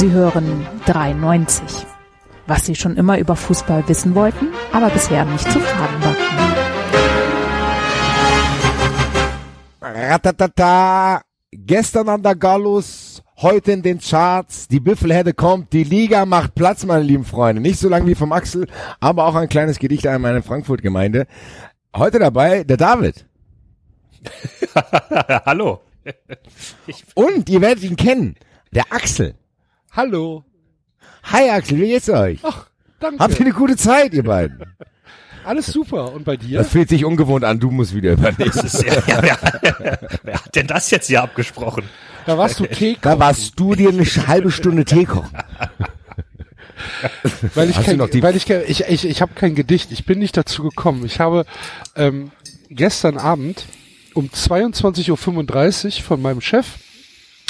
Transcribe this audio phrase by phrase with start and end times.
[0.00, 1.86] Sie hören 93.
[2.46, 6.38] Was Sie schon immer über Fußball wissen wollten, aber bisher nicht zu fragen wagten.
[9.82, 11.20] Ratatata.
[11.52, 14.68] Gestern an der Gallus, heute in den Charts.
[14.68, 17.60] Die Büffelherde kommt, die Liga macht Platz, meine lieben Freunde.
[17.60, 18.68] Nicht so lang wie vom Axel,
[19.00, 21.26] aber auch ein kleines Gedicht an meine Frankfurt-Gemeinde.
[21.94, 23.26] Heute dabei der David.
[25.44, 25.82] Hallo.
[27.12, 28.36] Und ihr werdet ihn kennen.
[28.72, 29.34] Der Axel.
[29.92, 30.44] Hallo.
[31.24, 32.38] Hi Axel, wie geht's euch?
[32.42, 32.66] Ach,
[33.00, 33.18] danke.
[33.18, 34.60] Habt ihr eine gute Zeit, ihr beiden?
[35.44, 36.12] Alles super.
[36.12, 36.58] Und bei dir?
[36.58, 38.52] Das fühlt sich ungewohnt an, du musst wieder übernehmen.
[38.84, 39.38] Ja, ja,
[39.80, 41.84] wer, wer hat denn das jetzt hier abgesprochen?
[42.26, 45.30] Da warst du Tee Da warst du dir eine halbe Stunde Tee kochen.
[47.54, 49.90] weil ich Hast kein, noch die- weil ich ich ich, ich habe kein Gedicht.
[49.92, 51.04] Ich bin nicht dazu gekommen.
[51.06, 51.46] Ich habe
[51.96, 52.30] ähm,
[52.68, 53.64] gestern Abend
[54.14, 56.66] um 22:35 Uhr von meinem Chef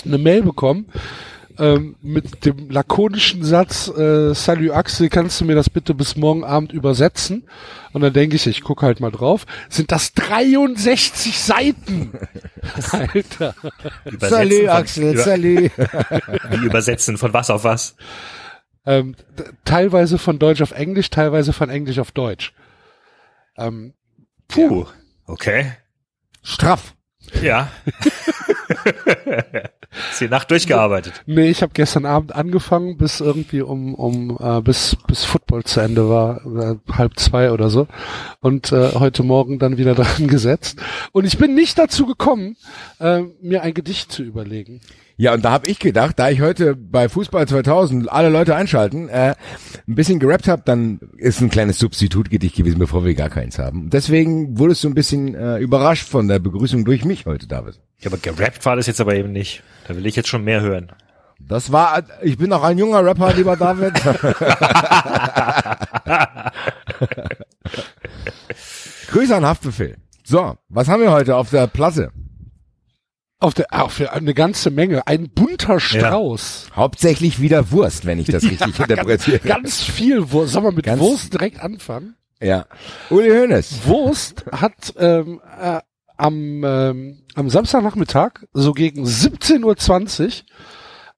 [0.05, 0.87] eine Mail bekommen
[1.61, 6.43] ähm, mit dem lakonischen Satz äh, Salut Axel, kannst du mir das bitte bis morgen
[6.43, 7.47] Abend übersetzen?
[7.93, 9.47] Und dann denke ich, ich gucke halt mal drauf.
[9.69, 12.13] Sind das 63 Seiten?
[12.91, 13.55] Alter.
[14.05, 15.71] Übersetzen Salut von- Axel, über, salut.
[16.61, 17.95] Wie übersetzen von was auf was?
[18.87, 19.15] Ähm,
[19.65, 22.55] teilweise von Deutsch auf Englisch, teilweise von Englisch auf Deutsch.
[23.59, 23.93] Ähm,
[24.49, 24.87] Puh.
[25.27, 25.73] Okay.
[26.43, 26.95] Straff.
[27.43, 27.71] Ja.
[30.11, 31.23] Ist die Nacht durchgearbeitet.
[31.27, 35.81] nee, ich habe gestern Abend angefangen, bis irgendwie um um äh, bis bis Football zu
[35.81, 37.89] Ende war, äh, halb zwei oder so,
[38.41, 40.81] und äh, heute Morgen dann wieder dran gesetzt.
[41.13, 42.57] Und ich bin nicht dazu gekommen,
[43.01, 44.81] äh, mir ein Gedicht zu überlegen.
[45.21, 49.11] Ja, und da habe ich gedacht, da ich heute bei Fußball 2000 alle Leute einschalten,
[49.11, 49.35] äh,
[49.87, 53.91] ein bisschen gerappt habe, dann ist ein kleines Substitutgedicht gewesen, bevor wir gar keins haben.
[53.91, 57.83] Deswegen wurdest du ein bisschen äh, überrascht von der Begrüßung durch mich heute, David.
[57.99, 59.63] Ja, aber gerappt war das jetzt aber eben nicht.
[59.87, 60.91] Da will ich jetzt schon mehr hören.
[61.39, 63.93] Das war, ich bin auch ein junger Rapper, lieber David.
[69.09, 69.99] Grüße an Haftbefehl.
[70.25, 72.11] So, was haben wir heute auf der Platte?
[73.43, 76.69] Auf der, auch für eine ganze Menge, ein bunter Strauß.
[76.77, 79.39] Hauptsächlich wieder Wurst, wenn ich das richtig interpretiere.
[79.39, 80.53] Ganz viel Wurst.
[80.53, 82.17] Sollen wir mit Ganz- Wurst direkt anfangen?
[82.43, 82.67] ja.
[83.09, 83.87] Uli Hoeneß.
[83.87, 85.81] Wurst hat ähm, äh,
[86.19, 89.63] am, ähm, am Samstagnachmittag so gegen 17.20
[90.27, 90.33] Uhr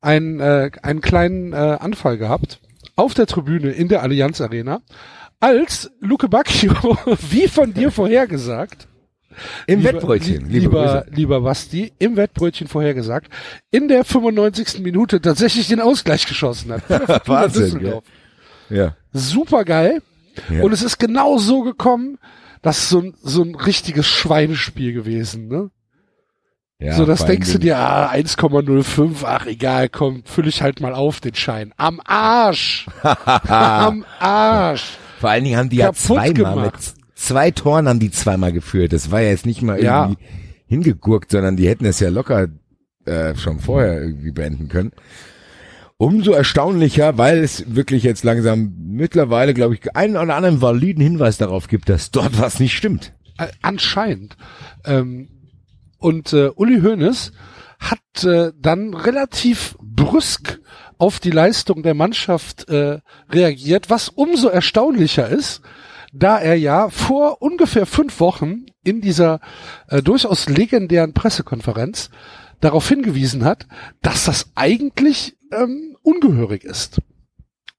[0.00, 2.60] einen, äh, einen kleinen äh, Anfall gehabt
[2.96, 4.80] auf der Tribüne in der Allianz Arena,
[5.40, 6.72] als Luke Bacchio,
[7.30, 8.86] wie von dir vorhergesagt,
[9.66, 11.16] Im lieber- Wettbrötchen, li- liebe lieber, Grüße.
[11.16, 13.30] lieber Basti, im Wettbrötchen vorhergesagt,
[13.70, 14.80] in der 95.
[14.80, 17.28] Minute tatsächlich den Ausgleich geschossen hat.
[17.28, 18.04] Wahnsinn, Düsseldorf.
[18.70, 18.96] Ja.
[19.12, 20.02] Super geil.
[20.50, 20.62] Ja.
[20.62, 22.18] Und es ist genau so gekommen,
[22.62, 25.70] das ist so ein, so ein richtiges Schweinespiel gewesen, ne?
[26.78, 30.94] ja so, das denkst du dir, ah, 1,05, ach egal, komm, fülle ich halt mal
[30.94, 31.72] auf den Schein.
[31.76, 32.86] Am Arsch!
[33.02, 34.84] Am Arsch!
[35.20, 36.94] Vor allen Dingen haben die ja Kaputt zweimal mit gemacht.
[37.22, 38.92] Zwei Toren haben die zweimal geführt.
[38.92, 40.04] Das war ja jetzt nicht mal Ja.
[40.06, 40.22] irgendwie
[40.66, 42.48] hingegurkt, sondern die hätten es ja locker
[43.04, 44.92] äh, schon vorher irgendwie beenden können.
[45.98, 51.38] Umso erstaunlicher, weil es wirklich jetzt langsam mittlerweile, glaube ich, einen oder anderen validen Hinweis
[51.38, 53.12] darauf gibt, dass dort was nicht stimmt.
[53.38, 54.36] Äh, anscheinend.
[54.84, 55.28] Ähm,
[55.98, 57.32] und äh, Uli Hoeneß
[57.78, 60.60] hat äh, dann relativ brüsk
[60.98, 62.98] auf die Leistung der Mannschaft äh,
[63.30, 65.62] reagiert, was umso erstaunlicher ist,
[66.12, 69.40] da er ja vor ungefähr fünf Wochen in dieser
[69.88, 72.10] äh, durchaus legendären Pressekonferenz
[72.60, 73.66] darauf hingewiesen hat,
[74.02, 77.00] dass das eigentlich ähm, ungehörig ist,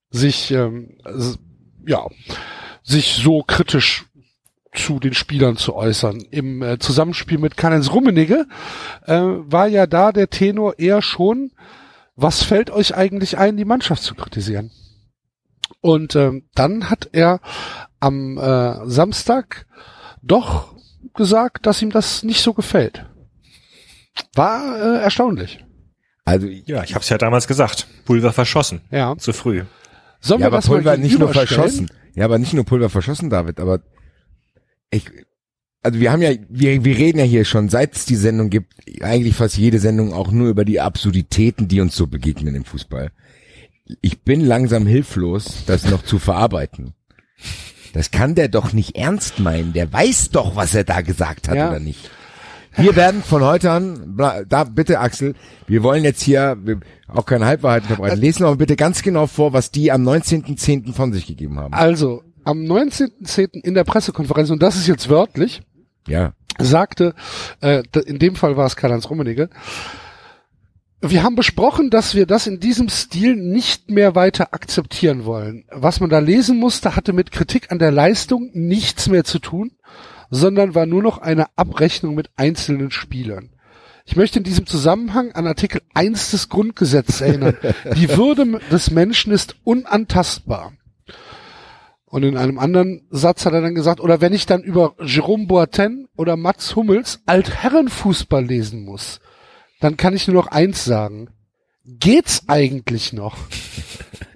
[0.09, 0.97] sich ähm,
[1.85, 2.07] ja
[2.83, 4.05] sich so kritisch
[4.73, 6.25] zu den Spielern zu äußern.
[6.31, 8.47] Im äh, Zusammenspiel mit Karl-Heinz Rummenigge
[9.05, 11.51] äh, war ja da der Tenor eher schon,
[12.15, 14.71] was fällt euch eigentlich ein, die Mannschaft zu kritisieren?
[15.83, 17.41] Und ähm, dann hat er
[17.99, 19.65] am äh, Samstag
[20.21, 20.73] doch
[21.13, 23.05] gesagt, dass ihm das nicht so gefällt.
[24.33, 25.65] War äh, erstaunlich.
[26.23, 27.85] Also Ja, ich habe es ja damals gesagt.
[28.05, 28.79] Pulver verschossen.
[28.91, 29.17] Ja.
[29.17, 29.63] Zu früh.
[30.21, 31.89] Sollen ja, wir aber das mal Pulver nicht nur verschossen.
[32.15, 33.81] Ja, aber nicht nur Pulver verschossen, David, aber
[34.89, 35.11] ich,
[35.81, 38.73] also wir haben ja, wir, wir reden ja hier schon, seit es die Sendung gibt,
[39.01, 43.11] eigentlich fast jede Sendung auch nur über die Absurditäten, die uns so begegnen im Fußball.
[44.01, 46.93] Ich bin langsam hilflos, das noch zu verarbeiten.
[47.93, 49.73] Das kann der doch nicht ernst meinen.
[49.73, 51.69] Der weiß doch, was er da gesagt hat Ja.
[51.69, 52.09] oder nicht.
[52.75, 54.17] Wir werden von heute an,
[54.49, 55.35] da bitte Axel,
[55.67, 56.57] wir wollen jetzt hier
[57.07, 58.19] auch keine Halbwahrheiten verbreiten.
[58.19, 60.91] Lesen wir mal bitte ganz genau vor, was die am 19.10.
[60.93, 61.71] von sich gegeben haben.
[61.75, 63.63] Also, am 19.10.
[63.63, 65.61] in der Pressekonferenz, und das ist jetzt wörtlich,
[66.07, 66.33] Ja.
[66.59, 67.13] sagte,
[67.61, 69.49] äh, in dem Fall war es Karl-Heinz Rummenigge,
[71.05, 75.65] wir haben besprochen, dass wir das in diesem Stil nicht mehr weiter akzeptieren wollen.
[75.69, 79.71] Was man da lesen musste, hatte mit Kritik an der Leistung nichts mehr zu tun,
[80.29, 83.49] sondern war nur noch eine Abrechnung mit einzelnen Spielern.
[84.05, 87.57] Ich möchte in diesem Zusammenhang an Artikel 1 des Grundgesetzes erinnern.
[87.95, 90.71] Die Würde des Menschen ist unantastbar.
[92.05, 95.47] Und in einem anderen Satz hat er dann gesagt, oder wenn ich dann über Jerome
[95.47, 99.19] Boateng oder Mats Hummels Altherrenfußball lesen muss,
[99.83, 101.29] dann kann ich nur noch eins sagen.
[101.85, 103.35] Geht's eigentlich noch?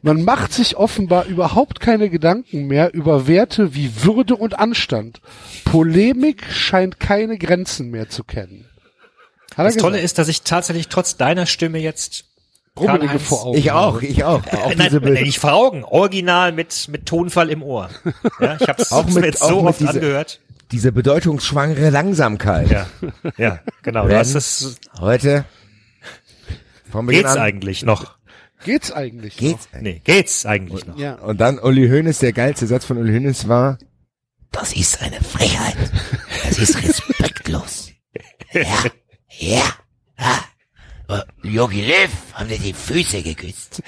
[0.01, 5.21] Man macht sich offenbar überhaupt keine Gedanken mehr über Werte wie Würde und Anstand.
[5.65, 8.65] Polemik scheint keine Grenzen mehr zu kennen.
[9.55, 12.25] Hat Das Tolle ist, dass ich tatsächlich trotz deiner Stimme jetzt
[12.75, 13.57] Karl-Heinz- vor Augen.
[13.57, 14.45] Ich auch, ich auch.
[14.45, 15.83] auch Nein, diese nein, Be- nicht vor Augen.
[15.83, 17.89] Original mit, mit Tonfall im Ohr.
[18.39, 20.39] Ja, ich habe es Auch mit- jetzt auch so mit oft diese- angehört.
[20.72, 22.69] Diese bedeutungsschwangere Langsamkeit.
[22.69, 22.88] Ja,
[23.38, 24.08] ja, genau.
[24.10, 25.46] Hast es, Heute
[26.92, 28.18] Beginn geht's an- eigentlich noch?
[28.64, 29.69] Geht's eigentlich Geht's?
[29.80, 30.96] Nee, geht's eigentlich noch?
[30.96, 31.02] noch?
[31.02, 31.16] Ja.
[31.16, 33.78] Und dann Uli Hoeneß, der geilste Satz von Uli Hoeneß war,
[34.52, 35.75] das ist eine Frechheit.
[36.44, 37.90] Das ist respektlos.
[38.54, 38.86] Ja,
[39.30, 39.64] ja.
[40.18, 41.24] ja.
[41.44, 43.84] Jogi Löw haben dir die Füße geküsst.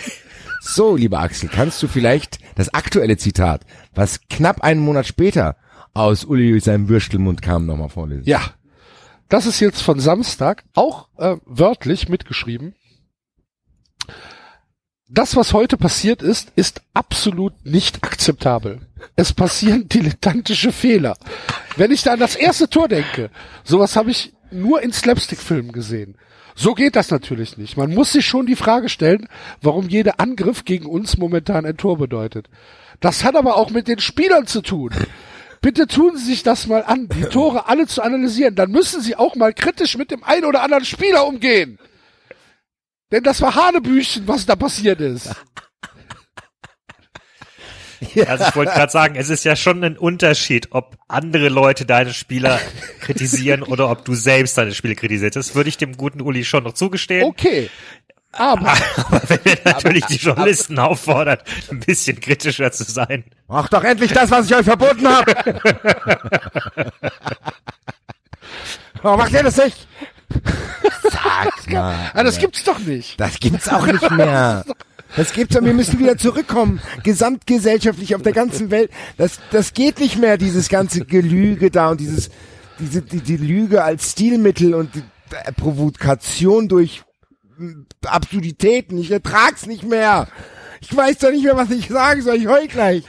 [0.61, 3.65] So, lieber Axel, kannst du vielleicht das aktuelle Zitat,
[3.95, 5.55] was knapp einen Monat später
[5.93, 8.23] aus Uli seinem Würstelmund kam, nochmal vorlesen?
[8.25, 8.41] Ja.
[9.27, 12.73] Das ist jetzt von Samstag, auch äh, wörtlich mitgeschrieben.
[15.07, 18.81] Das, was heute passiert ist, ist absolut nicht akzeptabel.
[19.15, 21.15] Es passieren dilettantische Fehler.
[21.77, 23.29] Wenn ich da an das erste Tor denke,
[23.63, 26.15] sowas habe ich nur in Slapstick-Filmen gesehen.
[26.55, 27.77] So geht das natürlich nicht.
[27.77, 29.27] Man muss sich schon die Frage stellen,
[29.61, 32.49] warum jeder Angriff gegen uns momentan ein Tor bedeutet.
[32.99, 34.91] Das hat aber auch mit den Spielern zu tun.
[35.61, 38.55] Bitte tun Sie sich das mal an, die Tore alle zu analysieren.
[38.55, 41.79] Dann müssen Sie auch mal kritisch mit dem einen oder anderen Spieler umgehen.
[43.11, 45.29] Denn das war Hanebüchen, was da passiert ist.
[48.27, 52.13] Also ich wollte gerade sagen, es ist ja schon ein Unterschied, ob andere Leute deine
[52.13, 52.59] Spieler
[53.01, 55.35] kritisieren oder ob du selbst deine Spiele kritisierst.
[55.35, 57.25] Das würde ich dem guten Uli schon noch zugestehen.
[57.25, 57.69] Okay.
[58.31, 63.23] Aber Aber wenn er natürlich die Journalisten auffordert, ein bisschen kritischer zu sein.
[63.47, 65.33] Mach doch endlich das, was ich euch verboten habe.
[69.01, 69.87] Warum macht ihr das nicht?
[71.03, 72.11] Sag mal.
[72.13, 73.19] ah, das gibt's doch nicht.
[73.19, 74.63] Das gibt's auch nicht mehr.
[75.15, 76.81] Das gibt's und wir müssen wieder zurückkommen.
[77.03, 78.91] Gesamtgesellschaftlich auf der ganzen Welt.
[79.17, 82.29] Das, das geht nicht mehr, dieses ganze Gelüge da und dieses,
[82.77, 87.01] diese, die, die Lüge als Stilmittel und die äh, Provokation durch
[88.05, 88.97] Absurditäten.
[88.97, 90.27] Ich ertrag's nicht mehr.
[90.81, 92.35] Ich weiß doch nicht mehr, was ich sagen soll.
[92.35, 93.03] Ich heul gleich.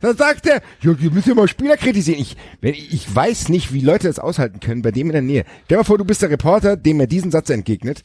[0.00, 2.20] Da sagt er, ja, ihr müsst ja mal Spieler kritisieren.
[2.20, 5.44] Ich, wenn, ich weiß nicht, wie Leute das aushalten können bei dem in der Nähe.
[5.66, 8.02] Stell mal vor, du bist der Reporter, dem er diesen Satz entgegnet.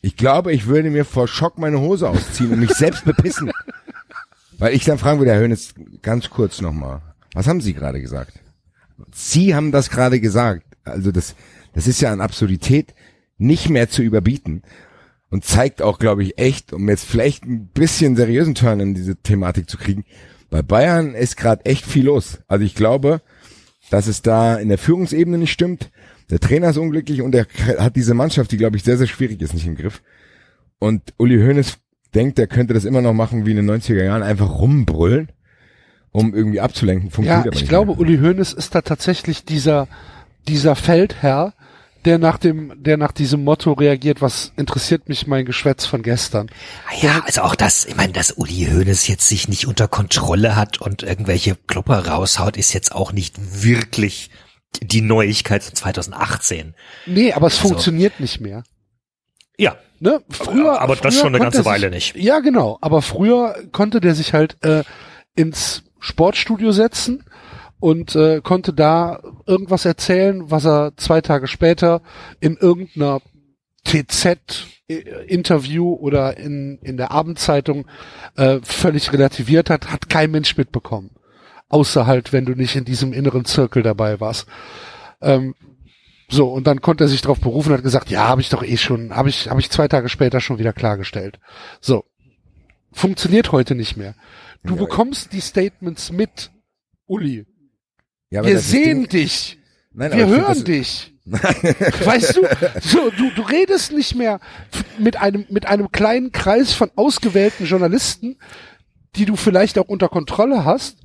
[0.00, 3.50] Ich glaube, ich würde mir vor Schock meine Hose ausziehen und mich selbst bepissen.
[4.58, 7.02] Weil ich dann fragen würde, Herr Hönes, ganz kurz nochmal.
[7.34, 8.32] Was haben Sie gerade gesagt?
[9.12, 10.64] Sie haben das gerade gesagt.
[10.84, 11.34] Also das,
[11.74, 12.94] das ist ja an Absurdität
[13.36, 14.62] nicht mehr zu überbieten.
[15.30, 19.16] Und zeigt auch, glaube ich, echt, um jetzt vielleicht ein bisschen seriösen Turn in diese
[19.16, 20.04] Thematik zu kriegen.
[20.48, 22.38] Bei Bayern ist gerade echt viel los.
[22.48, 23.20] Also ich glaube,
[23.90, 25.90] dass es da in der Führungsebene nicht stimmt.
[26.30, 27.46] Der Trainer ist unglücklich und er
[27.78, 30.02] hat diese Mannschaft, die glaube ich sehr, sehr schwierig ist, nicht im Griff.
[30.78, 31.78] Und Uli Hoeneß
[32.14, 35.30] denkt, er könnte das immer noch machen wie in den 90er Jahren, einfach rumbrüllen,
[36.10, 37.10] um irgendwie abzulenken.
[37.10, 38.00] Funktioniert Ja, ich glaube, mehr.
[38.00, 39.88] Uli Hoeneß ist da tatsächlich dieser,
[40.46, 41.54] dieser Feldherr,
[42.08, 46.48] der nach dem, der nach diesem Motto reagiert, was interessiert mich mein Geschwätz von gestern.
[47.00, 50.80] Ja, also auch das, ich meine, dass Uli Hoeneß jetzt sich nicht unter Kontrolle hat
[50.80, 54.30] und irgendwelche Klopper raushaut, ist jetzt auch nicht wirklich
[54.82, 56.74] die Neuigkeit von 2018.
[57.06, 58.64] Nee, aber es Also- funktioniert nicht mehr.
[59.58, 60.22] Ja, Ne?
[60.30, 62.24] Früher, aber das früher schon eine ganze Weile sich, nicht.
[62.24, 62.78] Ja, genau.
[62.80, 64.84] Aber früher konnte der sich halt äh,
[65.34, 67.24] ins Sportstudio setzen
[67.80, 72.02] und äh, konnte da irgendwas erzählen, was er zwei Tage später
[72.40, 73.20] in irgendeiner
[73.84, 77.86] TZ-Interview oder in, in der Abendzeitung
[78.36, 81.10] äh, völlig relativiert hat, hat kein Mensch mitbekommen.
[81.68, 84.46] Außer halt, wenn du nicht in diesem inneren Zirkel dabei warst.
[85.20, 85.54] Ähm,
[86.30, 88.62] so, und dann konnte er sich darauf berufen und hat gesagt, ja, habe ich doch
[88.62, 91.38] eh schon, habe ich, habe ich zwei Tage später schon wieder klargestellt.
[91.80, 92.04] So.
[92.90, 94.14] Funktioniert heute nicht mehr.
[94.64, 96.50] Du Ja, bekommst die Statements mit,
[97.06, 97.46] Uli.
[98.30, 99.58] Ja, Wir sehen Ding- dich.
[99.92, 101.12] Nein, Wir find hören das- dich.
[102.04, 102.42] Weißt du,
[102.80, 104.40] so, du, du redest nicht mehr
[104.98, 108.38] mit einem, mit einem kleinen Kreis von ausgewählten Journalisten,
[109.14, 110.96] die du vielleicht auch unter Kontrolle hast,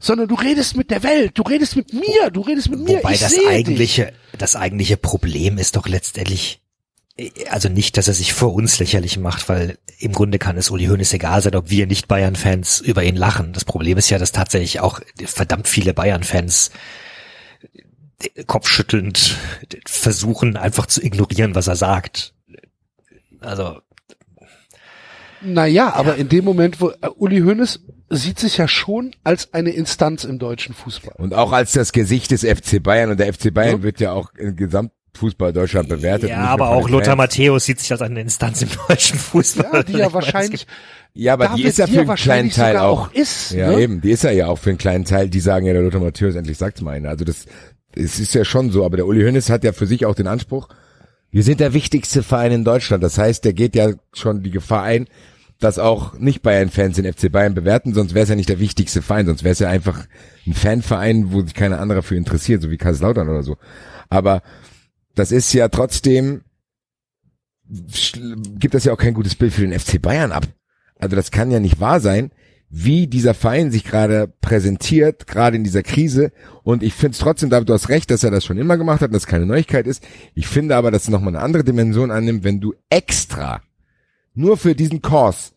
[0.00, 2.96] sondern du redest mit der Welt, du redest mit mir, du redest mit mir.
[2.98, 3.48] wobei ich das sehe dich.
[3.48, 6.60] eigentliche, das eigentliche Problem ist doch letztendlich,
[7.48, 10.86] also nicht, dass er sich vor uns lächerlich macht, weil im Grunde kann es Uli
[10.86, 13.52] Hoeneß egal sein, ob wir nicht Bayern-Fans über ihn lachen.
[13.52, 16.70] Das Problem ist ja, dass tatsächlich auch verdammt viele Bayern-Fans
[18.46, 19.36] kopfschüttelnd
[19.86, 22.34] versuchen, einfach zu ignorieren, was er sagt.
[23.40, 23.80] Also.
[25.42, 29.70] Naja, aber in dem Moment, wo äh, Uli Hoeneß sieht sich ja schon als eine
[29.70, 31.14] Instanz im deutschen Fußball.
[31.16, 33.10] Und auch als das Gesicht des FC Bayern.
[33.10, 33.82] Und der FC Bayern ja.
[33.82, 34.56] wird ja auch im
[35.12, 36.30] Gesamtfußball Deutschland bewertet.
[36.30, 39.70] Ja, aber auch Lothar Matthäus sieht sich als eine Instanz im deutschen Fußball.
[39.72, 40.66] Ja, die ja wahrscheinlich,
[41.14, 43.08] ja, aber die ist ja für einen kleinen Teil auch.
[43.08, 43.80] auch ist, ja, ne?
[43.80, 46.00] eben, die ist ja ja auch für einen kleinen Teil, die sagen ja, der Lothar
[46.00, 47.10] Matthäus, endlich sagt's mal einer.
[47.10, 47.46] Also das,
[47.94, 50.26] es ist ja schon so, aber der Uli Hoeneß hat ja für sich auch den
[50.26, 50.68] Anspruch,
[51.30, 53.04] wir sind der wichtigste Verein in Deutschland.
[53.04, 55.06] Das heißt, der geht ja schon die Gefahr ein,
[55.60, 59.02] dass auch nicht Bayern-Fans den FC Bayern bewerten, sonst wäre es ja nicht der wichtigste
[59.02, 60.06] Verein, sonst wäre es ja einfach
[60.46, 63.58] ein Fanverein, wo sich keiner andere für interessiert, so wie Kaiserslautern oder so.
[64.08, 64.42] Aber
[65.14, 66.42] das ist ja trotzdem,
[68.58, 70.46] gibt das ja auch kein gutes Bild für den FC Bayern ab.
[70.98, 72.30] Also das kann ja nicht wahr sein,
[72.68, 76.32] wie dieser Verein sich gerade präsentiert, gerade in dieser Krise.
[76.62, 79.00] Und ich finde es trotzdem, David, du hast recht, dass er das schon immer gemacht
[79.00, 80.06] hat und das keine Neuigkeit ist.
[80.34, 83.60] Ich finde aber, dass es nochmal eine andere Dimension annimmt, wenn du extra
[84.34, 85.52] nur für diesen Kurs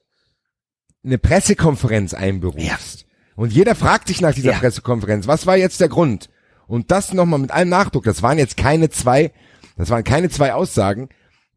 [1.05, 3.01] eine Pressekonferenz einberufst.
[3.01, 3.07] Ja.
[3.35, 4.59] Und jeder fragt sich nach dieser ja.
[4.59, 6.29] Pressekonferenz, was war jetzt der Grund?
[6.65, 9.31] Und das nochmal mit allem Nachdruck, das waren jetzt keine zwei,
[9.77, 11.09] das waren keine zwei Aussagen,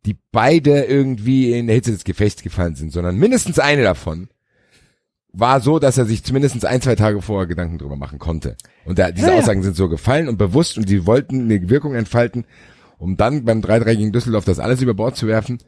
[0.04, 4.28] die beide irgendwie in der Hitze des Gefechts gefallen sind, sondern mindestens eine davon
[5.38, 8.56] war so, dass er sich zumindest ein, zwei Tage vorher Gedanken drüber machen konnte.
[8.86, 11.94] Und da, diese ja, Aussagen sind so gefallen und bewusst und sie wollten eine Wirkung
[11.94, 12.46] entfalten,
[12.96, 15.58] um dann beim 3-3 gegen Düsseldorf das alles über Bord zu werfen.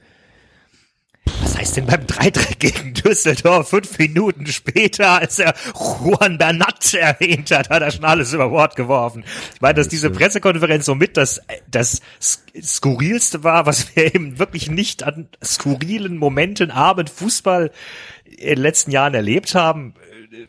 [1.68, 7.68] Heißt denn beim 3-3 gegen Düsseldorf fünf Minuten später, als er Juan Bernat erwähnt hat,
[7.68, 9.22] hat er schon alles über Bord geworfen.
[9.54, 12.00] Ich meine, dass diese Pressekonferenz somit das, das
[12.58, 17.70] skurrilste war, was wir eben wirklich nicht an skurrilen Momenten Abend Fußball
[18.24, 19.92] in den letzten Jahren erlebt haben,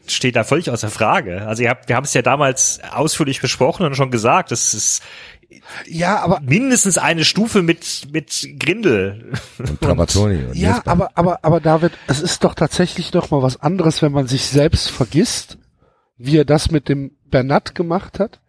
[0.08, 1.46] steht da völlig außer Frage.
[1.46, 5.04] Also ihr habt, wir haben es ja damals ausführlich besprochen und schon gesagt, das ist
[5.88, 10.46] ja, aber mindestens eine Stufe mit mit Grindel und Trapattoni.
[10.46, 14.12] Und ja, aber aber aber David, es ist doch tatsächlich noch mal was anderes, wenn
[14.12, 15.58] man sich selbst vergisst,
[16.18, 18.42] wie er das mit dem Bernat gemacht hat,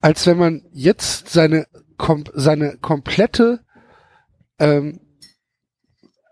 [0.00, 3.60] als wenn man jetzt seine kom seine komplette
[4.58, 5.00] ähm,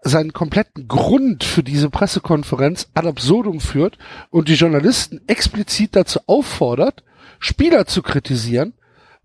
[0.03, 3.99] seinen kompletten Grund für diese Pressekonferenz ad absurdum führt
[4.31, 7.05] und die Journalisten explizit dazu auffordert,
[7.39, 8.75] Spieler zu kritisieren,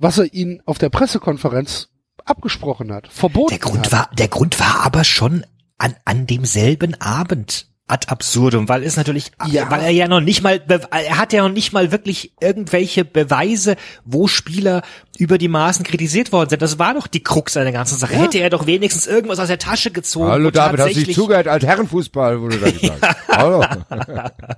[0.03, 1.89] was er ihnen auf der Pressekonferenz
[2.25, 3.91] abgesprochen hat, verboten der Grund hat.
[3.91, 5.45] War, der Grund war aber schon
[5.77, 9.69] an, an demselben Abend ad absurdum, weil es natürlich, ja.
[9.69, 13.75] weil er ja noch nicht mal, er hat ja noch nicht mal wirklich irgendwelche Beweise,
[14.05, 14.83] wo Spieler
[15.17, 16.61] über die Maßen kritisiert worden sind.
[16.61, 18.13] Das war doch die Krux an der ganzen Sache.
[18.13, 18.21] Ja.
[18.21, 20.31] Hätte er doch wenigstens irgendwas aus der Tasche gezogen.
[20.31, 23.17] Hallo David, hast du dich zugehört als Herrenfußball, wurde da gesagt.
[23.27, 23.65] Hallo.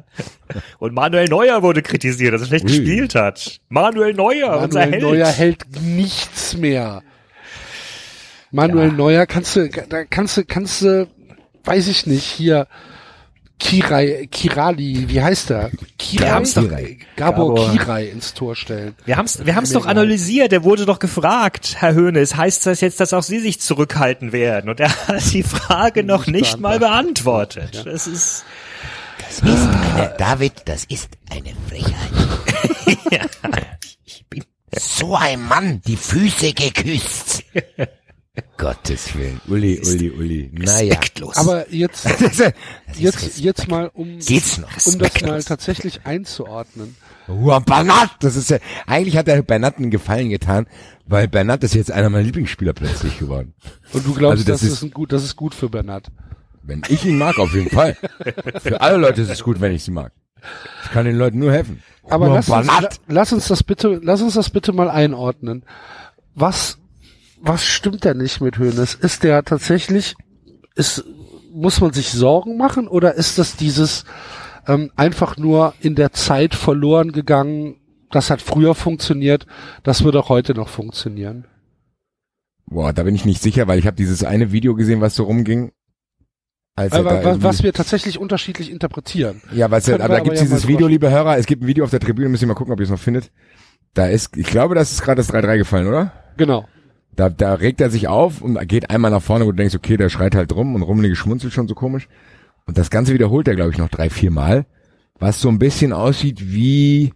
[0.79, 2.77] und Manuel Neuer wurde kritisiert, dass er schlecht Ui.
[2.77, 3.59] gespielt hat.
[3.69, 5.01] Manuel Neuer, Manuel unser Held.
[5.01, 7.01] Neuer hält nichts mehr.
[8.51, 8.93] Manuel ja.
[8.93, 11.07] Neuer kannst du, da kannst du, kannst du,
[11.63, 12.67] weiß ich nicht, hier,
[13.57, 15.71] Kirai, Kirali, wie heißt der?
[15.97, 16.25] Kirai?
[16.25, 16.67] Wir haben's doch,
[17.15, 18.95] Gabor, Gabor Kirai ins Tor stellen.
[19.05, 20.51] Wir haben's, wir haben's doch analysiert.
[20.51, 24.69] Der wurde doch gefragt, Herr Höhnes, heißt das jetzt, dass auch Sie sich zurückhalten werden?
[24.69, 27.75] Und er hat die Frage noch nicht mal beantwortet.
[27.75, 27.83] Ja.
[27.83, 28.43] Das ist,
[29.19, 32.97] das ist eine, David, das ist eine Frechheit.
[33.11, 33.21] ja,
[34.03, 34.43] ich bin
[34.77, 37.43] so ein Mann, die Füße geküsst.
[38.57, 39.39] Gottes Willen.
[39.47, 40.51] Uli, Uli, Uli.
[40.53, 40.99] Naja.
[41.35, 42.05] Aber jetzt,
[42.97, 44.69] jetzt, jetzt mal, um, Geht's noch?
[44.85, 46.95] um das mal tatsächlich einzuordnen.
[47.27, 48.11] Juan Bernat!
[48.19, 50.67] Das ist ja, eigentlich hat der Bernat einen Gefallen getan,
[51.05, 53.53] weil Bernat ist jetzt einer meiner Lieblingsspieler plötzlich geworden.
[53.93, 56.11] Und du glaubst, also das, das, ist, ist gut, das ist gut für Bernat?
[56.63, 57.95] Wenn ich ihn mag, auf jeden Fall.
[58.61, 60.11] für alle Leute ist es gut, wenn ich sie mag.
[60.83, 61.81] Ich kann den Leuten nur helfen.
[62.09, 62.69] Aber lass uns,
[63.07, 65.63] lass uns das bitte, lass uns das bitte mal einordnen.
[66.35, 66.77] Was
[67.45, 68.95] was stimmt denn nicht mit Hönes?
[68.95, 70.15] Ist der tatsächlich,
[70.75, 71.03] ist,
[71.53, 74.03] muss man sich Sorgen machen oder ist das dieses
[74.67, 77.75] ähm, einfach nur in der Zeit verloren gegangen,
[78.09, 79.45] das hat früher funktioniert,
[79.83, 81.45] das wird auch heute noch funktionieren?
[82.65, 85.23] Boah, da bin ich nicht sicher, weil ich habe dieses eine Video gesehen, was so
[85.23, 85.71] rumging.
[86.75, 89.41] Als aber, was, was wir tatsächlich unterschiedlich interpretieren.
[89.53, 91.91] Ja, weil aber da gibt's ja dieses Video, liebe Hörer, es gibt ein Video auf
[91.91, 93.31] der Tribüne, müsst ihr mal gucken, ob ihr es noch findet.
[93.93, 96.11] Da ist, ich glaube, das ist gerade das 3-3 gefallen, oder?
[96.37, 96.67] Genau.
[97.15, 99.97] Da, da regt er sich auf und geht einmal nach vorne, wo du denkst, okay,
[99.97, 102.07] der schreit halt rum und Rummenigge schmunzelt schon so komisch.
[102.65, 104.65] Und das Ganze wiederholt er, glaube ich, noch drei, vier Mal,
[105.19, 107.13] was so ein bisschen aussieht wie,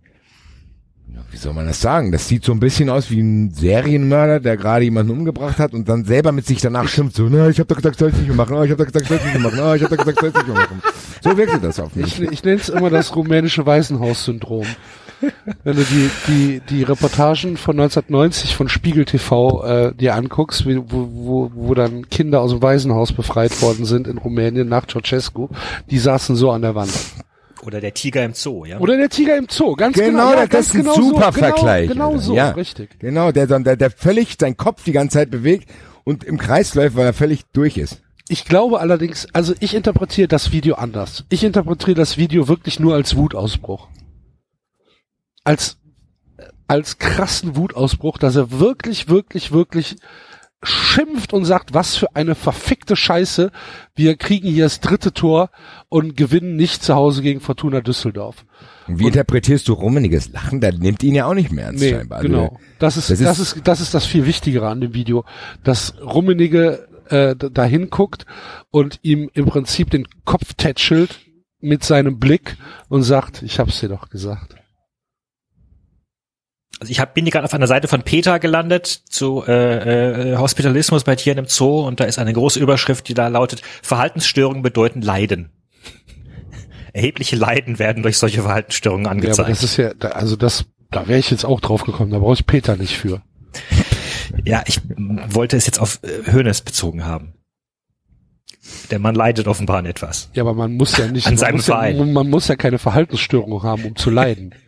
[1.31, 2.11] wie soll man das sagen?
[2.11, 5.89] Das sieht so ein bisschen aus wie ein Serienmörder, der gerade jemanden umgebracht hat und
[5.89, 8.35] dann selber mit sich danach schimpft, so, na, ich hab doch gesagt, soll ich nicht
[8.35, 10.19] machen, oh, ich hab doch gesagt, soll ich nicht machen, oh, ich hab doch gesagt,
[10.19, 10.81] soll ich nicht machen.
[11.21, 12.21] So wirkte das auf mich.
[12.21, 14.65] Ich, ich nenne es immer das rumänische Waisenhaus-Syndrom.
[15.63, 20.77] Wenn du die, die, die Reportagen von 1990 von Spiegel TV äh, dir anguckst, wie,
[20.77, 25.49] wo, wo, wo dann Kinder aus dem Waisenhaus befreit worden sind in Rumänien nach Ceausescu,
[25.89, 26.91] die saßen so an der Wand.
[27.65, 28.79] Oder der Tiger im Zoo, ja?
[28.79, 30.29] Oder der Tiger im Zoo, ganz Genau, genau.
[30.31, 31.89] ja, das ganz ist ein genau super so, genau, Vergleich.
[31.89, 32.49] Genau so, Ja.
[32.51, 32.97] richtig.
[32.99, 35.69] Genau, der, dann- der, der völlig seinen Kopf die ganze Zeit bewegt
[36.05, 38.01] und im Kreis läuft, weil er völlig durch ist.
[38.29, 41.25] Ich glaube allerdings, also ich interpretiere das Video anders.
[41.29, 43.87] Ich interpretiere das Video wirklich nur als Wutausbruch.
[45.43, 45.77] Als,
[46.67, 49.95] als krassen Wutausbruch, dass er wirklich, wirklich, wirklich
[50.61, 53.49] schimpft und sagt, was für eine verfickte Scheiße.
[53.95, 55.51] Wir kriegen hier das dritte Tor
[55.87, 58.45] und gewinnen nicht zu Hause gegen Fortuna Düsseldorf.
[58.87, 60.59] Und wie interpretierst du rummeniges Lachen?
[60.59, 62.17] Der nimmt ihn ja auch nicht mehr ernst Nee, scheinbar.
[62.19, 62.59] Also, genau.
[62.77, 65.23] Das ist, das das ist- ist, das ist das viel Wichtigere an dem Video,
[65.63, 68.25] dass Rummenige äh, dahin guckt
[68.69, 71.21] und ihm im Prinzip den Kopf tätschelt
[71.61, 72.57] mit seinem Blick
[72.89, 74.55] und sagt, ich hab's dir doch gesagt.
[76.79, 80.37] Also ich hab, bin hier gerade auf einer Seite von Peter gelandet zu äh, äh,
[80.37, 84.61] Hospitalismus bei Tieren im Zoo und da ist eine große Überschrift, die da lautet, Verhaltensstörungen
[84.61, 85.49] bedeuten Leiden.
[86.93, 89.49] Erhebliche Leiden werden durch solche Verhaltensstörungen Ja, aber angezeigt.
[89.49, 92.33] das ist ja, da- also das, da wäre ich jetzt auch drauf gekommen, da brauche
[92.35, 93.21] ich Peter nicht für.
[94.45, 94.79] Ja, ich
[95.29, 97.33] wollte es jetzt auf äh, Hönes bezogen haben.
[98.91, 100.29] Der Mann leidet offenbar an etwas.
[100.33, 102.13] Ja, aber man muss ja nicht, An man, seinem muss ja, Verein.
[102.13, 104.55] man muss ja keine Verhaltensstörung haben, um zu leiden.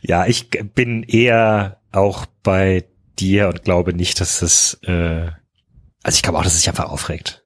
[0.00, 2.84] Ja, ich bin eher auch bei
[3.18, 5.30] dir und glaube nicht, dass es, äh,
[6.02, 7.44] also ich glaube auch, dass es sich einfach aufregt.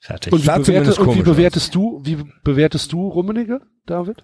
[0.00, 0.32] Fertig.
[0.32, 4.22] Und wie, bewerte, und wie bewertest du, wie bewertest du Rummenige, David?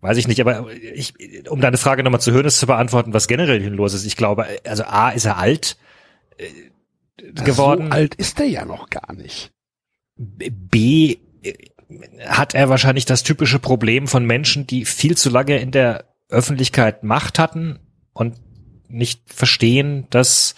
[0.00, 1.14] Weiß ich nicht, aber ich,
[1.48, 4.46] um deine Frage nochmal zu Hönes zu beantworten, was generell hier los ist, ich glaube,
[4.64, 5.76] also A, ist er alt
[6.36, 7.86] äh, geworden.
[7.86, 9.52] So alt ist er ja noch gar nicht.
[10.16, 11.54] B, äh,
[12.26, 17.02] hat er wahrscheinlich das typische Problem von Menschen, die viel zu lange in der Öffentlichkeit
[17.02, 17.78] Macht hatten
[18.12, 18.36] und
[18.88, 20.54] nicht verstehen, dass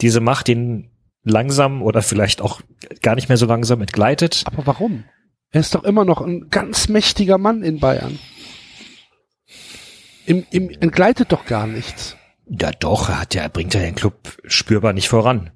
[0.00, 0.90] diese Macht ihn
[1.22, 2.60] langsam oder vielleicht auch
[3.02, 4.42] gar nicht mehr so langsam entgleitet.
[4.46, 5.04] Aber warum?
[5.50, 8.18] Er ist doch immer noch ein ganz mächtiger Mann in Bayern.
[10.26, 12.16] Im, im entgleitet doch gar nichts.
[12.46, 15.50] Ja doch, er hat ja, er bringt ja den Club spürbar nicht voran.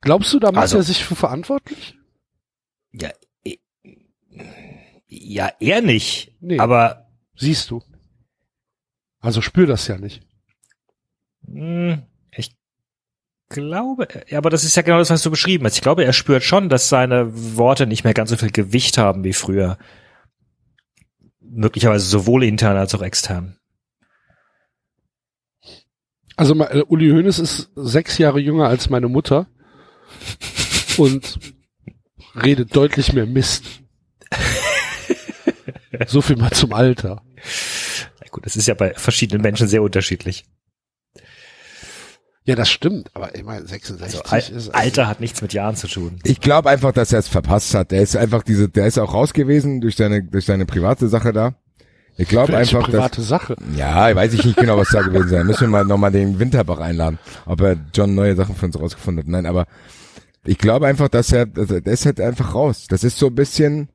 [0.00, 1.96] Glaubst du, da macht Also- er sich für verantwortlich?
[2.92, 3.10] Ja,
[5.08, 6.32] ja, er nicht.
[6.40, 6.58] Nee.
[6.58, 7.06] Aber
[7.38, 7.82] Siehst du.
[9.20, 10.22] Also spür das ja nicht.
[11.46, 12.02] Hm,
[12.34, 12.56] Ich
[13.48, 15.74] glaube, aber das ist ja genau das, was du beschrieben hast.
[15.76, 19.22] Ich glaube, er spürt schon, dass seine Worte nicht mehr ganz so viel Gewicht haben
[19.22, 19.78] wie früher.
[21.40, 23.56] Möglicherweise sowohl intern als auch extern.
[26.36, 29.46] Also äh, Uli Hoeneß ist sechs Jahre jünger als meine Mutter
[30.96, 31.38] und
[32.42, 33.64] redet deutlich mehr Mist.
[36.06, 37.22] so viel mal zum Alter.
[38.20, 40.44] Na gut, das ist ja bei verschiedenen Menschen sehr unterschiedlich.
[42.44, 45.52] Ja, das stimmt, aber ich meine 66 Also, Al ist also, Alter hat nichts mit
[45.52, 46.20] Jahren zu tun.
[46.22, 47.90] Ich glaube einfach, dass er es verpasst hat.
[47.90, 51.32] Der ist einfach diese, der ist auch raus gewesen durch seine, durch seine private Sache
[51.32, 51.56] da.
[52.18, 53.56] Ich glaube einfach, dass, private Sache.
[53.76, 55.46] ja, weiß ich nicht genau, was da gewesen sein.
[55.46, 59.24] Müssen wir mal nochmal den Winterbach einladen, ob er John neue Sachen für uns rausgefunden
[59.24, 59.28] hat.
[59.28, 59.66] Nein, aber
[60.46, 62.86] ich glaube einfach, dass er, er, der ist halt einfach raus.
[62.88, 63.88] Das ist so ein bisschen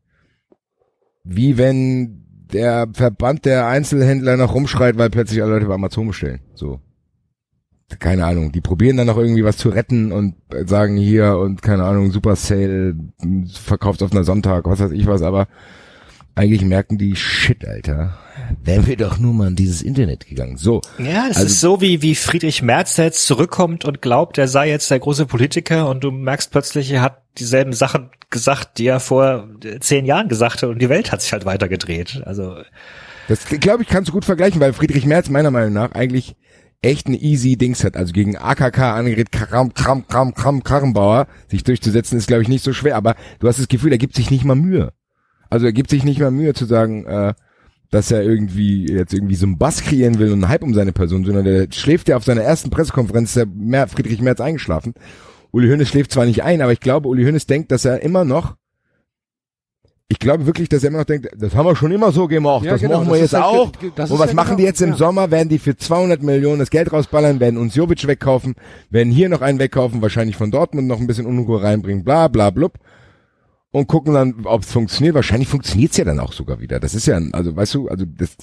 [1.24, 6.42] wie wenn der Verband der Einzelhändler noch rumschreit, weil plötzlich alle Leute bei Amazon bestellen.
[6.54, 6.80] So.
[8.00, 8.52] Keine Ahnung.
[8.52, 10.36] Die probieren dann noch irgendwie was zu retten und
[10.66, 12.96] sagen hier und keine Ahnung, Super Sale,
[13.54, 15.48] verkauft auf einer Sonntag, was weiß ich was, aber
[16.36, 18.18] eigentlich merken die, shit, Alter,
[18.64, 20.58] wären wir doch nur mal in dieses Internet gegangen.
[20.58, 20.82] So.
[20.98, 24.48] Ja, das Also- ist so wie, wie Friedrich Merz, der jetzt zurückkommt und glaubt, er
[24.48, 28.88] sei jetzt der große Politiker und du merkst plötzlich, er hat dieselben Sachen gesagt, die
[28.88, 32.22] er vor äh, zehn Jahren gesagt hat und die Welt hat sich halt weitergedreht.
[32.26, 32.58] Also,
[33.28, 36.36] Das glaube ich kannst du gut vergleichen, weil Friedrich Merz meiner Meinung nach eigentlich
[36.82, 37.96] echt ein easy Dings hat.
[37.96, 42.64] Also gegen AKK Annegret Kram, Kram, Kram, Kram, Karrenbauer sich durchzusetzen, ist glaube ich nicht
[42.64, 42.96] so schwer.
[42.96, 44.92] Aber du hast das Gefühl, er gibt sich nicht mal Mühe.
[45.50, 47.34] Also er gibt sich nicht mal Mühe zu sagen, äh,
[47.92, 50.94] dass er irgendwie jetzt irgendwie so einen Bass kreieren will und einen Hype um seine
[50.94, 54.94] Person, sondern der schläft ja auf seiner ersten Pressekonferenz, der Mer Friedrich Merz eingeschlafen.
[55.52, 58.24] Uli Hoeneß schläft zwar nicht ein, aber ich glaube, Uli Hoeneß denkt, dass er immer
[58.24, 58.56] noch
[60.12, 62.66] ich glaube wirklich, dass er immer noch denkt, das haben wir schon immer so gemacht,
[62.66, 63.72] Ja, das genau, machen das wir ist jetzt ja auch.
[63.96, 64.98] das Und was ja machen genau, die jetzt im ja.
[64.98, 65.32] Sommer?
[65.32, 68.56] Werden die für 200 Millionen das Geld rausballern, werden uns Jovic wegkaufen,
[68.90, 72.50] werden hier noch einen wegkaufen, wahrscheinlich von Dortmund noch ein bisschen Unruhe reinbringen, bla bla
[72.50, 72.74] blub.
[73.72, 75.16] Und gucken dann, ob es funktioniert.
[75.16, 76.80] Wahrscheinlich funktioniert's ja dann auch sogar wieder.
[76.80, 78.38] Das ist ja, also weißt du, also das,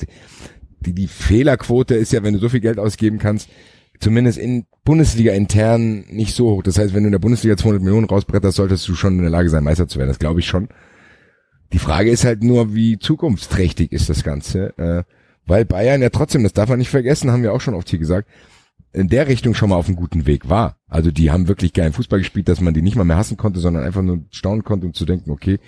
[0.80, 3.48] die, die Fehlerquote ist ja, wenn du so viel Geld ausgeben kannst,
[4.00, 6.62] zumindest in Bundesliga intern nicht so hoch.
[6.62, 9.30] Das heißt, wenn du in der Bundesliga 200 Millionen rausbretterst, solltest du schon in der
[9.30, 10.08] Lage sein, Meister zu werden.
[10.08, 10.68] Das glaube ich schon.
[11.72, 15.02] Die Frage ist halt nur, wie zukunftsträchtig ist das Ganze, äh,
[15.44, 17.98] weil Bayern ja trotzdem, das darf man nicht vergessen, haben wir auch schon oft hier
[17.98, 18.28] gesagt,
[18.92, 20.76] in der Richtung schon mal auf einem guten Weg war.
[20.88, 23.60] Also die haben wirklich geilen Fußball gespielt, dass man die nicht mal mehr hassen konnte,
[23.60, 25.58] sondern einfach nur staunen konnte und zu denken, okay,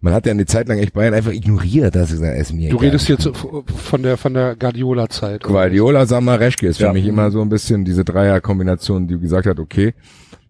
[0.00, 2.76] man hat ja eine Zeit lang echt Bayern einfach ignoriert, dass es ist mir Du
[2.76, 5.44] redest jetzt von der von der Guardiola-Zeit.
[5.44, 5.52] oder?
[5.54, 6.92] Guardiola, Sammer, Reschke ist für Ja.
[6.92, 9.94] mich immer so ein bisschen diese Dreier-Kombination, die gesagt hat, okay,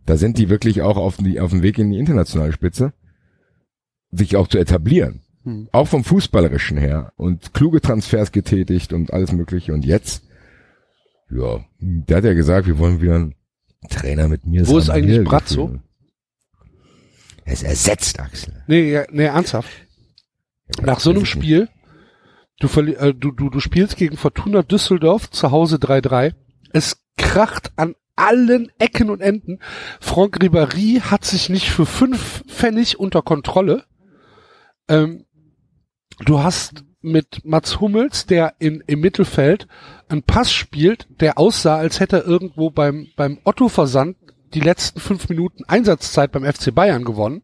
[0.07, 2.93] da sind die wirklich auch auf, die, auf dem Weg in die internationale Spitze,
[4.11, 5.21] sich auch zu etablieren.
[5.45, 5.69] Hm.
[5.73, 9.73] Auch vom Fußballerischen her und kluge Transfers getätigt und alles mögliche.
[9.73, 10.25] Und jetzt,
[11.31, 13.35] ja, der hat ja gesagt, wir wollen wieder einen
[13.89, 14.67] Trainer mit mir.
[14.67, 15.79] Wo ist eigentlich Brazzo?
[17.45, 18.63] Er ist ersetzt, Axel.
[18.67, 19.71] Nee, ja, nee, ernsthaft.
[20.81, 21.31] Nach so einem nicht.
[21.31, 21.69] Spiel,
[22.59, 26.35] du, äh, du, du, du spielst gegen Fortuna Düsseldorf, zu Hause 3-3.
[26.73, 29.59] Es kracht an allen Ecken und Enden.
[30.01, 33.85] Franck Ribéry hat sich nicht für fünf Pfennig unter Kontrolle.
[34.89, 35.27] Ähm,
[36.21, 39.69] du hast mit Mats Hummels, der in, im Mittelfeld
[40.09, 44.17] einen Pass spielt, der aussah, als hätte er irgendwo beim, beim Otto-Versand
[44.55, 47.43] die letzten fünf Minuten Einsatzzeit beim FC Bayern gewonnen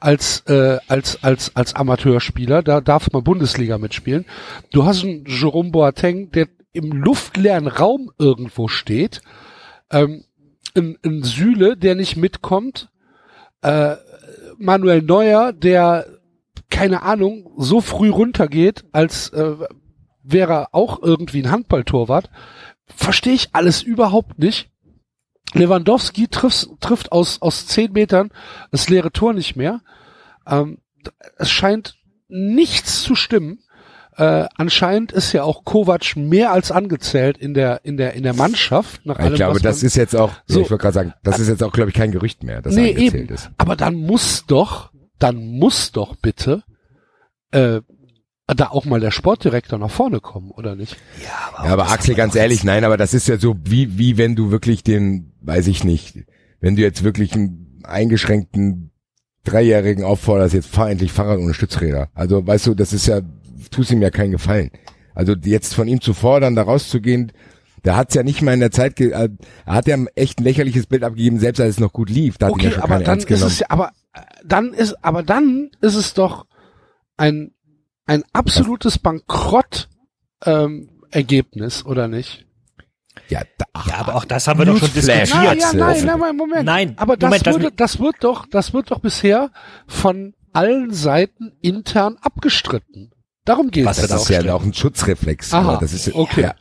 [0.00, 4.24] als äh, als als als Amateurspieler, da darf man Bundesliga mitspielen.
[4.70, 9.20] Du hast einen Jerome Boateng, der im luftleeren Raum irgendwo steht,
[9.90, 10.24] ähm,
[10.74, 12.88] ein, ein Süle, der nicht mitkommt,
[13.62, 13.96] äh,
[14.58, 16.06] Manuel Neuer, der
[16.80, 19.54] keine Ahnung so früh runtergeht, als äh,
[20.22, 22.30] wäre er auch irgendwie ein Handballtorwart.
[22.86, 24.70] Verstehe ich alles überhaupt nicht.
[25.52, 28.30] Lewandowski trifft, trifft aus, aus zehn Metern
[28.70, 29.80] das leere Tor nicht mehr.
[30.46, 30.78] Ähm,
[31.36, 31.96] es scheint
[32.28, 33.58] nichts zu stimmen.
[34.16, 38.34] Äh, anscheinend ist ja auch Kovac mehr als angezählt in der in der in der
[38.34, 39.04] Mannschaft.
[39.04, 40.60] Nach allem, Ich glaube, was das ist jetzt auch, So.
[40.62, 42.90] ich wollte gerade sagen, das ist jetzt auch, glaube ich, kein Gerücht mehr, dass nee
[42.90, 43.34] angezählt eben.
[43.34, 43.50] ist.
[43.58, 46.64] Aber dann muss doch, dann muss doch bitte
[47.52, 47.80] äh,
[48.48, 50.96] da auch mal der Sportdirektor nach vorne kommen, oder nicht?
[51.22, 54.50] Ja, aber Axel, ganz ehrlich, nein, aber das ist ja so, wie, wie wenn du
[54.50, 56.24] wirklich den, weiß ich nicht,
[56.60, 58.90] wenn du jetzt wirklich einen eingeschränkten
[59.44, 62.08] Dreijährigen aufforderst, jetzt fahr endlich Fahrrad ohne Stützräder.
[62.14, 63.20] Also, weißt du, das ist ja,
[63.70, 64.70] tust ihm ja keinen Gefallen.
[65.14, 67.32] Also, jetzt von ihm zu fordern, da rauszugehen,
[67.84, 69.30] der hat's ja nicht mal in der Zeit, ge äh,
[69.64, 72.36] er hat ja echt ein lächerliches Bild abgegeben, selbst als es noch gut lief.
[72.36, 73.52] Da hat ihn ja Okay, schon aber keiner dann ernst ist genommen.
[73.52, 73.92] es ja, aber
[74.44, 76.46] dann ist, aber dann ist es doch
[77.16, 77.52] ein
[78.06, 79.88] ein absolutes Bankrott
[80.44, 82.46] ähm, Ergebnis, oder nicht?
[83.28, 85.28] ja, da, ach, Ja, aber auch das haben wir doch schon diskutiert.
[85.30, 86.64] Nein, ja, nein, nein, nein, Moment.
[86.64, 89.50] Nein, aber das Moment, das- wurde, das wird doch, das wird doch bisher
[89.86, 93.12] von allen Seiten intern abgestritten.
[93.44, 95.54] Darum geht es das ist ja auch ein Schutzreflex.
[95.54, 96.42] Aha, aber das ist, okay.
[96.42, 96.54] Ja.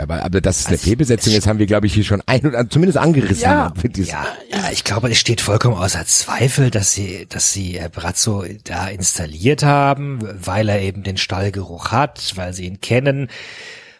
[0.00, 2.22] Ja, aber, aber das ist eine Also, Fehlbesetzung, das haben wir, glaube ich, hier schon
[2.24, 3.42] ein oder zumindest angerissen.
[3.42, 3.70] Ja.
[4.08, 8.44] Ja, ja, ich glaube, es steht vollkommen außer Zweifel, dass sie, dass sie äh, Brazzo
[8.64, 13.28] da installiert haben, weil er eben den Stallgeruch hat, weil sie ihn kennen,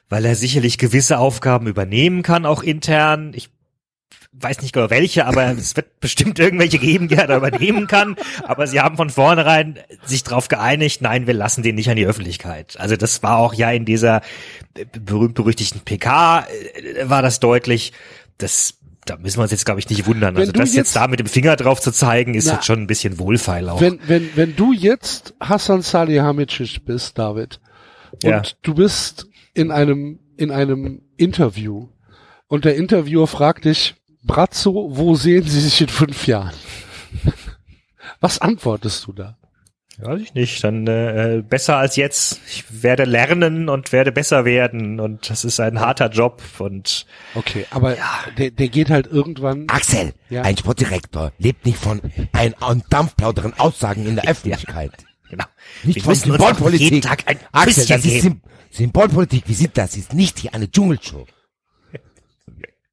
[0.09, 3.33] weil er sicherlich gewisse Aufgaben übernehmen kann, auch intern.
[3.35, 3.51] Ich
[4.33, 8.17] weiß nicht genau welche, aber es wird bestimmt irgendwelche geben, die er da übernehmen kann.
[8.45, 12.07] Aber sie haben von vornherein sich darauf geeinigt, nein, wir lassen den nicht an die
[12.07, 12.79] Öffentlichkeit.
[12.79, 14.23] Also das war auch ja in dieser
[14.93, 17.93] berühmt-berüchtigten PK, äh, war das deutlich.
[18.39, 18.75] Das
[19.07, 20.35] da müssen wir uns jetzt, glaube ich, nicht wundern.
[20.35, 22.67] Wenn Also das jetzt, jetzt- da mit dem Finger drauf zu zeigen, ist Na, jetzt
[22.67, 23.81] schon ein bisschen wohlfeil auch.
[23.81, 27.61] Wenn, wenn, wenn du jetzt Hassan Salihamidzic bist, David,
[28.23, 28.43] und Ja.
[28.63, 31.89] du bist in einem, in einem Interview
[32.47, 36.53] und der Interviewer fragt dich, Brazzo, wo sehen Sie sich in fünf Jahren?
[38.21, 39.37] Was antwortest du da?
[39.99, 40.65] Weiß ich nicht.
[40.65, 42.41] Dann äh, besser als jetzt.
[42.49, 47.05] Ich werde lernen und werde besser werden und das ist ein harter Job und
[47.35, 47.97] Okay, aber
[48.39, 49.67] der, der geht halt irgendwann.
[49.69, 50.43] Axel, Ja.
[50.43, 52.01] ein Sportdirektor lebt nicht von
[52.33, 54.93] ein an Dampfplauderen Aussagen in der Öffentlichkeit.
[55.31, 55.45] genau.
[55.83, 56.81] Nicht Wir von Symbolpolitik.
[56.81, 58.21] jeden Tag ein Axel, das ist geben.
[58.23, 59.45] Sym Symbolpolitik.
[59.49, 59.97] Wie sieht das?
[59.97, 61.27] Ist nicht hier eine Dschungelshow.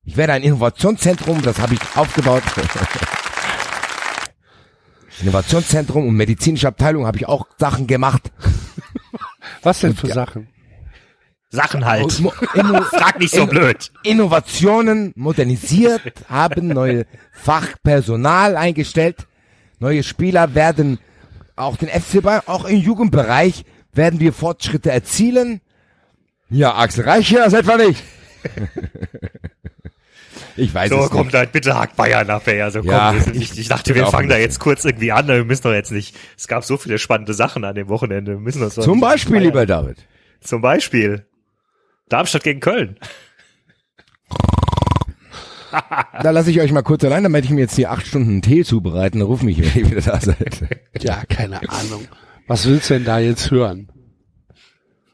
[0.07, 2.41] Ich werde ein Innovationszentrum, das habe ich aufgebaut.
[5.21, 8.31] Innovationszentrum und medizinische Abteilung habe ich auch Sachen gemacht.
[9.63, 10.47] Was denn für Sachen?
[11.49, 12.13] Sachen halt.
[12.13, 13.91] Frag nicht so blöd.
[14.03, 19.27] Innovationen modernisiert, haben neue Fachpersonal eingestellt.
[19.79, 20.99] Neue Spieler werden
[21.57, 25.59] auch den FC Bayern, auch im Jugendbereich werden wir Fortschritte erzielen.
[26.49, 28.01] Ja, Axel, reicht hier das etwa nicht?
[30.57, 31.35] Ich weiß So, es kommt nicht.
[31.35, 32.61] halt, bitte hakt Bayern ab, ey.
[32.61, 35.63] Also komm, Ja, nicht, ich dachte, wir fangen da jetzt kurz irgendwie an, wir müssen
[35.63, 36.15] doch jetzt nicht.
[36.37, 38.31] Es gab so viele spannende Sachen an dem Wochenende.
[38.33, 39.97] Wir müssen uns doch Zum nicht Beispiel, Bayern- lieber David.
[40.41, 41.25] Zum Beispiel.
[42.09, 42.97] Darmstadt gegen Köln.
[46.23, 48.41] Da lasse ich euch mal kurz allein, damit ich mir jetzt hier acht Stunden einen
[48.41, 49.21] Tee zubereiten.
[49.21, 50.63] Ruf mich, wenn ihr wieder da seid.
[51.01, 52.07] Ja, keine Ahnung.
[52.47, 53.89] Was willst du denn da jetzt hören?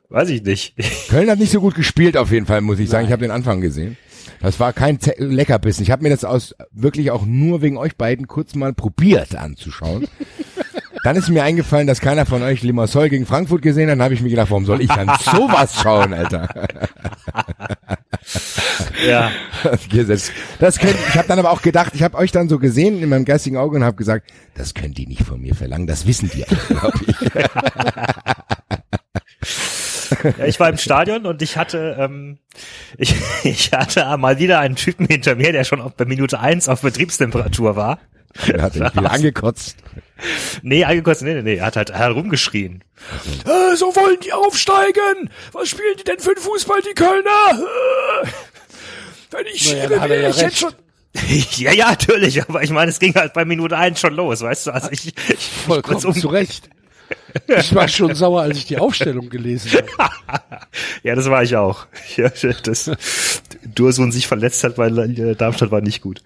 [0.10, 0.75] Weiß ich nicht.
[1.10, 3.08] Köln hat nicht so gut gespielt auf jeden Fall, muss ich sagen.
[3.08, 3.97] Ich habe den Anfang gesehen.
[4.43, 5.84] Das war kein Ze Leckerbissen.
[5.84, 10.06] Ich habe mir das aus wirklich auch nur wegen euch beiden kurz mal probiert anzuschauen.
[11.06, 13.93] Dann ist mir eingefallen, dass keiner von euch Limassol gegen Frankfurt gesehen hat.
[13.93, 16.47] Dann habe ich mir gedacht, warum soll ich dann sowas schauen, Alter?
[19.06, 19.32] Ja.
[19.91, 23.03] Das, das könnt, ich habe dann aber auch gedacht, ich habe euch dann so gesehen
[23.03, 26.08] in meinem geistigen Auge und habe gesagt, das könnt ihr nicht von mir verlangen, das
[26.08, 27.15] wissen die, glaube ich.
[30.23, 32.38] Ja, ich war im Stadion und ich hatte, ähm,
[32.97, 36.69] ich, ich hatte mal wieder einen Typen hinter mir, der schon auf, bei Minute eins
[36.69, 37.99] auf Betriebstemperatur war.
[38.47, 39.77] Er hat mich wieder angekotzt.
[40.63, 42.83] Nee, angekotzt, nee, nee, nee, er hat halt herumgeschrien.
[43.45, 45.29] Äh, so wollen die aufsteigen!
[45.51, 47.29] Was spielen die denn für einen Fußball, die Kölner?
[48.23, 48.27] Äh,
[49.31, 50.59] wenn ich Naja, schiebe, hat er ja ich jetzt recht.
[50.59, 50.73] schon...
[51.57, 54.67] Ja, ja, natürlich, aber ich meine, es ging halt bei Minute eins schon los, weißt
[54.67, 56.69] du, also ich, ich Vollkommen kurz um- zu Recht.
[57.60, 60.19] Ich war schon sauer, als ich die Aufstellung gelesen habe.
[61.04, 61.86] Ja, das war ich auch.
[62.15, 62.30] Ja,
[62.63, 62.91] das
[63.76, 66.21] Dursun sich verletzt hat, weil äh, Darmstadt war nicht gut.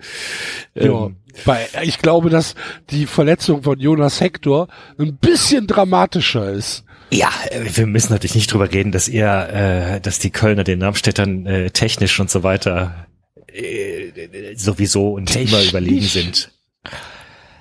[0.76, 1.06] Ja.
[1.06, 2.56] Ähm, Bei, ich glaube, dass
[2.90, 6.84] die Verletzung von Jonas Hector ein bisschen dramatischer ist.
[7.12, 10.80] Ja, äh, wir müssen natürlich nicht drüber reden, dass ihr, äh, dass die Kölner den
[10.80, 13.08] Darmstädtern äh, technisch und so weiter
[13.48, 14.12] äh,
[14.56, 15.70] sowieso und immer Technisch?
[15.70, 16.52] überlegen sind.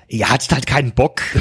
[0.07, 1.21] Ihr hattet halt keinen Bock.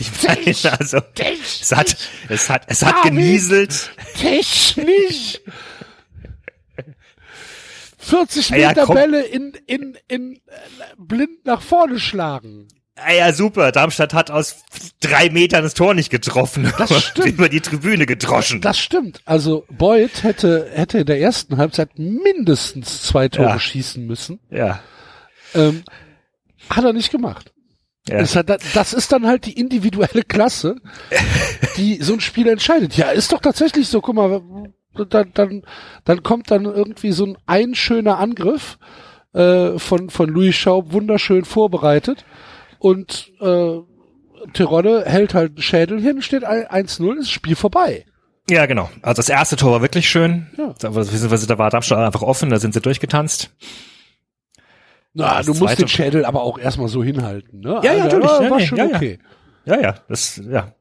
[0.00, 1.96] Ich meine, also, es hat,
[2.28, 3.10] es hat, es hat David!
[3.10, 3.90] genieselt.
[4.16, 5.40] Technisch!
[7.98, 8.94] 40 Ah ja, Meter komm.
[8.94, 10.38] Bälle in, in, in äh,
[10.96, 12.68] blind nach vorne schlagen.
[12.96, 13.70] Ah ja, super.
[13.72, 14.56] Darmstadt hat aus
[15.00, 16.72] drei Metern das Tor nicht getroffen.
[16.78, 17.26] Das stimmt.
[17.28, 18.60] Über die Tribüne gedroschen.
[18.60, 19.20] Das stimmt.
[19.24, 23.58] Also Boyd hätte, hätte in der ersten Halbzeit mindestens zwei Tore Ja.
[23.60, 24.40] schießen müssen.
[24.50, 24.80] ja.
[25.54, 25.82] Ähm,
[26.70, 27.52] hat er nicht gemacht.
[28.08, 28.42] Ja.
[28.74, 30.76] Das, ist dann halt die individuelle Klasse,
[31.76, 32.96] die so ein Spiel entscheidet.
[32.96, 34.00] Ja, ist doch tatsächlich so.
[34.00, 34.42] Guck mal,
[35.08, 35.62] dann, dann,
[36.04, 38.78] dann kommt dann irgendwie so ein, ein schöner Angriff
[39.32, 42.24] äh, von, von Louis Schaub, wunderschön vorbereitet.
[42.78, 43.78] Und äh,
[44.52, 48.04] Terodde hält halt einen Schädel hin, steht ein- 1-0, ist das Spiel vorbei.
[48.50, 48.88] Ja, genau.
[49.02, 50.46] Also das erste Tor war wirklich schön.
[50.56, 50.74] Ja.
[50.78, 53.50] Da, beziehungsweise da war Darmstadt einfach offen, da sind sie durchgetanzt.
[55.14, 57.80] Na, du musst den Schädel aber auch erstmal so hinhalten, ne?
[57.82, 58.30] Ja, ja, Also, natürlich.
[58.40, 58.96] Ja, war nee, schon ja, ja.
[58.96, 59.18] okay.
[59.64, 60.72] Ja, ja, das, ja.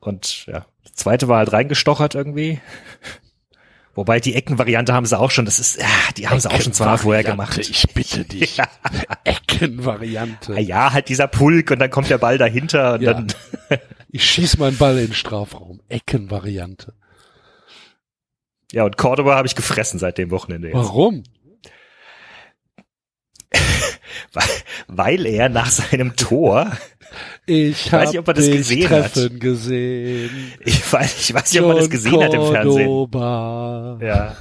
[0.00, 2.60] Und ja, das zweite war halt reingestochert irgendwie.
[3.94, 6.72] Wobei die Eckenvariante haben sie auch schon, das ist, ja, die haben sie auch schon
[6.72, 7.58] zweimal vorher gemacht.
[7.58, 8.60] Ich bitte dich.
[9.24, 10.54] Eckenvariante.
[10.54, 13.14] Ah Ja, halt dieser Pulk und dann kommt der Ball dahinter und Ja.
[13.14, 13.26] dann,
[14.10, 15.80] Ich schieß meinen Ball in den Strafraum.
[15.88, 16.94] Eckenvariante.
[18.72, 20.68] ja, und Cordoba habe ich gefressen seit dem Wochenende.
[20.68, 20.76] Jetzt.
[20.76, 21.24] Warum?
[24.32, 24.44] Weil,
[24.88, 26.70] weil er nach seinem Tor,
[27.46, 29.14] Ich, weiß nicht, ob er das gesehen hat.
[29.14, 30.52] treffen gesehen.
[30.64, 32.86] ich weiß, ich weiß nicht, ob man das gesehen hat im Fernsehen.
[32.86, 33.98] Cordoba.
[34.02, 34.36] Ja.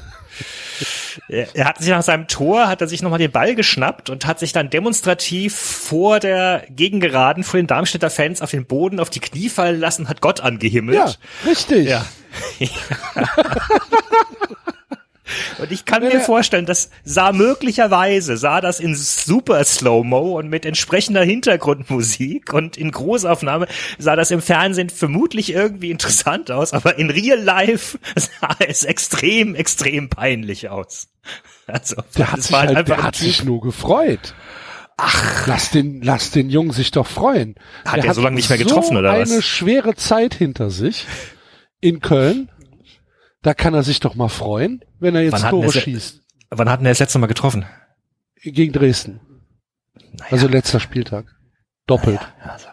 [1.30, 4.26] Er, er hat sich nach seinem Tor, hat er sich nochmal den Ball geschnappt und
[4.28, 9.10] hat sich dann demonstrativ vor der Gegengeraden, vor den Darmstädter Fans auf den Boden, auf
[9.10, 10.98] die Knie fallen lassen, hat Gott angehimmelt.
[10.98, 11.14] Ja,
[11.50, 11.90] richtig.
[11.90, 12.06] Ja.
[15.60, 20.50] Und ich kann Wenn mir vorstellen, das sah möglicherweise, sah das in super Slow-Mo und
[20.50, 26.98] mit entsprechender Hintergrundmusik und in Großaufnahme sah das im Fernsehen vermutlich irgendwie interessant aus, aber
[26.98, 31.10] in real life sah es extrem, extrem peinlich aus.
[31.68, 34.34] Also, Der hat, sich, war halt, einfach der ein hat Typ, sich nur gefreut.
[34.98, 37.56] Ach, lass den, lass den Jungen sich doch freuen.
[37.86, 39.32] Hat er so lange nicht mehr getroffen, so oder was?
[39.32, 41.06] eine schwere Zeit hinter sich
[41.82, 42.50] in Köln.
[43.48, 46.22] Da kann er sich doch mal freuen, wenn er jetzt Wann Tore schießt.
[46.50, 47.66] wann hatten er das letzte Mal getroffen?
[48.44, 49.22] Gegen Dresden.
[50.30, 51.34] Also letzter Spieltag.
[51.86, 52.20] Doppelt.
[52.44, 52.68] Also.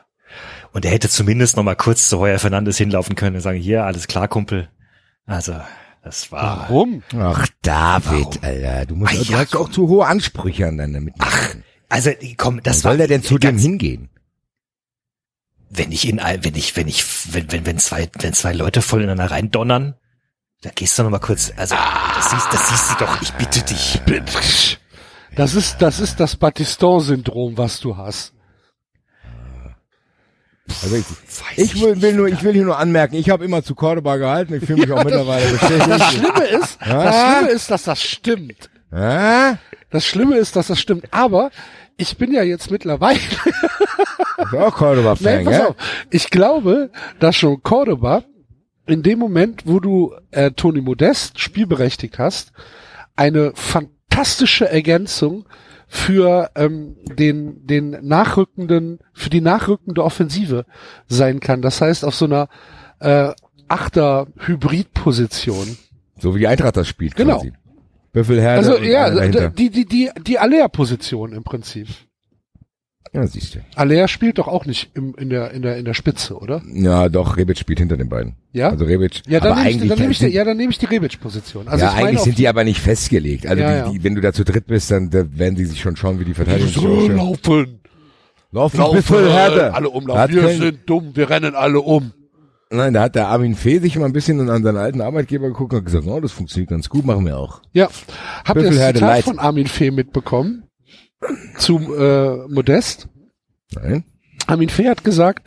[0.72, 3.84] Und er hätte zumindest noch mal kurz zu Heuer Fernandes hinlaufen können und sagen, hier,
[3.84, 4.68] alles klar, Kumpel.
[5.26, 5.54] Also,
[6.02, 7.04] das war, Warum?
[7.16, 11.00] Ach, David, Alter, du musst, Ah, du ja, hast auch zu hohe Ansprüche an deine
[11.00, 11.62] Mitmenschen.
[11.88, 14.08] also, komm, das Was soll der denn zu dem hingehen?
[15.70, 18.82] Wenn ich in, ein- wenn ich, wenn ich, wenn, wenn, wenn zwei, wenn zwei Leute
[18.82, 19.94] voll ineinander rein donnern,
[20.62, 21.74] da gehst du noch mal kurz, also,
[22.16, 24.00] das siehst, das siehst du doch, ich bitte dich.
[25.36, 28.32] Das ist, das ist das Battiston-Syndrom, was du hast.
[30.82, 31.04] Also ich,
[31.56, 34.54] ich will, will nur, ich will hier nur anmerken, ich habe immer zu Cordoba gehalten,
[34.54, 36.04] ich fühle mich auch mittlerweile Das bestätigt.
[36.12, 37.36] Schlimme ist, das Ja.
[37.36, 38.70] Schlimme ist, dass das stimmt.
[38.90, 39.54] Ah?
[39.90, 41.04] Das Schlimme ist, dass das stimmt.
[41.10, 41.50] Aber
[41.98, 45.66] ich bin ja jetzt mittlerweile, Ist auch Cordoba-Fan, Nein, pass gell?
[45.66, 45.76] auf.
[46.10, 46.90] Ich glaube,
[47.20, 48.24] dass schon Cordoba
[48.86, 52.52] in dem Moment, wo du äh, Toni Modest spielberechtigt hast,
[53.16, 55.46] eine fantastische Ergänzung
[55.86, 60.66] für ähm, den den nachrückenden für die nachrückende Offensive
[61.06, 61.62] sein kann.
[61.62, 62.48] Das heißt auf so einer
[63.00, 63.32] äh,
[63.68, 65.78] Achter Hybridposition.
[66.18, 67.16] So wie die Eintracht das spielt.
[67.16, 67.36] Genau.
[67.36, 67.52] Quasi.
[68.12, 69.10] Büffelherde Also ja,
[69.50, 71.88] die die die die Alea Position im Prinzip.
[73.14, 73.60] Ja, siehst du.
[73.76, 76.62] Alea spielt doch auch nicht im, in der in der in der Spitze, oder?
[76.72, 78.34] Ja, doch, Rebic spielt hinter den beiden.
[78.52, 78.70] Ja?
[78.70, 79.22] Also Rebic.
[79.28, 80.78] Ja, dann aber nehme ich, eigentlich dann nehme ich, die- sind, ja, dann nehme ich
[80.78, 81.68] die Rebic-Position.
[81.68, 83.46] Also ja, eigentlich sind die aber nicht festgelegt.
[83.46, 83.98] Also Ja, die.
[83.98, 86.24] Die, wenn du da zu dritt bist, dann da werden sie sich schon schauen, wie
[86.24, 87.80] die Verteidigung so laufen,
[88.50, 89.74] Laufen, laufen, Büffelherde.
[89.74, 90.34] alle Da umlaufen.
[90.34, 92.12] Wir kein- sind dumm, wir rennen alle um.
[92.70, 95.72] Nein, da hat der Armin Fee sich mal ein bisschen an seinen alten Arbeitgeber geguckt
[95.72, 97.60] und hat gesagt, oh, das funktioniert ganz gut, machen wir auch.
[97.72, 97.88] Ja,
[98.44, 100.64] habt ihr das Zitat von Armin Fee mitbekommen?
[101.56, 103.08] Zum äh, Modest.
[103.74, 104.04] Nein?
[104.46, 105.46] Armin Fee hat gesagt,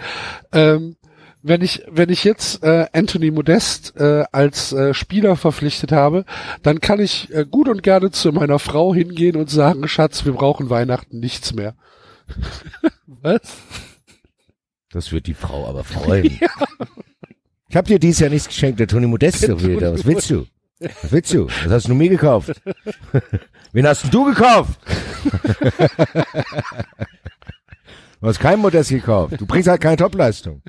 [0.52, 0.96] ähm,
[1.44, 6.26] wenn ich wenn ich jetzt äh, Anthony Modest äh, als äh, Spieler verpflichtet habe,
[6.63, 10.34] dann kann ich äh, gut und gerne zu meiner Frau hingehen und sagen, Schatz, wir
[10.34, 11.76] brauchen Weihnachten nichts mehr.
[13.08, 13.42] Was?
[14.92, 16.40] Das wird die Frau aber freuen.
[17.70, 19.94] Ich hab dir dieses Jahr nichts geschenkt, der Toni Modesto wieder.
[19.94, 20.46] Was willst du?
[20.80, 21.48] Was willst du?
[21.48, 22.62] Was hast du mir gekauft?
[23.78, 24.80] Wen hast denn du gekauft?
[28.20, 29.40] Du hast kein Modest gekauft.
[29.40, 30.63] Du bringst halt keine Topleistung.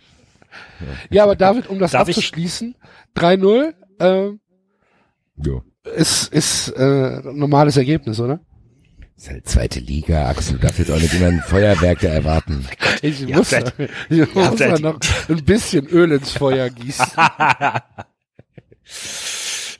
[1.09, 2.75] Ja, aber David, um das Darf abzuschließen,
[3.17, 4.41] 3-0 ähm,
[5.43, 5.63] Jo.
[5.97, 8.41] ist, ist äh, normales Ergebnis, oder?
[9.17, 10.57] ist halt zweite Liga, Axel.
[10.57, 12.67] Du darfst jetzt auch nicht immer ein Feuerwerk da erwarten.
[13.01, 13.73] Ich Ihr muss, habt
[14.11, 17.07] ich muss halt- noch ein bisschen Öl ins Feuer gießen.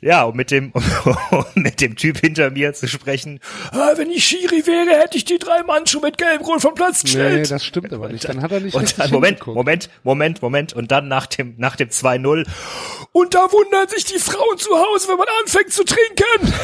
[0.01, 0.71] Ja, um mit dem,
[1.31, 3.39] um mit dem Typ hinter mir zu sprechen.
[3.71, 7.03] Ah, wenn ich Schiri wäre, hätte ich die drei Mann schon mit Gelb-Rot vom Platz
[7.03, 7.51] Nee, gestellt.
[7.51, 8.27] das stimmt aber nicht.
[8.27, 9.55] Dann hat er nicht und dann, Moment, hingeguckt.
[9.55, 10.73] Moment, Moment, Moment.
[10.73, 12.47] Und dann nach dem, nach dem 2-0.
[13.11, 16.53] Und da wundern sich die Frauen zu Hause, wenn man anfängt zu trinken.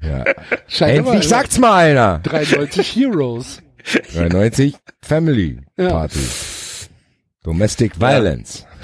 [0.00, 0.24] Ja.
[0.66, 2.18] Scheint Endlich sagt's mal einer.
[2.20, 3.62] 93 Heroes.
[4.14, 6.06] 93 Family Ja.
[7.42, 8.64] Domestic Violence.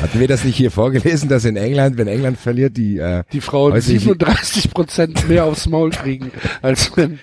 [0.00, 3.40] Hatten wir das nicht hier vorgelesen, dass in England, wenn England verliert, die äh, Die
[3.40, 6.30] Frauen Häusliche- 37 Prozent mehr aufs Maul kriegen,
[6.62, 7.18] als wenn,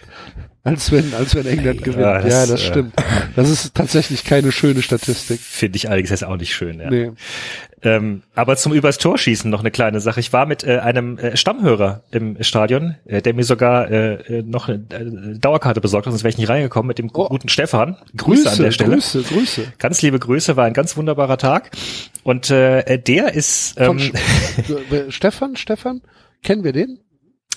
[0.64, 2.02] als wenn, als wenn England gewinnt.
[2.02, 2.94] Ja, das, das, äh, stimmt.
[3.36, 5.40] Das ist tatsächlich keine schöne Statistik.
[5.40, 6.80] Finde ich allerdings jetzt auch nicht schön.
[6.80, 6.90] Ja.
[6.90, 7.12] Nee.
[7.82, 10.20] Ähm, aber zum übers Tor schießen noch eine kleine Sache.
[10.20, 14.44] Ich war mit äh, einem äh, Stammhörer im Stadion, äh, der mir sogar äh, äh,
[14.44, 17.28] noch eine äh, Dauerkarte besorgt hat, sonst wäre ich nicht reingekommen mit dem Oh.
[17.28, 17.98] guten Stefan.
[18.18, 18.94] Grüße, an der Stelle.
[18.96, 19.74] Grüße, Grüße.
[19.78, 21.72] Ganz liebe Grüße, war ein ganz wunderbarer Tag.
[22.24, 26.02] Und äh, der ist ähm, Sch- Stefan, Stefan,
[26.44, 27.00] kennen wir den?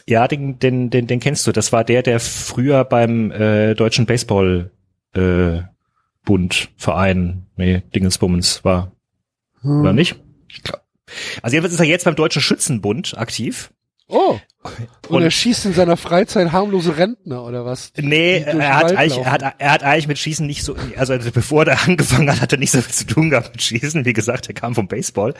[0.07, 1.52] ja, den, den, den, den kennst du.
[1.52, 4.70] Das war der, der früher beim äh, deutschen Baseball
[5.14, 5.61] äh,
[6.24, 8.92] Bund, Verein, nee, Dingensbummens war.
[9.62, 9.81] Hm.
[9.83, 10.16] Oder nicht?
[10.51, 10.81] Ich glaub.
[11.42, 13.71] Also jedenfalls ist er jetzt beim Deutschen Schützenbund aktiv.
[14.11, 14.38] Oh.
[15.09, 17.92] Und, Und- er schießt in seiner Freizeit harmlose Rentner oder was?
[17.92, 20.77] Die- Nee, die er hat, eigentlich, er, hat, er hat eigentlich mit Schießen nicht so,
[20.97, 24.07] also bevor er angefangen hat, hat er nicht so viel zu tun gehabt mit Schießen.
[24.07, 25.35] Wie gesagt, er kam vom Baseball.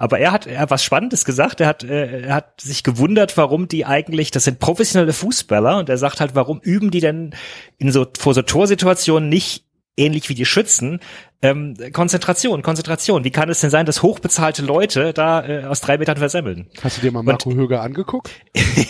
[0.00, 1.60] Aber er hat, er hat was Spannendes gesagt.
[1.60, 5.88] Er hat, äh, er hat sich gewundert, warum die eigentlich, das sind professionelle Fußballer und
[5.88, 7.34] er sagt halt, warum üben die denn
[7.78, 10.98] in so, vor so Torsituationen nicht ähnlich wie die Schützen,
[11.42, 13.24] ähm, Konzentration, Konzentration.
[13.24, 16.68] Wie kann es denn sein, dass hochbezahlte Leute da äh, aus drei Metern versemmeln?
[16.82, 18.30] Hast du dir mal Marco Höger angeguckt?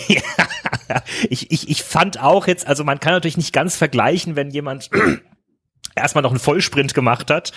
[0.09, 0.23] ja,
[1.29, 4.91] ich, ich, ich fand auch jetzt, also man kann natürlich nicht ganz vergleichen, wenn jemand
[5.95, 7.53] erstmal noch einen Vollsprint gemacht hat,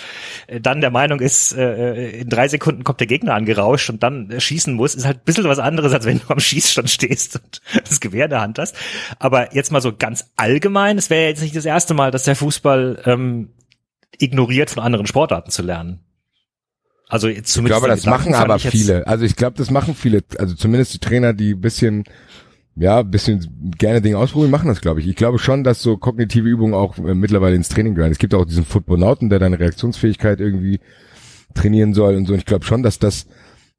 [0.46, 4.30] äh, dann der Meinung ist, äh, in drei Sekunden kommt der Gegner angerauscht und dann
[4.30, 7.36] äh, schießen muss, ist halt ein bisschen was anderes, als wenn du am Schießstand stehst
[7.44, 8.76] und das Gewehr in der Hand hast.
[9.18, 12.36] Aber jetzt mal so ganz allgemein, es wäre jetzt nicht das erste Mal, dass der
[12.36, 13.50] Fußball ähm,
[14.20, 16.00] ignoriert, von anderen Sportarten zu lernen.
[17.10, 19.06] Also jetzt Ich zumindest glaube, das machen aber viele.
[19.08, 20.24] Also ich glaube, das machen viele.
[20.38, 22.06] Also zumindest die Trainer, die ein bisschen,
[22.76, 25.08] ja, ein bisschen gerne Dinge ausprobieren, machen das, glaube ich.
[25.08, 28.12] Ich glaube schon, dass so kognitive Übungen auch äh, mittlerweile ins Training gehören.
[28.12, 30.80] Es gibt auch diesen Footbonauten, der deine Reaktionsfähigkeit irgendwie
[31.54, 32.34] trainieren soll und so.
[32.34, 33.28] Und ich glaube schon, dass das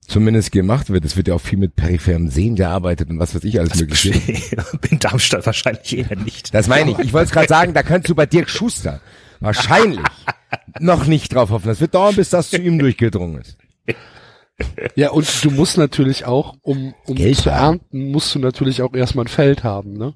[0.07, 1.05] zumindest gemacht wird.
[1.05, 4.13] Es wird ja auch viel mit peripherem Sehen gearbeitet und was weiß ich alles mögliche.
[4.91, 6.55] in Darmstadt wahrscheinlich eher nicht.
[6.55, 6.99] Das meine ich.
[6.99, 9.01] Ich wollte es gerade sagen, da könntest du bei Dirk Schuster
[9.41, 10.01] wahrscheinlich
[10.81, 11.67] noch nicht drauf hoffen.
[11.69, 13.59] Das wird dauern, bis das zu ihm durchgedrungen ist.
[14.95, 18.95] Ja, und du musst natürlich auch, um, um Geld zu ernten, musst du natürlich auch
[18.95, 20.15] erstmal ein Feld haben, ne?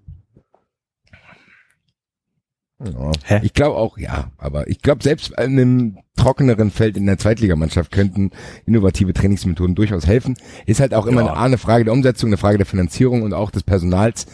[3.29, 3.43] Ja.
[3.43, 4.31] Ich glaube auch, ja.
[4.39, 8.31] Aber ich glaube, selbst in einem trockeneren Feld in der Zweitligamannschaft könnten
[8.67, 10.37] innovative Trainingsmethoden durchaus helfen.
[10.67, 11.33] Ist halt auch immer Ja.
[11.33, 14.27] eine, eine Frage der Umsetzung, eine Frage der Finanzierung und auch des Personals,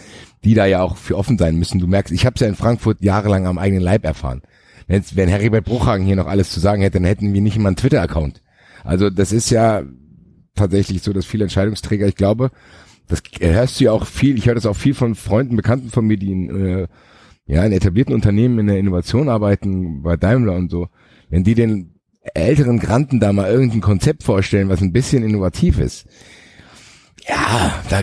[0.44, 1.78] die da ja auch für offen sein müssen.
[1.80, 4.42] Du merkst, ich habe es ja in Frankfurt jahrelang am eigenen Leib erfahren.
[4.86, 7.56] Wenn, jetzt- wenn Heribert Bruchhagen hier noch alles zu sagen hätte, dann hätten wir nicht
[7.56, 8.42] immer einen Twitter-Account.
[8.84, 9.82] Also das ist ja
[10.54, 12.50] tatsächlich so, dass viele Entscheidungsträger, ich glaube,
[13.08, 16.06] das hörst du ja auch viel, ich höre das auch viel von Freunden, Bekannten von
[16.06, 16.88] mir, die in, äh,
[17.46, 20.88] ja, in etablierten Unternehmen in der Innovation arbeiten, bei Daimler und so,
[21.28, 21.94] wenn die den
[22.34, 26.06] älteren Granten da mal irgendein Konzept vorstellen, was ein bisschen innovativ ist,
[27.28, 28.02] ja, da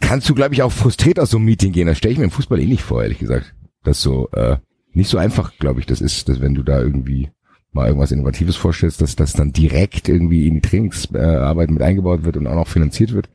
[0.00, 1.86] kannst du, glaube ich, auch frustriert aus so einem Meeting gehen.
[1.86, 3.54] Das stelle ich mir im Fußball eh nicht vor, ehrlich gesagt.
[3.84, 4.56] Das so, äh,
[4.96, 7.30] nicht so einfach, glaube ich, das ist, dass wenn du da irgendwie
[7.72, 12.38] mal irgendwas Innovatives vorstellst, dass das dann direkt irgendwie in die Trainingsarbeit mit eingebaut wird
[12.38, 13.28] und auch noch finanziert wird.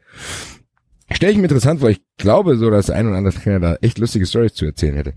[1.11, 1.89] Stelle ich mir interessant vor.
[1.89, 5.13] Ich glaube so, dass ein oder andere Trainer da echt lustige Stories zu erzählen hätte.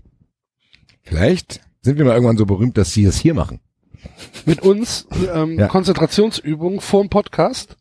[1.01, 3.59] Vielleicht sind wir mal irgendwann so berühmt, dass sie das hier machen.
[4.45, 5.67] Mit uns ähm, Ja.
[5.67, 7.77] Konzentrationsübungen vorm Podcast.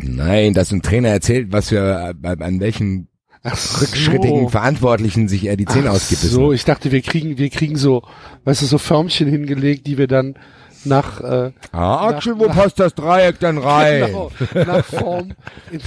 [0.00, 3.08] Nein, dass ein Trainer erzählt, was äh, an welchen
[3.44, 6.20] Ach rückschrittigen Verantwortlichen sich er die Zähne Ach ausgibt.
[6.22, 8.02] So, ich dachte, wir kriegen, wir kriegen so,
[8.44, 10.36] weißt du, so Förmchen hingelegt, die wir dann
[10.84, 14.06] nach, äh, Ah, Axel, Nach- wo nach- passt das Dreieck denn rein?
[14.06, 15.34] genau, nach Form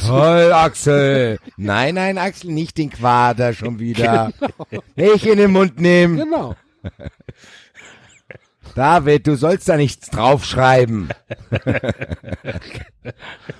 [0.05, 1.37] Toll, Axel.
[1.57, 4.31] Nein, nein, Axel, nicht den Quader schon wieder.
[4.95, 6.17] Nicht in den Mund nehmen.
[6.17, 6.55] Genau.
[8.75, 11.07] David, du sollst da nichts draufschreiben.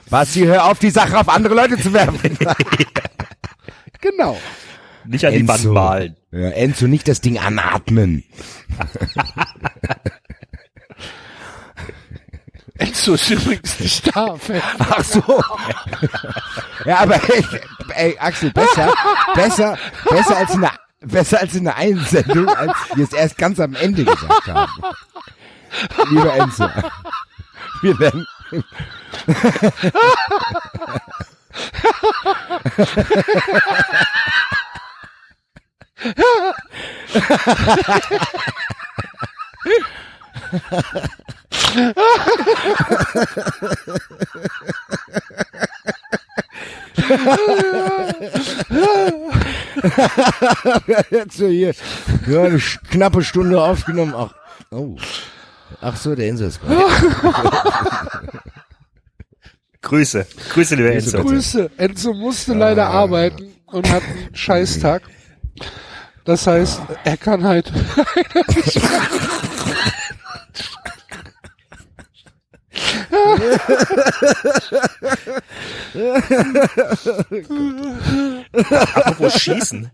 [0.10, 2.38] Basti, hör auf, die Sache auf andere Leute zu werfen.
[4.02, 4.40] Genau.
[5.06, 6.16] Nicht an die Wand malen.
[6.32, 8.24] Ja, Enzo, nicht das Ding anatmen.
[12.78, 14.36] Enzo ist übrigens nicht da.
[14.80, 15.44] Ach so.
[16.86, 17.46] Ja, aber ey,
[17.96, 18.94] ey Axel, besser,
[19.34, 19.78] besser,
[20.10, 23.76] besser als in der, besser als in der Einsendung, als wir es erst ganz am
[23.76, 24.84] Ende gesagt haben.
[26.10, 26.70] Lieber Enzo.
[27.82, 28.28] Wir werden,
[51.10, 51.74] jetzt so hier,
[52.28, 54.14] ja, eine knappe Stunde aufgenommen.
[54.16, 54.34] Ach,
[54.72, 54.98] oh.
[55.82, 56.84] Ach so, der Enzo ist gerade.
[59.86, 60.26] Grüße.
[60.50, 61.22] Grüße, lieber Enzo.
[61.22, 61.70] Grüße.
[61.78, 65.04] Enzo musste leider arbeiten und hat einen Scheißtag.
[66.26, 67.72] Das heißt, er kann halt
[78.96, 79.92] Apropos Schießen.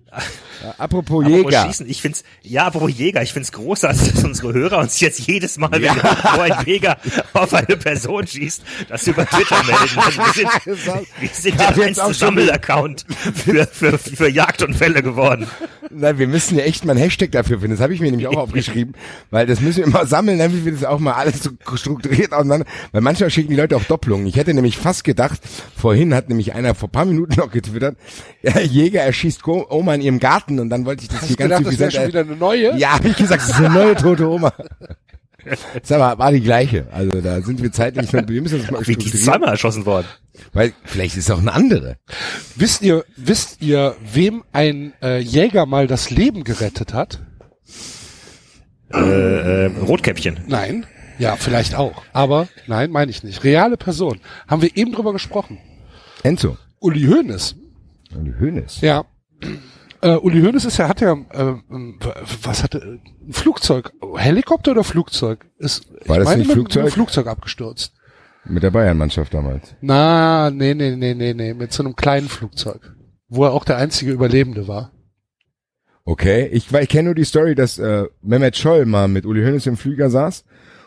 [0.77, 1.65] Apropos Apropos Jäger.
[1.65, 1.89] Schießen.
[1.89, 3.21] Ich find's, ja, apropos Jäger.
[3.21, 6.07] Ich find's großartig, dass unsere Hörer uns jetzt jedes Mal, wenn irgendwo
[6.41, 6.97] ein Jäger
[7.33, 9.97] auf eine Person schießt, das über Twitter melden.
[9.97, 10.65] Also wir sind,
[11.19, 15.47] wir sind der einzige Sammelaccount für, für, für Jagdunfälle geworden.
[15.89, 17.75] Nein, wir müssen ja echt mal einen Hashtag dafür finden.
[17.75, 18.93] Das habe ich mir nämlich auch aufgeschrieben,
[19.29, 22.65] weil das müssen wir immer sammeln, damit wir das auch mal alles so strukturiert auseinander.
[22.91, 24.25] Weil manchmal schicken die Leute auch Doppelungen.
[24.25, 25.41] Ich hätte nämlich fast gedacht,
[25.75, 27.97] vorhin hat nämlich einer vor paar Minuten noch getwittert,
[28.43, 31.57] der Jäger erschießt Oma in ihrem Garten und dann wollte ich das Hast hier ganz
[31.57, 32.77] gedacht, das wäre schon suffisant- wieder eine neue?
[32.77, 34.53] Ja, habe ich gesagt, das ist eine neue tote Oma.
[35.83, 36.87] Sag mal, war die gleiche.
[36.91, 40.07] Also da sind wir zeitlich noch, wir müssen das mal Wie die zweimal erschossen worden.
[40.53, 41.97] Weil vielleicht ist es auch eine andere.
[42.55, 47.19] Wisst ihr, wisst ihr, wem ein äh, Jäger mal das Leben gerettet hat?
[48.89, 50.41] Äh, Rotkäppchen.
[50.47, 50.85] Nein.
[51.21, 52.01] Ja, vielleicht auch.
[52.13, 53.43] Aber nein, meine ich nicht.
[53.43, 54.19] Reale Person.
[54.47, 55.59] Haben wir eben drüber gesprochen.
[56.23, 56.57] Enzo.
[56.79, 57.55] Uli Hoeneß.
[58.11, 58.81] Die Hönes.
[58.81, 59.05] Ja.
[60.01, 61.53] Äh, Uli Hoeneß ist ja, hat ja, äh,
[62.41, 65.45] was hatte, ein Flugzeug, Helikopter oder Flugzeug?
[65.59, 66.85] Ist, War ich das nicht mit- Flugzeug?
[66.85, 67.93] Mit Flugzeug abgestürzt.
[68.45, 69.75] Mit der Bayern-Mannschaft damals.
[69.81, 72.95] Na, nee, nee, nee, nee, nee, mit so einem kleinen Flugzeug.
[73.29, 74.91] Wo er auch der einzige Überlebende war.
[76.03, 79.67] Okay, ich, ich kenne nur die Story, dass äh, Mehmet Scholl mal mit Uli Hoeneß
[79.67, 80.43] im Flieger saß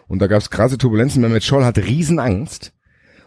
[0.09, 1.23] und da gab es krasse Turbulenzen.
[1.23, 2.73] Mehmet Scholl hatte Riesenangst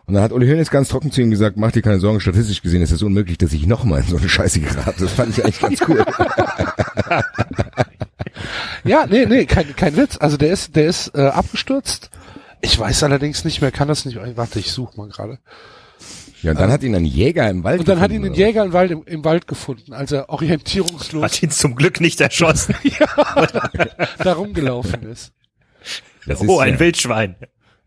[0.05, 2.61] und dann hat Uli Hoeneß ganz trocken zu ihm gesagt, mach dir keine Sorgen, statistisch
[2.61, 5.01] gesehen ist es unmöglich, dass ich nochmal in so eine Scheiße gerate.
[5.01, 6.05] Das fand ich eigentlich ganz cool.
[8.83, 10.17] Ja, nee, nee, kein, kein Witz.
[10.17, 12.09] Also der ist, der ist äh, abgestürzt.
[12.61, 14.17] Ich weiß allerdings nicht mehr, kann das nicht.
[14.35, 15.39] Warte, ich suche mal gerade.
[16.41, 18.47] Ja, und dann hat ihn ein Jäger im Wald Und dann hat ihn gefunden, ein
[18.47, 22.21] Jäger im Wald, im, im Wald gefunden, als er orientierungslos Hat ihn zum Glück nicht
[22.21, 22.75] erschossen.
[24.19, 25.33] da rumgelaufen ist.
[26.27, 27.35] Das ist oh, ein ja- Wildschwein.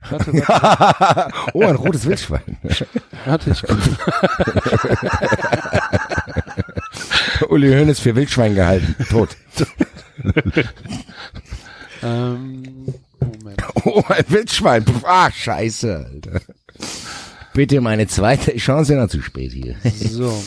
[0.09, 2.57] Warte, warte, oh, ein rotes Wildschwein.
[3.27, 3.63] warte ich,
[7.51, 8.97] Uli Hoeneß für Wildschwein gehalten.
[9.11, 9.37] Tot.
[12.03, 13.63] Ähm, Moment.
[13.85, 14.87] Oh, ein Wildschwein.
[15.05, 16.41] Ah, scheiße, Alter.
[17.53, 19.75] Bitte meine zweite Chance noch zu spät hier.
[19.85, 20.43] So.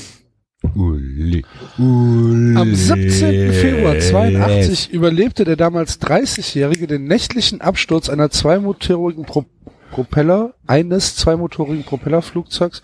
[0.75, 1.45] Uli.
[1.77, 3.51] Am 17.
[3.53, 9.45] Februar 82 überlebte der damals 30-Jährige den nächtlichen Absturz einer zweimotorigen Pro
[9.91, 12.81] Propeller, eines zweimotorigen Propellerflugzeugs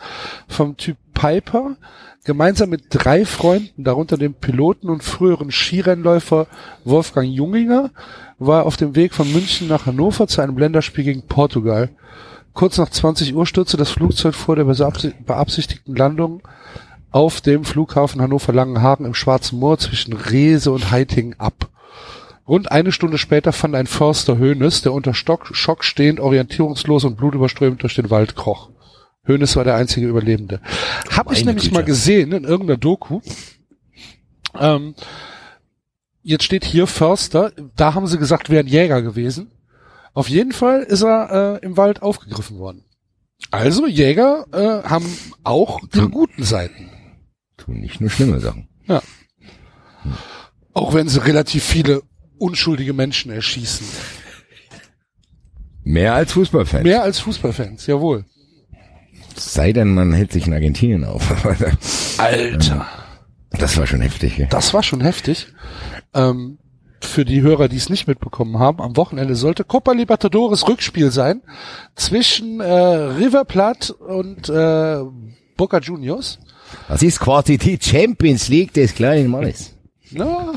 [0.48, 1.76] vom Typ Piper,
[2.24, 6.46] gemeinsam mit drei Freunden, darunter dem Piloten und früheren Skirennläufer
[6.86, 7.90] Wolfgang Junginger,
[8.38, 11.90] war auf dem Weg von München nach Hannover zu einem Länderspiel gegen Portugal.
[12.54, 16.44] Kurz nach 20 Uhr stürzte das Flugzeug vor der beabsi- beabsichtigten Landung
[17.12, 21.70] auf dem Flughafen Hannover-Langenhagen im Schwarzen Moor zwischen Reese und Heiting ab.
[22.47, 27.16] Rund eine Stunde später fand ein Förster Hönes, der unter Stock, Schock stehend, orientierungslos und
[27.18, 28.72] blutüberströmt durch den Wald kroch.
[29.24, 30.60] Hönes war der einzige Überlebende.
[31.16, 31.76] Hab ich nämlich Güte.
[31.76, 33.22] mal gesehen in irgendeiner Doku.
[34.60, 34.95] Ähm,
[36.24, 39.51] jetzt steht hier Förster, da haben sie gesagt, wäre ein Jäger gewesen.
[40.14, 42.84] Auf jeden Fall ist er äh, im Wald aufgegriffen worden.
[43.51, 45.05] Also Jäger äh, haben
[45.43, 46.89] auch die guten Seiten.
[47.70, 48.68] Tun nicht nur schlimme Sachen.
[48.88, 49.02] Ja.
[50.74, 52.02] Auch wenn sie relativ viele
[52.40, 53.86] unschuldige Menschen erschießen.
[55.84, 56.84] Mehr als Fußballfans.
[56.84, 58.26] Mehr als Fußballfans, jawohl.
[59.36, 61.46] Sei denn, man hält sich in Argentinien auf.
[62.18, 62.88] Alter.
[63.52, 64.38] das war schon heftig.
[64.38, 64.48] Gell?
[64.50, 65.48] Das war schon heftig.
[66.14, 66.58] Ähm,
[67.02, 71.44] für die Hörer, die es nicht mitbekommen haben, am Wochenende sollte Copa Libertadores Rückspiel sein
[71.96, 75.04] zwischen äh, River Plate und äh,
[75.56, 76.40] Boca Juniors.
[76.88, 79.76] Das ist quasi die Champions League des kleinen Mannes.
[80.12, 80.54] Na,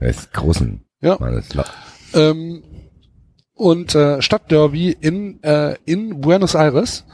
[0.00, 1.16] Des großen Ja.
[1.18, 1.48] Mannes.
[2.14, 2.62] ähm,
[3.54, 7.04] und äh, Stadtderby in, äh, in Buenos Aires.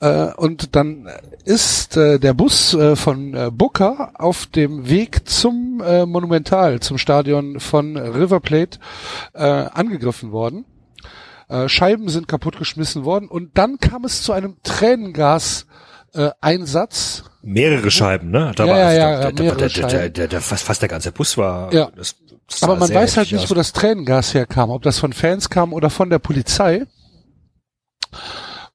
[0.00, 1.08] Äh, und dann
[1.44, 6.98] ist äh, der Bus äh, von äh, Boca auf dem Weg zum äh, Monumental, zum
[6.98, 8.78] Stadion von River Plate,
[9.34, 10.64] äh, angegriffen worden.
[11.48, 15.66] Äh, Scheiben sind kaputtgeschmissen worden und dann kam es zu einem Tränengas
[16.18, 17.24] äh, Einsatz.
[17.42, 18.52] Mehrere Scheiben, ne?
[18.56, 20.82] Da Ja, war ja, also ja, ja, da, mehrere da, da, da, da, fast, fast
[20.82, 21.72] der ganze Bus war.
[21.72, 21.90] Ja.
[21.96, 22.16] Das,
[22.62, 23.58] Aber man weiß halt nicht, wo aus.
[23.58, 26.84] das Tränengas herkam, ob das von Fans kam oder von der Polizei.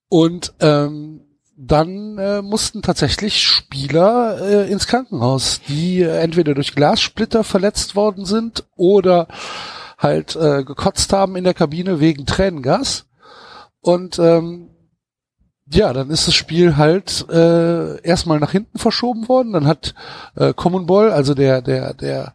[0.08, 1.20] Und ähm,
[1.56, 8.24] dann äh, mussten tatsächlich Spieler äh, ins Krankenhaus, die äh, entweder durch Glassplitter verletzt worden
[8.24, 9.28] sind oder
[9.98, 13.06] halt äh, gekotzt haben in der Kabine wegen Tränengas.
[13.80, 14.70] Und ähm,
[15.72, 19.52] ja, dann ist das Spiel halt äh, erstmal nach hinten verschoben worden.
[19.52, 19.94] Dann hat
[20.36, 22.34] äh, Common Ball, also der der der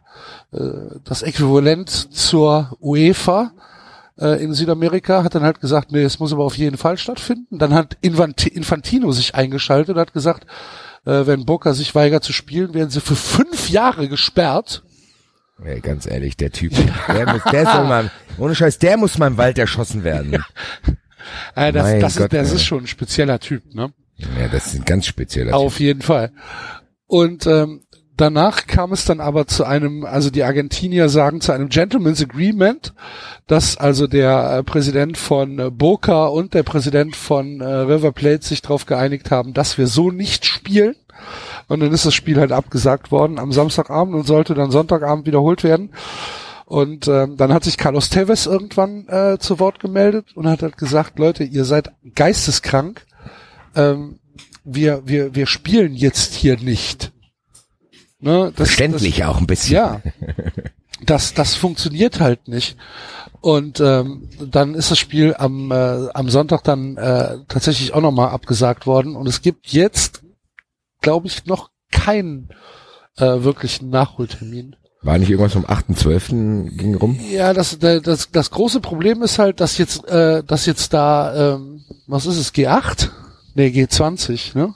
[0.52, 3.52] äh, das Äquivalent zur UEFA
[4.18, 7.58] äh, in Südamerika, hat dann halt gesagt, nee, es muss aber auf jeden Fall stattfinden.
[7.58, 10.44] Dann hat Infanti- Infantino sich eingeschaltet und hat gesagt,
[11.06, 14.82] äh, wenn Boca sich weigert zu spielen, werden sie für fünf Jahre gesperrt.
[15.62, 16.72] Ey, ganz ehrlich, der Typ,
[17.08, 20.42] der, muss, der soll mal, ohne Scheiß, der muss mal im Wald erschossen werden.
[21.54, 23.92] Äh, das Mein das, Gott, ist, das ist schon ein spezieller Typ, ne?
[24.16, 25.54] Ja, das ist ein ganz spezieller Typ.
[25.54, 26.32] Auf jeden Fall.
[27.06, 27.82] Und ähm,
[28.16, 32.92] danach kam es dann aber zu einem, also die Argentinier sagen zu einem Gentleman's Agreement,
[33.46, 38.46] dass also der äh, Präsident von äh, Boca und der Präsident von äh, River Plate
[38.46, 40.96] sich darauf geeinigt haben, dass wir so nicht spielen.
[41.68, 45.64] Und dann ist das Spiel halt abgesagt worden am Samstagabend und sollte dann Sonntagabend wiederholt
[45.64, 45.90] werden.
[46.70, 50.76] Und ähm, dann hat sich Carlos Tevez irgendwann äh, zu Wort gemeldet und hat halt
[50.76, 53.06] gesagt, Leute, ihr seid geisteskrank.
[53.74, 54.20] Ähm,
[54.62, 57.10] wir, wir, wir spielen jetzt hier nicht.
[58.20, 59.74] Ne, das, Verständlich auch ein bisschen.
[59.74, 60.00] ja,
[61.04, 62.76] das, das funktioniert halt nicht.
[63.40, 68.28] Und ähm, dann ist das Spiel am, äh, am Sonntag dann äh, tatsächlich auch nochmal
[68.28, 69.16] abgesagt worden.
[69.16, 70.22] Und es gibt jetzt,
[71.00, 72.50] glaube ich, noch keinen
[73.16, 74.76] äh, wirklichen Nachholtermin.
[75.02, 76.76] War nicht irgendwas vom 8.12.
[76.76, 77.18] ging rum?
[77.30, 81.82] Ja, das, das, das große Problem ist halt, dass jetzt, äh, dass jetzt da, ähm,
[82.06, 83.08] was ist es, G8?
[83.54, 84.74] Nee, G20, ne?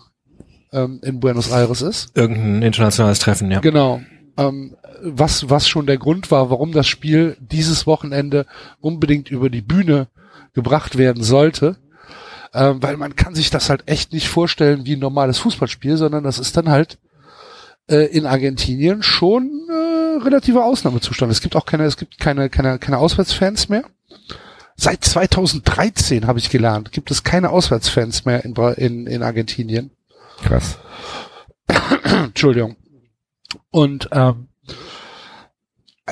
[0.73, 2.17] Ähm, in Buenos Aires ist.
[2.17, 3.61] Irgendein internationales Treffen, ja.
[3.61, 4.01] Genau.
[4.39, 8.47] Ähm, was, was schon der Grund war, warum das Spiel dieses Wochenende
[8.81, 10.09] unbedingt über die Bühne
[10.55, 11.77] gebracht werden sollte.
[12.55, 16.25] Ähm, weil man kann sich das halt echt nicht vorstellen wie ein normales Fußballspiel, sondern
[16.25, 16.99] das ist dann halt
[17.91, 19.84] äh, in Argentinien schon äh,
[20.23, 21.31] relativer Ausnahmezustand.
[21.31, 23.85] Es gibt auch keine, es gibt keine, keine, keine Auswärtsfans mehr.
[24.77, 29.91] Seit 2013 habe ich gelernt, gibt es keine Auswärtsfans mehr in, in, in Argentinien.
[30.43, 30.79] Krass.
[32.05, 32.77] Entschuldigung.
[33.71, 34.49] Und ähm,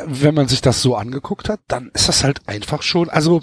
[0.06, 3.42] wenn man sich das so angeguckt hat, dann ist das halt einfach schon, also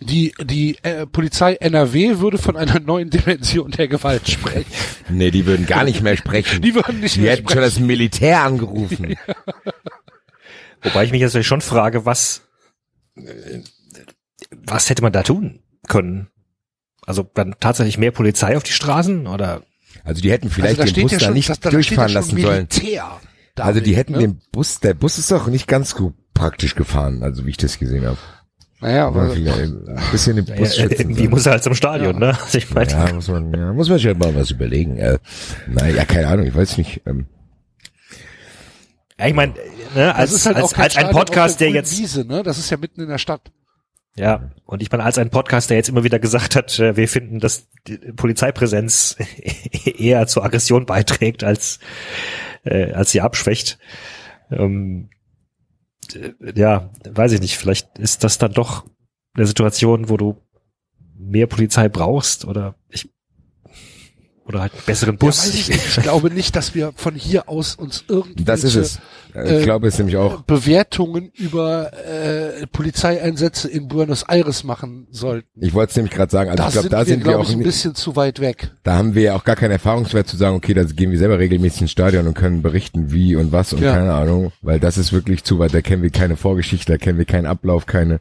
[0.00, 4.70] die die äh, Polizei NRW würde von einer neuen Dimension der Gewalt sprechen.
[5.08, 6.60] Nee, die würden gar nicht mehr sprechen.
[6.62, 9.16] Die würden nicht Die mehr hätten schon das Militär angerufen.
[10.82, 12.42] Wobei ich mich jetzt schon frage, was,
[14.50, 16.28] was hätte man da tun können?
[17.06, 19.62] Also dann tatsächlich mehr Polizei auf die Straßen oder?
[20.04, 22.08] Also die hätten vielleicht Also da den Bus ja da schon- nicht das- da durchfahren
[22.10, 22.68] steht ja schon lassen sollen.
[22.68, 23.20] Militär,
[23.56, 24.18] Also die hätten ne?
[24.18, 27.78] den Bus, der Bus ist doch nicht ganz gut praktisch gefahren, also wie ich das
[27.78, 28.18] gesehen habe.
[28.80, 32.36] Naja, Aber vielleicht ein bisschen den Bus Ja, irgendwie muss er halt zum Stadion, ne?
[32.44, 34.98] Also ich meine, ja, muss man, ja, muss man sich halt mal was überlegen.
[34.98, 35.18] Äh,
[35.66, 37.00] naja, keine Ahnung, ich weiß nicht.
[37.06, 37.26] Ähm,
[39.18, 39.54] ja, ich meine,
[39.94, 42.42] ne, als, halt als, als ein Podcast, der jetzt, Wiese, ne?
[42.42, 43.50] Das ist ja mitten in der Stadt.
[44.14, 47.08] ja, und ich meine, als ein Podcast, der jetzt immer wieder gesagt hat, äh, wir
[47.08, 49.16] finden, dass die Polizeipräsenz
[49.84, 51.78] eher zur Aggression beiträgt, als,
[52.64, 53.78] äh, als sie abschwächt.
[54.50, 55.15] Ähm, äh,
[56.54, 58.84] ja, weiß ich nicht, vielleicht ist das dann doch
[59.34, 60.36] eine Situation, wo du
[61.14, 63.10] mehr Polizei brauchst oder ich
[64.46, 65.38] oder halt einen besseren Ja, Bus.
[65.46, 68.98] weiß ich, ich glaube nicht, dass wir von hier aus uns irgendwelche das ist es.
[69.34, 70.42] Ich äh, glaube es nämlich auch.
[70.42, 75.48] Bewertungen über äh, Polizeieinsätze in Buenos Aires machen sollten.
[75.60, 76.50] Ich wollte es nämlich gerade sagen.
[76.50, 77.48] Also da ich glaube, sind da wir, sind wir auch.
[77.48, 78.70] ich, ein bisschen zu weit weg.
[78.82, 81.38] Da haben wir ja auch gar keinen Erfahrungswert zu sagen, okay, da gehen wir selber
[81.38, 83.92] regelmäßig ins Stadion und können berichten, wie und was und Ja.
[83.94, 85.74] keine Ahnung, weil das ist wirklich zu weit.
[85.74, 88.20] Da kennen wir keine Vorgeschichte, da kennen wir keinen Ablauf, keine,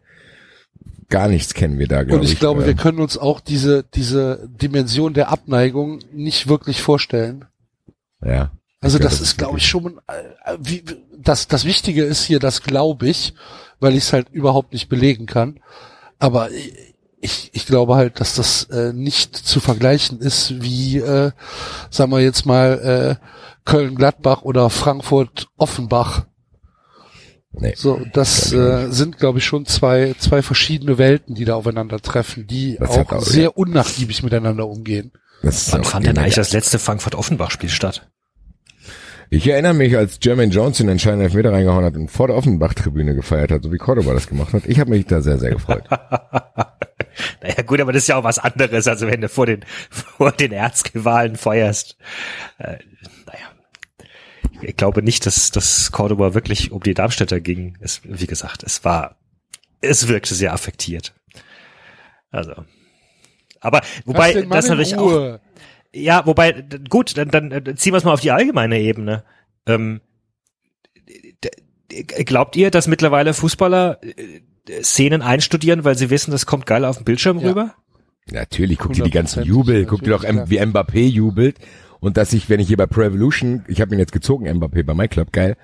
[1.09, 2.33] gar nichts kennen wir da, glaube Und ich.
[2.33, 7.45] ich glaube, Ähm, wir können uns auch diese, diese Dimension der Abneigung nicht wirklich vorstellen.
[8.23, 8.51] ja.
[8.81, 10.83] Also Ich glaube, das ist, glaube ich, schon, äh, wie,
[11.17, 13.33] das, das Wichtige ist hier, das glaube ich,
[13.79, 15.59] weil ich es halt überhaupt nicht belegen kann.
[16.19, 16.49] Aber
[17.19, 21.31] ich, ich glaube halt, dass das äh, nicht zu vergleichen ist wie, äh,
[21.89, 23.25] sagen wir jetzt mal, äh,
[23.65, 26.25] Köln-Gladbach oder Frankfurt-Offenbach.
[27.59, 27.73] Nee.
[27.75, 32.77] So, das äh, sind, glaube ich, schon zwei, zwei verschiedene Welten, die da aufeinandertreffen, die
[32.79, 35.11] Das auch auch- sehr unnachgiebig miteinander umgehen.
[35.41, 38.09] Das Wann fand denn eigentlich das letzte Frankfurt-Offenbach-Spiel statt?
[39.29, 43.15] Ich erinnere mich, als Jermaine Jones den entscheidenden Elfmeter reingehauen hat und vor der Offenbach-Tribüne
[43.15, 44.65] gefeiert hat, so wie Cordoba das gemacht hat.
[44.67, 45.83] Ich habe mich da sehr, sehr gefreut.
[47.41, 50.33] Naja, gut, aber das ist ja auch was anderes, also wenn du vor den, vor
[50.33, 51.95] den Erzrivalen feuerst.
[54.61, 57.77] Ich glaube nicht, dass, dass Cordoba wirklich um die Darmstädter ging.
[57.79, 59.17] Es, wie gesagt, es war,
[59.81, 61.13] es wirkte sehr affektiert.
[62.31, 62.53] Also.
[63.59, 65.39] Aber, wobei, das natürlich auch,
[65.93, 69.23] ja, wobei, gut, dann, dann ziehen wir es mal auf die allgemeine Ebene.
[69.65, 70.01] Ähm,
[72.25, 76.97] glaubt ihr, dass mittlerweile Fußballer äh, Szenen einstudieren, weil sie wissen, das kommt geil auf
[76.97, 77.49] dem Bildschirm Ja.
[77.49, 77.75] rüber?
[78.31, 81.57] Natürlich, guck dir die ganzen Jubel, guck dir doch, wie Mbappé jubelt.
[82.05, 84.83] Und dass ich, wenn ich hier bei Pro Evolution, ich habe ihn jetzt gezogen, Mbappé
[84.83, 85.57] bei My Club, geil,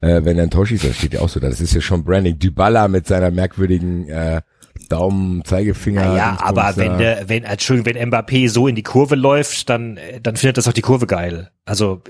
[0.00, 1.80] äh, wenn er ein Tor schießt, das steht ja auch so da, das ist ja
[1.80, 2.36] schon Branding.
[2.36, 4.42] Dybala mit seiner merkwürdigen äh,
[4.88, 6.16] Daumen, Zeigefinger.
[6.16, 9.96] Ja, Dingsbums aber wenn der, wenn, Entschuldigung, wenn Mbappé so in die Kurve läuft, dann,
[9.96, 11.52] äh, dann findet das auch die Kurve geil.
[11.64, 12.02] Also,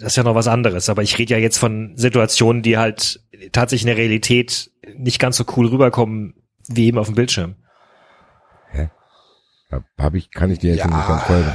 [0.00, 0.88] das ist ja noch was anderes.
[0.88, 3.20] Aber ich rede ja jetzt von Situationen, die halt
[3.52, 6.32] tatsächlich in der Realität nicht ganz so cool rüberkommen,
[6.68, 7.56] wie eben auf dem Bildschirm.
[9.70, 10.86] Hab, hab ich, kann ich dir jetzt Ja.
[10.86, 11.52] nicht ganz folgen.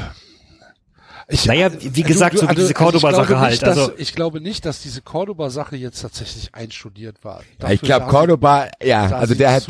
[1.27, 4.63] Ich, Naja, wie gesagt, so wie diese ich Cordoba-Sache halt, dass- also- ich glaube nicht,
[4.65, 7.39] dass diese Cordoba-Sache jetzt tatsächlich einstudiert war.
[7.39, 9.65] Ja, Dafür ich glaube, Cordoba, ja, also der hat,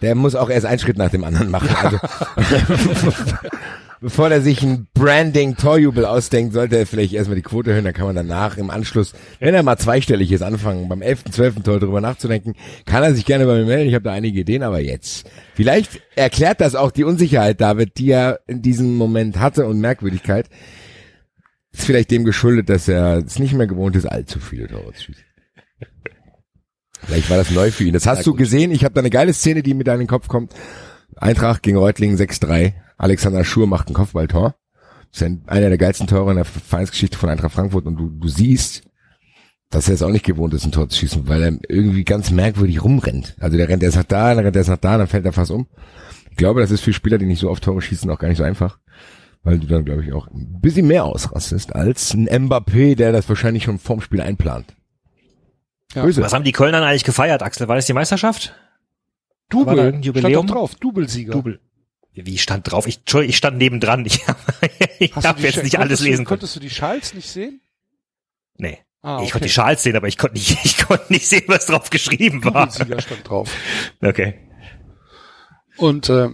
[0.00, 1.68] der muss auch erst einen Schritt nach dem anderen machen.
[1.80, 1.98] Also,
[4.02, 8.06] bevor der sich ein Branding-Torjubel ausdenkt, sollte er vielleicht erstmal die Quote hören, dann kann
[8.06, 11.62] man danach im Anschluss, wenn er mal zweistellig ist, anfangen, beim 11., 12.
[11.62, 13.88] Tor drüber nachzudenken, kann er sich gerne bei mir melden.
[13.88, 15.30] Ich habe da einige Ideen, aber jetzt.
[15.54, 20.48] Vielleicht erklärt das auch die Unsicherheit, David, die er in diesem Moment hatte und Merkwürdigkeit.
[21.72, 25.04] Ist vielleicht dem geschuldet, dass er es nicht mehr gewohnt ist, allzu viele Tore zu
[25.04, 25.24] schießen.
[27.04, 27.94] Vielleicht war das neu für ihn.
[27.94, 28.70] Das hast du gesehen.
[28.70, 30.54] Ich habe da eine geile Szene, die mir da in den Kopf kommt.
[31.22, 32.72] Eintracht gegen Reutlingen 6-3.
[32.98, 34.54] Alexander Schur macht ein Kopfballtor.
[35.10, 37.86] Das ist ein, einer der geilsten Tore in der Vereinsgeschichte von Eintracht Frankfurt.
[37.86, 38.82] Und du, du siehst,
[39.70, 42.30] dass er es auch nicht gewohnt ist, ein Tor zu schießen, weil er irgendwie ganz
[42.30, 43.36] merkwürdig rumrennt.
[43.40, 45.32] Also der rennt erst nach da, dann rennt er erst nach da, dann fällt er
[45.32, 45.66] fast um.
[46.30, 48.38] Ich glaube, das ist für Spieler, die nicht so oft Tore schießen, auch gar nicht
[48.38, 48.78] so einfach.
[49.42, 53.28] Weil du dann, glaube ich, auch ein bisschen mehr ausrastest als ein Mbappé, der das
[53.28, 54.74] wahrscheinlich schon vorm Spiel einplant.
[55.94, 56.04] Ja.
[56.04, 57.68] Was haben die Kölner eigentlich gefeiert, Axel?
[57.68, 58.54] War das die Meisterschaft?
[59.52, 60.46] Double, ein stand Jubiläum?
[60.46, 61.32] doch drauf, Doublesieger.
[61.32, 61.60] Double.
[62.14, 62.86] Wie stand drauf?
[62.86, 64.04] Ich, ich stand nebendran.
[64.98, 66.26] Ich, ich habe jetzt Sch- nicht alles lesen können.
[66.26, 67.60] Konntest du die Schals nicht sehen?
[68.56, 68.78] Nee.
[69.00, 71.66] Ah, Ich konnte die Schals sehen, aber ich konnte nicht, ich konnte nicht sehen, was
[71.66, 72.66] drauf geschrieben war.
[72.68, 73.50] Doublesieger stand drauf.
[74.00, 74.34] Okay.
[75.76, 76.28] Und äh,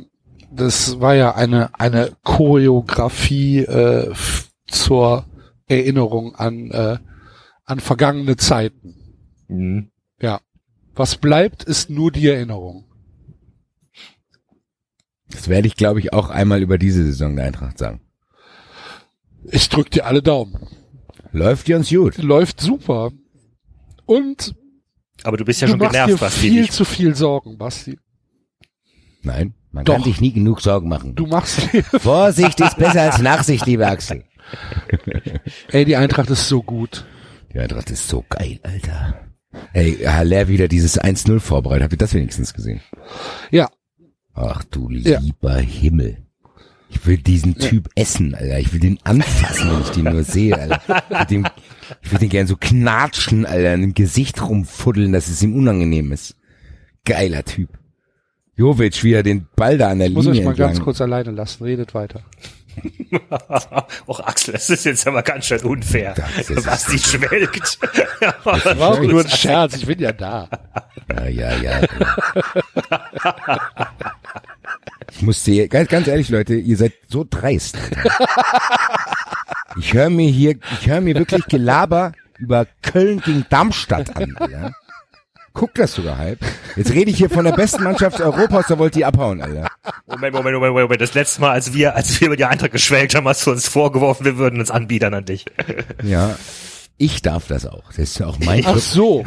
[0.50, 4.12] das war ja eine eine Choreografie äh,
[4.66, 5.24] zur
[5.66, 6.98] Erinnerung an äh,
[7.64, 8.96] an vergangene Zeiten.
[9.48, 9.90] Mhm.
[10.20, 10.40] Ja.
[10.94, 12.84] Was bleibt, ist nur die Erinnerung.
[15.30, 18.00] Das werde ich, glaube ich, auch einmal über diese Saison der Eintracht sagen.
[19.50, 20.66] Ich drück dir alle Daumen.
[21.32, 22.16] Läuft die uns gut.
[22.18, 23.10] Läuft super.
[24.06, 24.54] Und
[25.22, 26.40] Aber du bist ja du schon machst genervt, dir Basti.
[26.40, 27.98] viel nicht- zu viel Sorgen, Basti.
[29.22, 29.54] Nein.
[29.70, 29.94] Man Doch.
[29.94, 31.14] kann sich nie genug Sorgen machen.
[31.14, 34.24] Du machst dir, Vorsicht ist besser als Nachsicht, lieber Axel.
[35.72, 37.04] ey, die Eintracht ist so gut.
[37.52, 39.20] Die Eintracht ist so geil, Alter.
[39.74, 41.82] Ey, Haller wieder dieses 1-0 vorbereitet.
[41.84, 42.80] Habt ihr das wenigstens gesehen?
[43.50, 43.68] Ja,
[44.40, 45.18] Ach du Ja.
[45.20, 46.18] lieber Himmel.
[46.90, 48.58] Ich will diesen Typ essen, Alter.
[48.60, 50.80] Ich will den anfassen, wenn ich den nur sehe, Alter.
[51.10, 51.48] Ich will den,
[52.02, 56.12] ich will den gern so knatschen, Alter, in dem Gesicht rumfuddeln, dass es ihm unangenehm
[56.12, 56.36] ist.
[57.04, 57.70] Geiler Typ.
[58.56, 60.84] Jovic wieder den Ball da an der ich muss Linie euch mal ganz entlang.
[60.84, 61.62] kurz alleine lassen.
[61.64, 62.22] Redet weiter.
[64.06, 66.14] Och, Axel, das ist jetzt aber ganz schön unfair.
[66.36, 67.78] Das ist- Basti schwelgt.
[68.44, 70.48] War auch nur ein Scherz, ich bin ja da.
[71.14, 71.80] Ja, ja, ja.
[75.10, 77.76] Ich muss dir, ganz, ganz ehrlich, Leute, ihr seid so dreist.
[79.78, 84.36] Ich höre mir hier, ich höre mir wirklich Gelaber über Köln gegen Darmstadt an.
[84.36, 84.72] Alter.
[85.58, 86.38] Guck das sogar halb.
[86.76, 89.66] Jetzt rede ich hier von der besten Mannschaft Europas, da wollt ihr abhauen, Alter.
[90.06, 91.00] Moment, Moment, Moment, Moment.
[91.00, 93.66] Das letzte Mal, als wir, als wir über die Eintracht geschwelgt haben, hast du uns
[93.66, 95.46] vorgeworfen, wir würden uns anbiedern an dich.
[96.04, 96.36] Ja.
[96.96, 97.82] Ich darf das auch.
[97.88, 98.84] Das ist ja auch mein Ach Club.
[98.84, 99.24] so.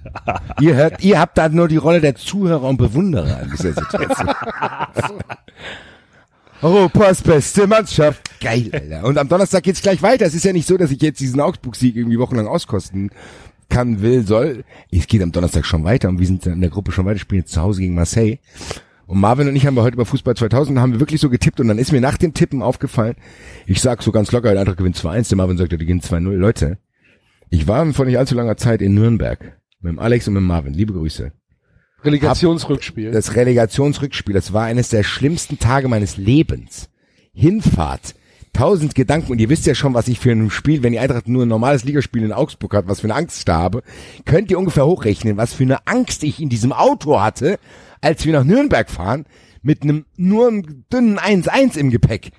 [0.60, 4.30] Ihr hört, ihr habt da nur die Rolle der Zuhörer und Bewunderer in dieser Situation.
[6.62, 8.40] Europas beste Mannschaft.
[8.40, 9.04] Geil, Alter.
[9.04, 10.24] Und am Donnerstag geht's gleich weiter.
[10.24, 13.10] Es ist ja nicht so, dass ich jetzt diesen Augsburg-Sieg irgendwie wochenlang auskosten
[13.68, 14.64] kann, will, soll.
[14.90, 17.42] Es geht am Donnerstag schon weiter und wir sind in der Gruppe schon weiter, spielen
[17.42, 18.38] jetzt zu Hause gegen Marseille.
[19.06, 21.60] Und Marvin und ich haben wir heute über Fußball 2000 haben wir wirklich so getippt
[21.60, 23.14] und dann ist mir nach dem Tippen aufgefallen,
[23.66, 26.30] ich sag so ganz locker, der andere gewinnt 2-1, der Marvin sagt, die gewinnen 2-0.
[26.32, 26.78] Leute,
[27.48, 30.46] ich war vor nicht allzu langer Zeit in Nürnberg mit dem Alex und mit dem
[30.46, 30.74] Marvin.
[30.74, 31.32] Liebe Grüße.
[32.02, 33.12] Relegationsrückspiel.
[33.12, 36.90] Das Relegationsrückspiel, das war eines der schlimmsten Tage meines Lebens.
[37.32, 38.14] Hinfahrt,
[38.56, 41.28] tausend Gedanken und ihr wisst ja schon, was ich für ein Spiel, wenn die Eintracht
[41.28, 43.82] nur ein normales Ligaspiel in Augsburg hat, was für eine Angst da habe,
[44.24, 47.58] könnt ihr ungefähr hochrechnen, was für eine Angst ich in diesem Auto hatte,
[48.00, 49.26] als wir nach Nürnberg fahren,
[49.62, 52.30] mit einem nur einem dünnen 1-1 im Gepäck.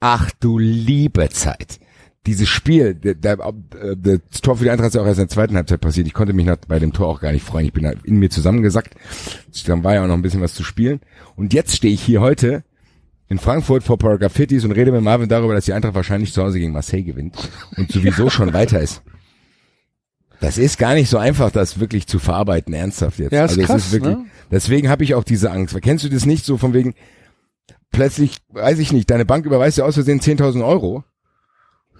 [0.00, 1.80] Ach du liebe Zeit.
[2.26, 5.26] Dieses Spiel, der, der, äh, das Tor für die Eintracht ist ja auch erst in
[5.26, 6.06] der zweiten Halbzeit passiert.
[6.06, 7.64] Ich konnte mich nach, bei dem Tor auch gar nicht freuen.
[7.64, 8.94] Ich bin halt in mir zusammengesackt.
[9.66, 11.00] Dann war ja auch noch ein bisschen was zu spielen.
[11.34, 12.62] Und jetzt stehe ich hier heute
[13.30, 16.42] in Frankfurt vor Paragraph 50 und rede mit Marvin darüber, dass die Eintracht wahrscheinlich zu
[16.42, 17.36] Hause gegen Marseille gewinnt
[17.76, 19.02] und sowieso schon weiter ist.
[20.40, 23.32] Das ist gar nicht so einfach, das wirklich zu verarbeiten, ernsthaft jetzt.
[23.32, 24.26] Ja, ist also krass, ist wirklich, ne?
[24.50, 25.80] deswegen habe ich auch diese Angst.
[25.80, 26.94] Kennst du das nicht so von wegen,
[27.92, 31.04] plötzlich, weiß ich nicht, deine Bank überweist dir aus Versehen 10.000 Euro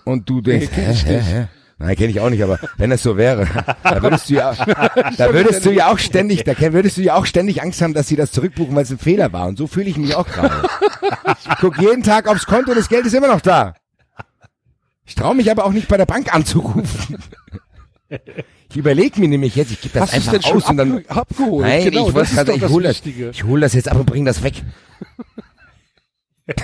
[0.05, 1.49] und du denkst, Nee, hä, hä, hä?
[1.83, 3.49] Nein, kenne ich auch nicht, aber wenn es so wäre,
[3.83, 4.55] da würdest du ja,
[5.17, 8.07] da würdest du ja auch ständig, da würdest du ja auch ständig Angst haben, dass
[8.07, 9.49] sie das zurückbuchen, weil es ein Fehler war.
[9.49, 10.69] Und so fühle ich mich auch gerade.
[11.41, 13.73] Ich guck jeden Tag aufs Konto, das Geld ist immer noch da.
[15.07, 17.17] Ich traue mich aber auch nicht bei der Bank anzurufen.
[18.69, 20.99] Ich überlege mir nämlich jetzt, ich gebe das Hast einfach denn aus und dann.
[20.99, 21.67] abge abgeholt?
[21.67, 24.05] Nein, genau, ich, das doch ich das hole das, ich hol das jetzt ab und
[24.05, 24.63] bring das weg.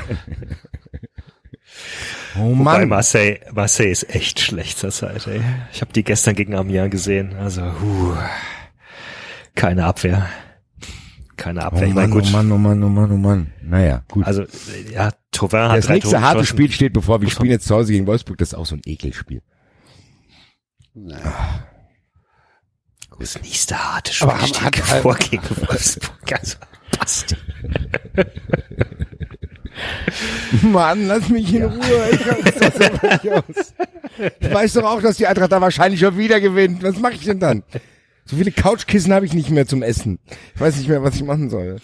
[2.41, 2.89] Oh Mann.
[2.89, 5.41] Marseille, Marseille ist echt schlecht zur Zeit, ey.
[5.73, 7.35] Ich habe die gestern gegen Amiens gesehen.
[7.37, 8.17] Also, huh,
[9.55, 10.27] keine Abwehr.
[11.37, 11.89] Keine Oh Abwehr.
[11.89, 12.25] meine, Mann, gut.
[12.27, 13.53] oh Mann, oh Mann, oh Mann, oh Mann.
[13.63, 14.27] Naja, gut.
[14.27, 14.45] Also,
[14.93, 16.57] ja, Tauvin hat das drei nächste harte geschossen.
[16.57, 17.21] Spiel steht bevor.
[17.21, 18.39] Wir spielen jetzt zu Hause gegen Wolfsburg.
[18.39, 19.43] Das ist auch so ein Ekelspiel.
[23.19, 26.33] Das nächste harte Spiel steht hat- bevor gegen Wolfsburg.
[26.33, 26.57] Also,
[26.99, 27.37] passt.
[30.63, 32.09] Mann, lass mich in Ruhe.
[32.13, 33.43] Ich aus.
[34.41, 36.83] Ich weiß doch auch, dass die Eintracht da wahrscheinlich schon wieder gewinnt.
[36.83, 37.63] Was mache ich denn dann?
[38.25, 40.19] So viele Couchkissen habe ich nicht mehr zum Essen.
[40.55, 41.77] Ich weiß nicht mehr, was ich machen soll.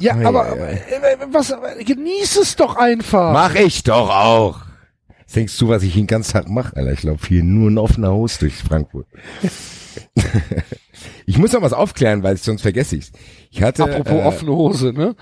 [0.00, 0.72] Ja, Ei, aber ei, ei.
[0.72, 3.32] äh, was, genieß es doch einfach.
[3.32, 4.60] Mach ich doch auch.
[5.34, 6.92] Denkst du, was ich den ganzen Tag mache, Alter?
[6.92, 9.06] Ich laufe hier nur ein offener Hose durch Frankfurt.
[11.26, 13.12] ich muss noch was aufklären, weil sonst vergesse ich's.
[13.50, 15.14] Ich hatte Apropos äh, offene Hose, ne?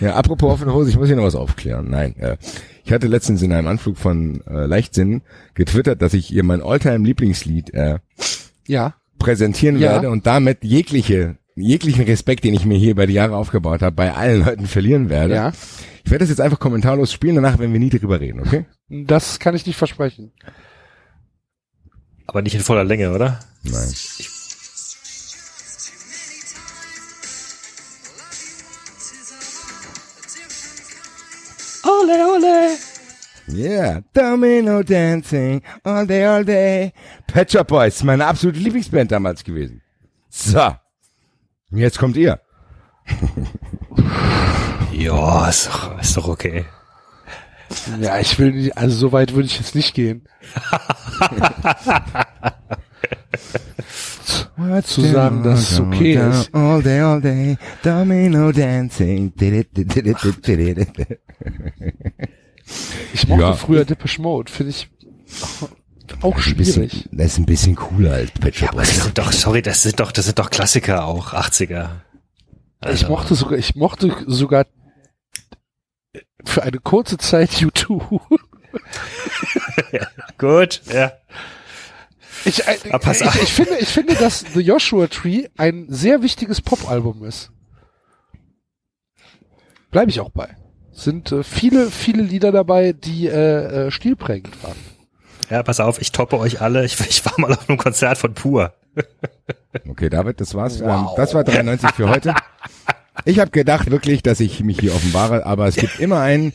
[0.00, 1.88] Ja, apropos offene Hose, ich muss hier noch was aufklären.
[1.90, 2.36] Nein, äh,
[2.84, 5.22] ich hatte letztens in einem Anflug von äh, Leichtsinn
[5.54, 7.98] getwittert, dass ich ihr mein Alltime Lieblingslied äh,
[8.66, 8.94] Ja.
[9.18, 9.92] präsentieren Ja.
[9.92, 13.94] werde und damit jegliche jeglichen Respekt, den ich mir hier über die Jahre aufgebaut habe,
[13.94, 15.34] bei allen Leuten verlieren werde.
[15.34, 15.52] Ja.
[16.04, 18.66] Ich werde das jetzt einfach kommentarlos spielen, danach werden wir nie drüber reden, okay?
[18.88, 20.32] Das kann ich nicht versprechen.
[22.26, 23.40] Aber nicht in voller Länge, oder?
[23.62, 23.94] Nein.
[31.84, 32.76] Ole, ole.
[33.46, 36.92] Yeah, Domino Dancing, all day, all day.
[37.26, 39.82] Pet Shop Boys, meine absolute Lieblingsband damals gewesen.
[40.30, 40.74] So.
[41.70, 42.40] Und Jetzt kommt ihr.
[44.96, 46.64] Ja, ist doch, ist doch okay.
[48.00, 50.26] Ja, ich will nicht, also so weit würde ich jetzt nicht gehen.
[54.84, 56.54] zu sagen, dass es okay ist.
[56.54, 59.32] All day, all day, domino dancing.
[63.12, 63.52] Ich mochte Ja.
[63.54, 64.88] früher Depeche Mode, finde ich
[66.22, 67.08] auch schwierig.
[67.12, 69.04] das ist ein bisschen cooler als Pet Shop Aber das Boys.
[69.04, 71.88] sind doch, sorry, das sind doch, das sind doch Klassiker auch, 80er.
[72.82, 74.66] Ich Also, mochte sogar, ich mochte sogar
[76.48, 78.20] für eine kurze Zeit U2.
[80.38, 81.12] Gut, ja.
[82.44, 86.60] Ich, äh, pass ich, ich finde, ich finde, dass The Joshua Tree ein sehr wichtiges
[86.60, 87.50] Popalbum ist.
[89.90, 90.56] Bleibe ich auch bei.
[90.92, 94.76] Sind äh, viele, viele Lieder dabei, die äh, äh, stilprägend waren.
[95.50, 96.84] Ja, pass auf, ich toppe euch alle.
[96.84, 98.74] Ich, ich war mal auf einem Konzert von Pur.
[99.88, 100.80] Okay, David, das war's.
[100.80, 102.34] Ähm, Das war 93 für heute.
[103.24, 106.52] Ich habe gedacht wirklich, dass ich mich hier offenbare, aber es gibt immer einen,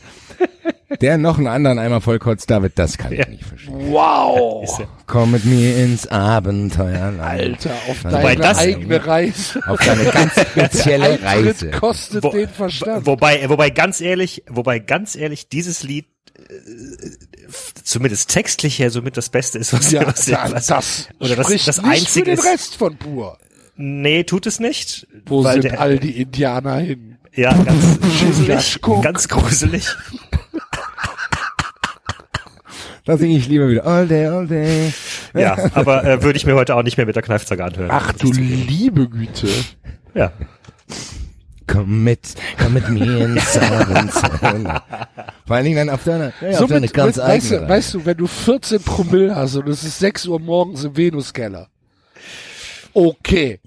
[1.00, 2.48] der noch einen anderen einmal vollkotzt.
[2.50, 3.28] David, das kann ich Ja.
[3.28, 3.74] nicht verstehen.
[3.90, 4.78] Wow!
[4.78, 7.20] Ja- Komm mit mir ins Abenteuerland.
[7.20, 9.60] Alter, auf Wobei deine das- eigene Reise.
[9.66, 11.70] Auf deine ganz spezielle Reise.
[11.72, 13.06] Kostet Wo, den Verstand.
[13.06, 16.06] wobei, wobei ganz ehrlich, wobei ganz ehrlich, dieses Lied
[16.38, 16.42] äh,
[17.82, 21.82] zumindest textlich her somit das Beste ist, was, ja, was, was das oder das, das
[21.82, 22.44] nicht einzige für den ist.
[22.44, 23.36] Rest von Pur.
[23.82, 25.06] Nee, tut es nicht.
[25.24, 27.16] Wo weil sind der, all die Indianer hin?
[27.34, 28.80] Ja, ganz gruselig.
[29.02, 29.86] Ganz gruselig.
[33.06, 33.86] Da singe ich lieber wieder.
[33.86, 34.92] All day, all day.
[35.34, 37.90] Ja, aber äh, würde ich mir heute auch nicht mehr mit der Kneifzange anhören.
[37.90, 39.48] Ach du liebe Güte.
[40.14, 40.30] Ja.
[41.66, 44.82] Komm mit, komm mit mir ins Abenteuerland.
[45.46, 47.94] Vor allen Dingen dann auf deine, ja, auf Somit, deine ganz mit, weißt, du, weißt
[47.94, 51.68] du, wenn du 14 Promille hast und es ist 6 Uhr morgens im Venuskeller.
[52.92, 53.60] Okay,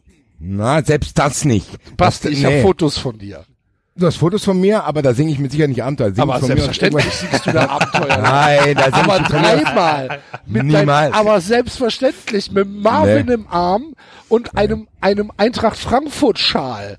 [0.46, 1.68] Na, selbst das nicht.
[1.96, 2.62] Das- ich habe nee.
[2.62, 3.46] Fotos von dir.
[3.96, 6.12] Du hast Fotos von mir, aber da singe ich mit Sicherheit nicht Abenteuer.
[6.14, 8.18] Sing Aber selbstverständlich singst du da Abenteuer.
[8.22, 10.20] Nein, da singe aber ich dreimal.
[10.48, 11.12] Mit Niemals.
[11.12, 13.34] Dein, aber selbstverständlich mit Marvin Nee.
[13.36, 13.94] im Arm
[14.30, 16.98] und einem, einem Eintracht Frankfurt Schal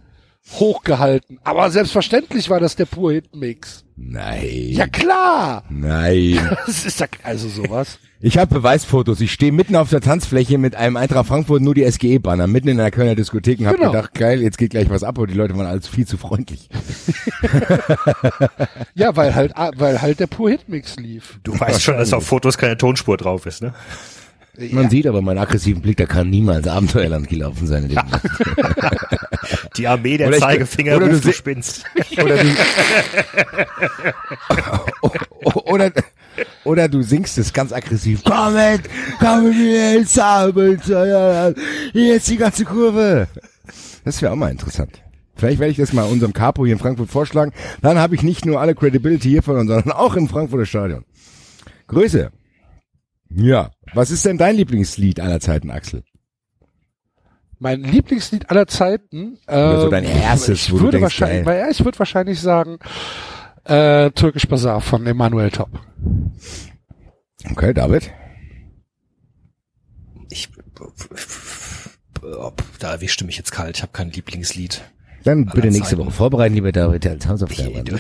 [0.53, 1.39] hochgehalten.
[1.45, 3.85] Aber selbstverständlich war das der pur Hitmix.
[3.97, 4.69] Nein.
[4.71, 5.65] Ja klar.
[5.71, 6.39] Nein.
[6.67, 7.99] Das ist ja also sowas.
[8.21, 9.21] Ich habe Beweisfotos.
[9.21, 12.81] Ich stehe mitten auf der Tanzfläche mit einem Eintracht Frankfurt, nur die SGE-Banner, mitten in
[12.81, 13.91] einer Kölner Diskothek und hab Genau.
[13.93, 16.69] gedacht, geil, jetzt geht gleich was ab und die Leute waren alles viel zu freundlich.
[18.95, 21.39] Ja, weil halt, weil halt der pur Hitmix lief.
[21.43, 23.75] Du weißt schon, dass auf Fotos keine Tonspur drauf ist, ne?
[24.71, 27.85] Man sieht aber meinen aggressiven Blick, da kann niemals Abenteuerland gelaufen sein.
[27.85, 27.99] In dem
[29.77, 31.85] Die Armee der Oder Zeigefinger oder du ruft, du spinnst.
[32.23, 32.49] oder, du,
[35.65, 35.91] oder,
[36.65, 38.23] oder du singst es ganz aggressiv.
[38.25, 38.83] Komm mit,
[39.19, 41.59] komm mit mir ins Abenteuerland.
[41.93, 43.27] Hier ist die ganze Kurve.
[44.05, 45.03] Das wäre auch mal interessant.
[45.37, 47.53] Vielleicht werde ich das mal unserem Capo hier in Frankfurt vorschlagen.
[47.83, 51.05] Dann habe ich nicht nur alle Credibility hiervon, sondern auch im Frankfurter Stadion.
[51.89, 52.31] Grüße.
[53.37, 53.71] Ja.
[53.95, 56.03] Was ist denn dein Lieblingslied aller Zeiten, Axel?
[57.59, 59.39] Mein Lieblingslied aller Zeiten.
[59.47, 61.59] Oder so ähm, dein erstes, ich wo du würde denkst, wahrscheinlich, geil.
[61.61, 62.79] ja, ich würde wahrscheinlich sagen,
[63.65, 65.71] äh, Türkisch Bazaar von Emanuel Top.
[67.51, 68.11] Okay, David.
[70.31, 70.49] Ich,
[72.39, 73.77] ob, da erwischte mich jetzt kalt.
[73.77, 74.83] Ich habe kein Lieblingslied.
[75.25, 75.99] Dann bitte nächste Zeiten.
[75.99, 77.83] Woche vorbereiten, lieber David, als Hausaufgabe.
[77.85, 77.97] Du-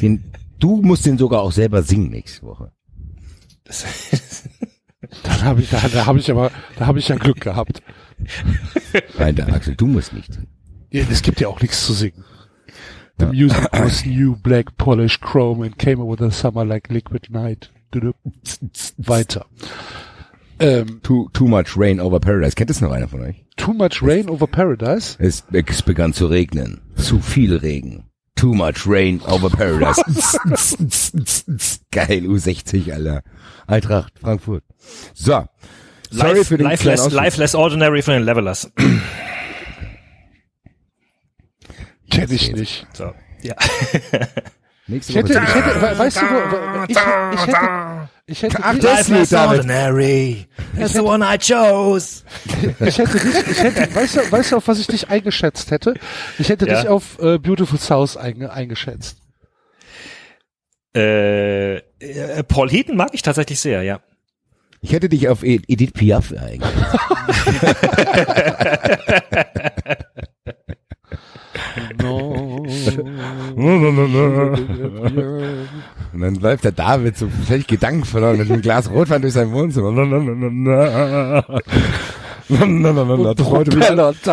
[0.00, 0.24] Den,
[0.58, 2.72] du musst den sogar auch selber singen nächste Woche.
[3.64, 3.84] Das,
[5.24, 7.82] Dann habe ich, da, da habe ich aber, da habe ich ja Glück gehabt.
[9.18, 10.38] Nein, der Axel, du musst nicht.
[10.90, 12.24] Ja, es gibt ja auch nichts zu singen.
[13.18, 17.70] The music was new, black, polished, chrome and came with a summer like liquid night.
[18.96, 19.46] Weiter.
[20.58, 22.54] Ähm, Too, too much rain over paradise.
[22.54, 23.44] Kennt das noch einer von euch?
[23.56, 25.16] too much rain over paradise.
[25.18, 26.80] Es, es begann zu regnen.
[26.96, 28.04] Zu viel Regen.
[28.42, 30.02] Too much rain over paradise.
[31.92, 33.22] Geil, U60, Alter.
[33.68, 34.64] Eintracht, Frankfurt.
[35.14, 35.46] So.
[36.10, 38.68] Sorry life, für den life, less, life Less Ordinary von den Levelers.
[42.10, 42.84] Kenn ich nicht.
[42.94, 43.54] So, ja.
[44.92, 45.44] Nächste Ich hätte, Woche.
[45.44, 49.08] ich hätte, we- weißt du, wo, wo- ich, ich hätte, ich hätte, Ach, dich, das
[49.08, 49.32] Lied.
[49.32, 50.46] Ordinary.
[50.78, 52.22] That's the one I chose.
[52.80, 55.94] ich hätte dich, ich hätte, weißt du, weißt du, auf was ich dich eingeschätzt hätte?
[56.38, 56.80] Ich hätte Ja.
[56.80, 59.16] dich auf äh, Beautiful South einge, eingeschätzt.
[60.94, 64.00] Äh, äh, Paul Heaton mag ich tatsächlich sehr, ja.
[64.82, 66.70] Ich hätte dich auf Ed- Edith Piaf eigentlich.
[72.00, 72.31] No.
[76.12, 79.52] Und dann läuft der David so völlig Gedanken verloren mit einem Glas Rotwein durch sein
[79.52, 79.90] Wohnzimmer.
[83.34, 84.26] Das war, heute wieder, das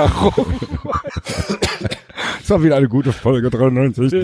[2.50, 4.14] war wieder eine gute Folge 93.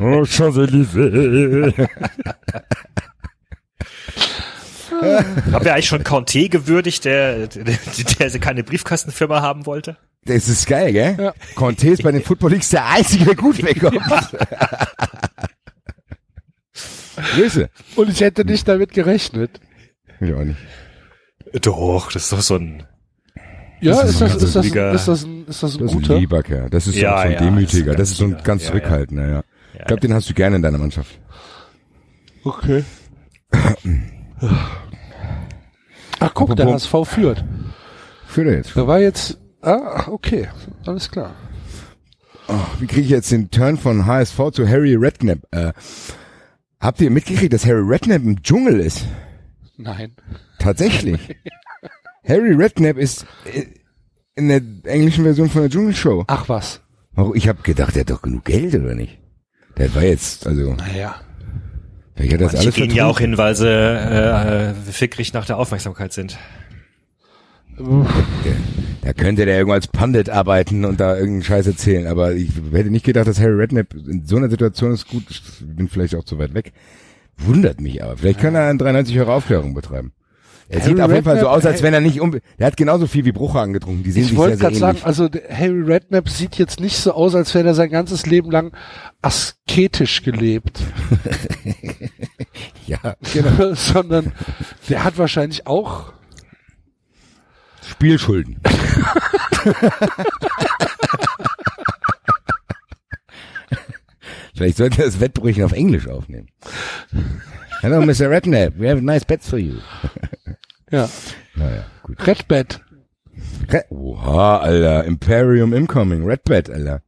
[0.00, 1.72] Oh, Champs-Élysées.
[5.52, 7.78] Haben wir eigentlich schon Conte gewürdigt, der, der,
[8.18, 9.96] der keine Briefkastenfirma haben wollte?
[10.24, 11.16] Das ist geil, gell?
[11.18, 11.34] Ja.
[11.54, 14.00] Conte ist bei den Football Leagues der Einzige, der gut wegkommt.
[17.34, 17.68] Grüße.
[17.96, 19.60] Und ich hätte nicht damit gerechnet.
[20.20, 20.58] Ich auch nicht.
[21.62, 22.82] Doch, das ist doch so ein,
[23.80, 25.78] Ja, Das ist ist das, ein ist das, Liga- ist das ein, ist das ein
[25.80, 26.18] Das ist ein guter?
[26.18, 26.70] lieber Kerl.
[26.70, 27.92] Das ist so, Ja, so ein ja, Demütiger.
[27.94, 28.72] das Das ist ist so ein ein ganz ganz lieber.
[28.78, 29.42] zurückhaltender, ja.
[29.78, 31.18] Ich glaube, den hast du gerne in deiner Mannschaft.
[32.44, 32.84] Okay.
[36.20, 37.44] Ach guck, der HSV führt.
[38.26, 38.76] Führt er jetzt.
[38.76, 40.48] Da war jetzt, ah, okay,
[40.86, 41.34] alles klar.
[42.78, 45.38] Wie kriege ich jetzt den Turn von HSV zu Harry Redknapp?
[45.52, 45.72] Äh,
[46.80, 49.04] habt ihr mitgekriegt, dass Harry Redknapp im Dschungel ist?
[49.76, 50.14] Nein.
[50.58, 51.20] Tatsächlich.
[52.28, 53.66] Harry Redknapp ist äh,
[54.34, 56.24] in der englischen Version von der Dschungelshow.
[56.26, 56.80] Ach was.
[57.34, 59.18] Ich habe gedacht, der hat doch genug Geld, oder nicht?
[59.76, 61.16] Der war jetzt, also, Naja.
[62.20, 65.58] Vielleicht hat das manche alles gehen ja auch hin, weil sie äh, fickrig nach der
[65.58, 66.38] Aufmerksamkeit sind.
[69.02, 72.90] Da könnte der irgendwo als Pundit arbeiten und da irgendeinen Scheiß erzählen, aber ich hätte
[72.90, 75.24] nicht gedacht, dass Harry Redknapp in so einer Situation ist gut.
[75.30, 76.72] Ich bin vielleicht auch zu weit weg.
[77.38, 78.18] Wundert mich aber.
[78.18, 80.12] Vielleicht kann er eine 93 Euro Aufklärung betreiben.
[80.72, 82.76] Er Harry sieht auf jeden Fall so aus, als wenn er nicht um, der hat
[82.76, 84.04] genauso viel wie Brucher angetrunken.
[84.04, 87.52] Die sehen Ich wollte gerade sagen, also Harry Redknapp sieht jetzt nicht so aus, als
[87.56, 88.70] wäre er sein ganzes Leben lang
[89.20, 90.80] asketisch gelebt,
[92.86, 93.74] ja, genau.
[93.80, 94.30] sondern
[94.88, 96.12] der hat wahrscheinlich auch
[97.82, 98.60] Spielschulden.
[104.54, 106.46] Vielleicht sollten wir das Wettbrüchen auf Englisch aufnehmen.
[107.80, 108.30] Hello, Mr.
[108.30, 108.78] Redknapp.
[108.78, 109.78] We have nice bets for you.
[110.90, 111.08] Ja
[111.54, 112.26] Naja, gut.
[112.26, 112.80] Redbed.
[113.68, 115.04] Re Oha, Alter.
[115.04, 116.24] Imperium Incoming.
[116.24, 117.02] Redbat, Alter.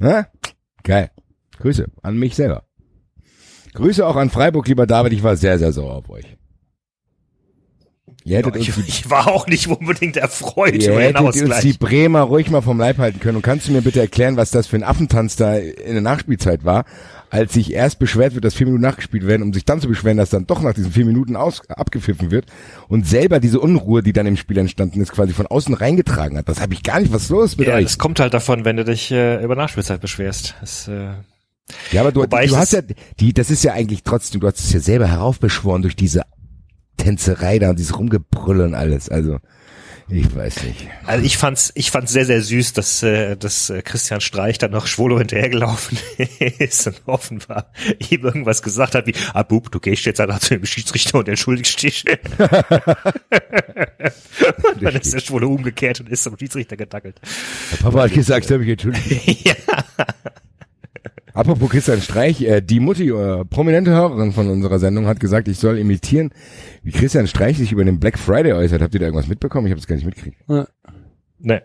[0.00, 0.26] Ha?
[0.82, 1.10] Geil.
[1.58, 2.64] Grüße an mich selber.
[3.74, 5.12] Grüße auch an Freiburg, lieber David.
[5.12, 6.36] Ich war sehr, sehr sauer auf euch.
[8.24, 11.20] Ihr hättet, Ich, uns, die, ich war auch nicht unbedingt erfreut ihr über den hättet
[11.20, 11.78] uns die Ausgleich.
[11.78, 13.36] Bremer ruhig mal vom Leib halten können.
[13.36, 16.64] Und kannst du mir bitte erklären, was das für ein Affentanz da in der Nachspielzeit
[16.64, 16.86] war,
[17.30, 20.16] als sich erst beschwert wird, dass vier Minuten nachgespielt werden, um sich dann zu beschweren,
[20.16, 22.46] dass dann doch nach diesen vier Minuten aus, abgepfiffen wird
[22.88, 26.48] und selber diese Unruhe, die dann im Spiel entstanden ist, quasi von außen reingetragen hat.
[26.48, 27.12] Das habe ich gar nicht.
[27.12, 27.84] Was ist los mit Ja, euch?
[27.84, 30.54] das kommt halt davon, wenn du dich äh, über Nachspielzeit beschwerst.
[30.60, 31.10] Das, äh,
[31.92, 34.46] Ja, aber du, Wobei du hast ja, das- die, das ist ja eigentlich trotzdem, du
[34.46, 36.22] hast es ja selber heraufbeschworen durch diese
[36.96, 39.08] Tänzerei da und dieses Rumgebrüll und alles.
[39.08, 39.38] Also,
[40.08, 40.86] ich weiß nicht.
[41.04, 44.70] also ich fand's, ich fand's sehr, sehr süß, dass, äh, dass äh, Christian Streich dann
[44.70, 45.98] noch Schwolo hinterhergelaufen
[46.58, 47.72] ist und offenbar
[48.10, 51.28] ihm irgendwas gesagt hat, wie, ah Bub, du gehst jetzt einfach zu dem Schiedsrichter und
[51.28, 52.04] entschuldigst dich.
[52.38, 52.52] und
[54.80, 57.20] dann ist der Schwolo umgekehrt und ist zum Schiedsrichter gedackelt.
[57.72, 59.44] Der Papa hat gesagt, habe ich entschuldigt.
[59.46, 59.54] ja.
[61.36, 65.58] Apropos Christian Streich, äh, die Mutti, äh, prominente Hörerin von unserer Sendung, hat gesagt, ich
[65.58, 66.30] soll imitieren,
[66.82, 68.80] wie Christian Streich sich über den Black Friday äußert.
[68.80, 69.66] Habt ihr da irgendwas mitbekommen?
[69.66, 70.38] Ich habe es gar nicht mitgekriegt.
[71.38, 71.62] Ne.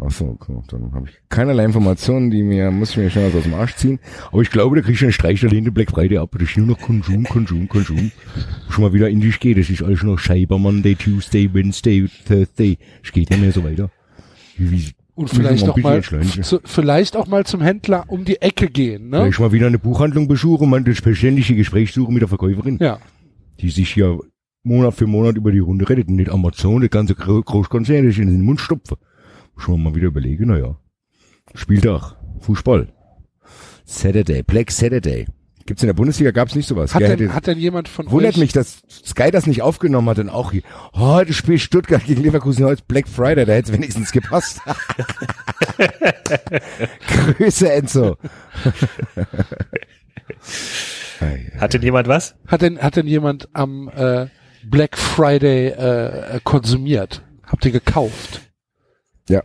[0.00, 0.54] Ach so, okay.
[0.68, 3.76] dann habe ich keinerlei Informationen, die mir, muss ich mir schon was aus dem Arsch
[3.76, 4.00] ziehen.
[4.32, 6.30] Aber ich glaube, der Christian Streich, der lehnt den Black Friday ab.
[6.32, 8.10] Das ist nur noch Konsum, Konsum, Konsum.
[8.70, 9.58] Schon mal wieder in dich geht.
[9.58, 12.78] Das ist alles nur Cyber Monday, Tuesday, Wednesday, Thursday.
[13.04, 13.90] Es geht ja mehr so weiter.
[14.56, 14.90] Wie, wie,
[15.22, 19.08] Und vielleicht mal auch mal, zu, vielleicht auch mal zum Händler um die Ecke gehen,
[19.10, 19.18] ne?
[19.22, 22.98] Vielleicht mal wieder eine Buchhandlung besuchen, man das persönliche Gespräch suchen mit der Verkäuferin, Ja.
[23.60, 24.16] die sich ja
[24.64, 28.16] Monat für Monat über die Runde redet und nicht Amazon, das ganze Gro- Großkonzern das
[28.18, 28.96] in den Mund stopfen.
[29.56, 30.76] Schon mal wieder überlegen, naja.
[31.54, 32.88] Spieltag, Fußball.
[33.84, 35.26] Saturday, Black Saturday.
[35.66, 36.94] Gibt's in der Bundesliga, gab's nicht sowas.
[36.94, 37.16] Hat gell?
[37.16, 40.28] denn, hat denn jemand von Wundert euch, mich, dass Sky das nicht aufgenommen hat und
[40.28, 44.12] auch hier, oh, heute spielt Stuttgart gegen Leverkusen, heute Black Friday, da hätte es wenigstens
[44.12, 44.60] gepasst.
[47.38, 48.16] Grüße, Enzo.
[51.58, 52.34] Hat denn jemand was?
[52.46, 54.26] hat denn, hat denn jemand am äh,
[54.64, 57.22] Black Friday äh, konsumiert?
[57.46, 58.40] Habt ihr gekauft?
[59.28, 59.42] Ja.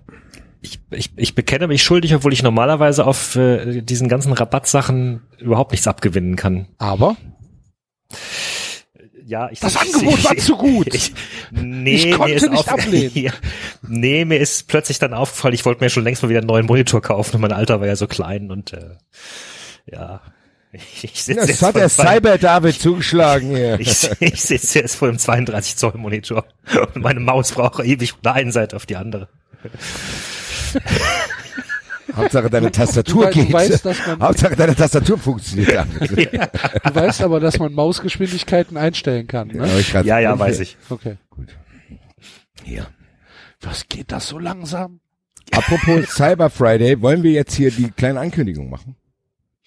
[0.68, 5.72] Ich, ich, ich bekenne mich schuldig, obwohl ich normalerweise auf äh, diesen ganzen Rabattsachen überhaupt
[5.72, 6.68] nichts abgewinnen kann.
[6.78, 7.15] Aber
[9.26, 10.93] Ja, ich, Das ich, Angebot ich, war zu gut.
[10.93, 11.13] Ich,
[11.51, 13.11] nee, Ich konnte mir ist nicht ablehnen.
[13.15, 13.32] Ja,
[13.88, 16.65] nee, mir ist plötzlich dann aufgefallen, ich wollte mir schon längst mal wieder einen neuen
[16.65, 18.95] Monitor kaufen und mein Alter war ja so klein und äh,
[19.89, 20.22] ja,
[21.01, 23.80] ich, sitze Das jetzt hat der dem zwei- Cyber David zugeschlagen hier.
[23.80, 26.45] ich, ich sitze jetzt vor dem 32 Zoll Monitor
[26.93, 29.30] und meine Maus braucht ewig von der einen Seite auf die andere.
[32.15, 33.53] Hauptsache deine Tastatur Du wei- du geht.
[33.53, 35.70] weißt, dass man- Hauptsache deine Tastatur funktioniert.
[35.99, 36.34] David.
[36.84, 39.68] du weißt aber, dass man Mausgeschwindigkeiten einstellen kann, ne?
[39.91, 40.78] Grad- Ja, ja, weiß ich.
[40.89, 41.18] Okay.
[42.63, 42.88] Hier.
[43.61, 44.99] Was geht das so langsam?
[45.51, 48.95] Apropos Cyber Friday, wollen wir jetzt hier die kleine Ankündigung machen?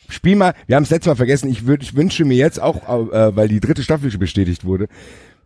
[0.08, 3.12] Spiel mal, wir haben es letztes Mal vergessen, ich würde, ich wünsche mir jetzt auch,
[3.12, 4.88] äh, weil die dritte Staffel schon bestätigt wurde,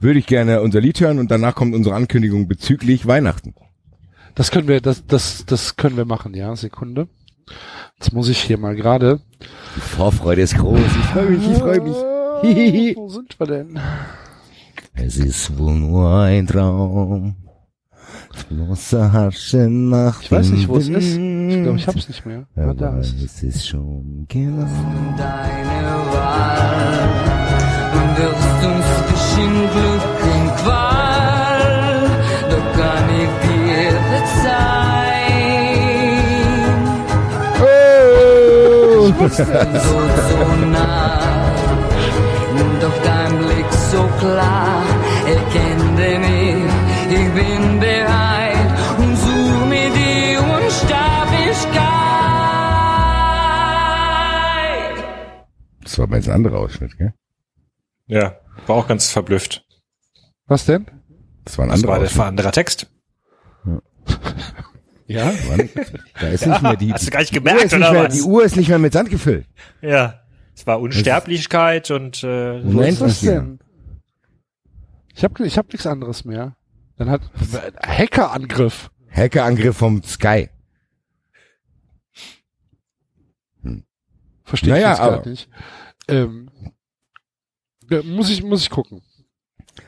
[0.01, 3.55] würde ich gerne unser Lied hören und danach kommt unsere Ankündigung bezüglich Weihnachten.
[4.35, 6.55] Das können wir, das, das, das können wir machen, ja.
[6.57, 7.09] Sekunde.
[7.99, 9.21] Jetzt muss ich hier mal gerade.
[9.77, 11.97] Die Vorfreude ist groß, ich freue mich, ich freue mich.
[12.43, 13.79] Äh, Wo sind wir denn?
[14.95, 17.37] Es ist wohl nur ein Traum.
[18.33, 21.17] Das bloße Haschen nach Ich weiß nicht, wo es ist.
[21.17, 22.47] Ich glaube, ich hab's nicht mehr.
[22.55, 23.67] Wer da ist es.
[23.67, 24.67] schon genau.
[25.17, 27.09] deine Wahl
[27.93, 30.24] und wirst uns zwischen Glück
[39.31, 41.55] So, so nah,
[42.81, 44.83] doch dein Blick so klar,
[45.27, 46.73] erkenne mich,
[47.11, 50.37] ich bin bereit und such mir die
[53.97, 55.05] Unsterblichkeit.
[55.83, 57.15] Das war jetzt ein anderer Ausschnitt, gell?
[58.07, 59.65] Ja, war auch ganz verblüfft.
[60.47, 60.87] Was denn?
[61.45, 62.25] Das war ein Das anderer war der Ausschnitt.
[62.27, 62.87] anderer Text.
[63.65, 63.81] Ja?
[65.09, 65.69] Mann,
[66.21, 67.93] Da ist nicht mehr die, Hast du gar nicht die, Uhr gemerkt, ist nicht oder
[67.93, 68.15] mehr, was?
[68.15, 69.47] die Uhr ist nicht mehr mit Sand gefüllt.
[69.83, 70.21] Ja.
[70.57, 73.59] Es war Unsterblichkeit und äh, Moment, ist das was denn?
[75.15, 76.57] Ich hab, ich hab nichts anderes mehr.
[76.97, 77.23] Dann hat
[77.85, 78.91] Hackerangriff.
[79.11, 80.49] Hackerangriff vom Sky.
[84.45, 85.49] Verstehe Naja, ich aber- nicht.
[86.09, 86.51] Ähm,
[87.91, 89.03] ja, muss ich, muss ich gucken.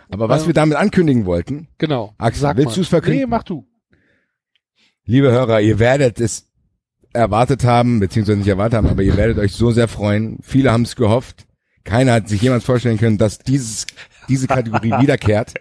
[0.09, 0.47] Aber was Ja.
[0.49, 2.15] wir damit ankündigen wollten, Genau.
[2.19, 2.75] Axel, willst mal.
[2.77, 3.21] du's verkünden?
[3.21, 3.67] Nee, mach du.
[5.07, 6.47] Liebe Hörer, ihr werdet es
[7.13, 10.39] erwartet haben, beziehungsweise nicht erwartet haben, aber ihr werdet euch so sehr freuen.
[10.43, 11.47] Viele haben es gehofft.
[11.85, 13.87] Keiner hat sich jemals vorstellen können, dass dieses,
[14.29, 15.55] diese Kategorie wiederkehrt.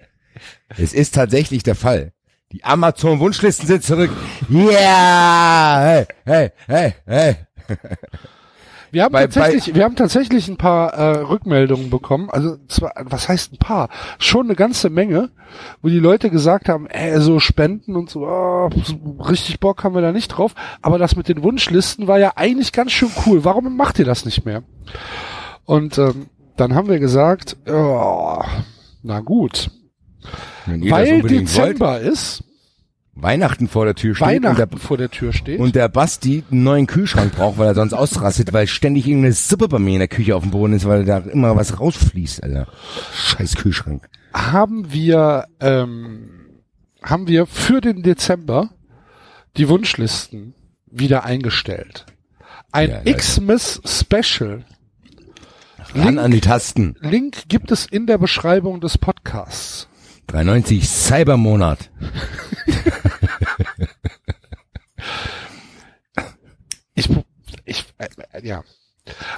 [0.75, 2.11] Es ist tatsächlich der Fall.
[2.51, 4.11] Die Amazon-Wunschlisten sind zurück.
[4.49, 5.81] Yeah!
[5.81, 7.35] Hey, hey, hey, hey.
[8.91, 12.29] Wir haben Bei- tatsächlich, wir haben tatsächlich ein paar äh, Rückmeldungen bekommen.
[12.29, 13.89] Also zwar, was heißt ein paar?
[14.19, 15.31] Schon eine ganze Menge,
[15.81, 18.21] wo die Leute gesagt haben, äh, so Spenden und so,
[18.83, 18.95] so
[19.27, 20.53] richtig Bock haben wir da nicht drauf.
[20.81, 23.43] Aber das mit den Wunschlisten war ja eigentlich ganz schön cool.
[23.43, 24.63] Warum macht ihr das nicht mehr?
[25.65, 26.27] Und ähm,
[26.57, 28.41] dann haben wir gesagt, oh,
[29.03, 29.69] na gut,
[30.65, 32.43] weil unbedingt wollt, Dezember ist,
[33.15, 35.59] Weihnachten vor der Tür steht und Weihnachten der, vor der Tür steht.
[35.59, 39.67] und der Basti einen neuen Kühlschrank braucht, weil er sonst ausrastet, weil ständig irgendeine Suppe
[39.69, 42.67] bei mir in der Küche auf dem Boden ist, weil da immer was rausfließt, Alter.
[43.13, 44.07] Scheiß Kühlschrank.
[44.33, 46.29] haben wir ähm,
[47.01, 48.71] haben wir für den Dezember
[49.57, 50.53] die Wunschlisten
[50.87, 52.05] wieder eingestellt.
[52.71, 53.13] Ein Ja.
[53.13, 54.65] Xmas Special.
[55.93, 56.95] Ran an die Tasten.
[56.99, 59.87] Link gibt es in der Beschreibung des Podcasts.
[60.27, 61.89] 93 Cybermonat.
[66.95, 67.09] Ich,
[67.65, 68.63] ich, äh, ja.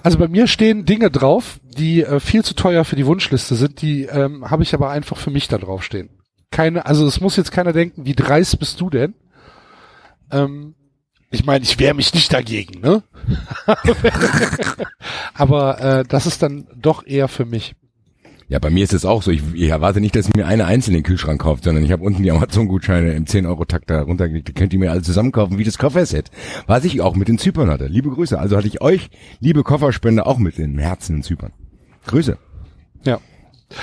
[0.01, 3.81] Also bei mir stehen Dinge drauf, die äh, viel zu teuer für die Wunschliste sind.
[3.81, 6.09] Die ähm, habe ich aber einfach für mich da drauf stehen.
[6.51, 9.15] Keine, also es muss jetzt keiner denken, wie dreist bist du denn?
[10.31, 10.75] Ähm,
[11.29, 13.03] ich meine, ich wehre mich nicht dagegen, ne?
[15.33, 17.75] aber äh, das ist dann doch eher für mich.
[18.49, 19.31] Ja, bei mir ist es auch so.
[19.31, 22.23] Ich, ich erwarte nicht, dass ihr mir eine einzelne Kühlschrank kauft, sondern ich habe unten
[22.23, 24.47] die Amazon-Gutscheine im 10-Euro-Takt da runtergelegt.
[24.47, 26.31] Die könnt ihr mir alle zusammen kaufen, wie das Kofferset.
[26.65, 27.87] Was ich auch mit in Zypern hatte.
[27.87, 28.39] Liebe Grüße.
[28.39, 29.09] Also hatte ich euch,
[29.41, 31.51] liebe Kofferspender, auch mit im Herzen in Zypern.
[32.05, 32.37] Grüße.
[33.03, 33.19] Ja.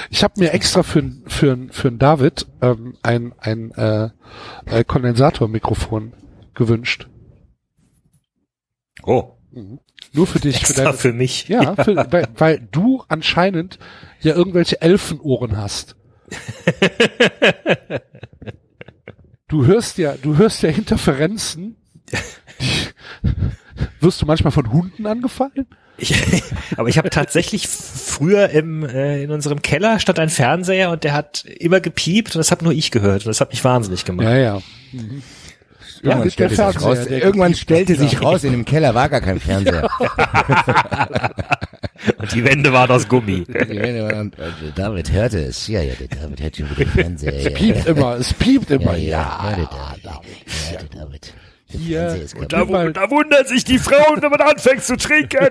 [0.09, 4.09] Ich habe mir extra für für für David ähm, ein ein äh,
[4.65, 6.15] äh, Kondensatormikrofon
[6.55, 7.07] gewünscht.
[9.03, 9.33] oh,
[10.15, 11.49] Nur für dich, für extra deine, für mich.
[11.49, 13.79] ja, für, weil, weil du anscheinend
[14.25, 15.97] ja irgendwelche Elfenohren hast.
[19.55, 21.77] Du hörst ja, du hörst ja Interferenzen.
[22.11, 22.17] Die,
[24.01, 25.67] wirst du manchmal von Hunden angefallen?
[25.97, 26.43] Ich,
[26.77, 31.13] aber ich habe tatsächlich früher im äh, in unserem Keller stand ein Fernseher und der
[31.13, 34.27] hat immer gepiept und das habe nur ich gehört und das hat mich wahnsinnig gemacht.
[34.27, 34.63] Ja, ja.
[36.03, 38.21] Ja, Irgendwann stellte, sich raus, der irgendwann stellte sich ja.
[38.21, 39.89] raus, in dem Keller war gar kein Fernseher.
[42.19, 43.45] Und die Wände waren aus Gummi.
[44.75, 45.67] David hörte es.
[45.69, 47.35] Ja, ja, der David hört schon wieder den Fernseher.
[47.35, 47.51] Es ja.
[47.51, 49.51] piept immer, es piept immer, Ja, ja.
[49.51, 49.69] ja, hörte
[50.03, 50.71] David.
[50.71, 51.35] Hörte David.
[51.67, 52.53] Hier, und.
[52.53, 55.49] Da, wu- da wundern sich die Frauen, wenn man anfängt zu trinken.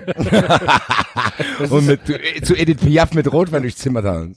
[1.70, 2.00] Und mit,
[2.46, 4.36] zu Edith Piaf mit Rotwein durchs Zimmer tanzen.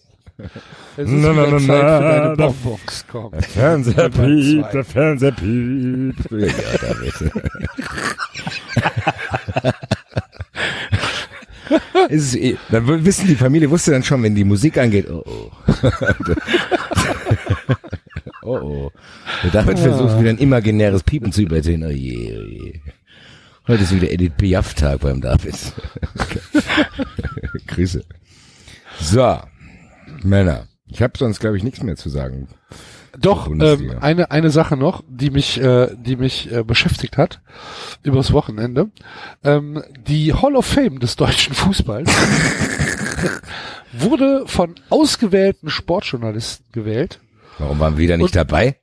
[0.97, 3.31] Es ist Na, na, na, Zeit für na, deine da- Bonbons, komm.
[3.41, 6.31] Fernseher piept, der Fernseher piept.
[6.31, 6.47] Ja,
[6.81, 7.13] David.
[12.09, 15.09] ist es eh, dann w- wissen die Familie wusste dann schon, wenn die Musik angeht,
[15.09, 15.51] oh oh.
[18.43, 18.91] oh oh.
[19.43, 21.83] Der David versucht wieder ein imaginäres Piepen zu übersehen.
[21.83, 22.79] Oh je, oh je.
[23.67, 25.55] Heute ist wieder Edith Piaf-Tag beim David.
[27.67, 28.03] Grüße.
[29.01, 29.37] So,
[30.23, 30.67] Männer.
[30.85, 32.47] Ich habe sonst, glaube ich, nichts mehr zu sagen.
[33.19, 37.41] Doch, ähm, eine, eine Sache noch, die mich, äh, die mich äh, beschäftigt hat
[38.03, 38.91] übers Wochenende.
[39.43, 42.11] Ähm, die Hall of Fame des deutschen Fußballs
[43.91, 47.19] wurde von ausgewählten Sportjournalisten gewählt.
[47.57, 48.77] Warum waren wir wieder nicht Und- dabei?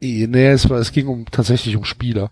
[0.00, 2.30] Nee, es, war, es ging um tatsächlich um Spieler.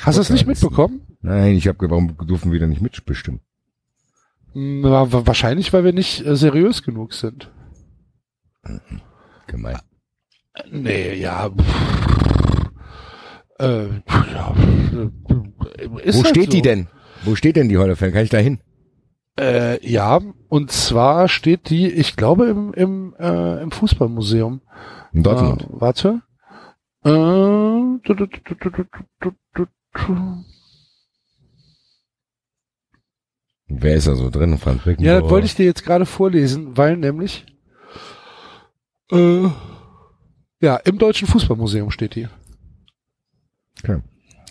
[0.00, 1.02] Hast du es nicht mitbekommen?
[1.20, 3.40] Nein, ich habe warum durften wir da nicht mitbestimmen?
[4.58, 7.50] Wa- wa- Wahrscheinlich, weil wir nicht äh, seriös genug sind.
[9.46, 9.78] Gemein.
[10.70, 11.50] Nee, ja.
[13.58, 16.50] Äh, ja Wo halt steht so.
[16.50, 16.88] die denn?
[17.24, 18.12] Wo steht denn die Fame?
[18.12, 18.60] Kann ich da hin?
[19.38, 24.62] Äh, ja, und zwar steht die, ich glaube, im, im, äh, im Fußballmuseum.
[25.12, 25.66] In Dortmund.
[25.68, 26.22] Warte.
[27.04, 28.84] Äh, du, du, du, du, du,
[29.20, 30.44] du, du, du.
[33.68, 34.58] Wer ist da so drin?
[34.58, 35.20] Franz Ja, Beckenbauer?
[35.22, 37.46] das wollte ich dir jetzt gerade vorlesen, weil nämlich
[39.12, 39.48] äh,
[40.60, 42.28] ja, im Deutschen Fußballmuseum steht die.
[43.82, 44.00] Okay.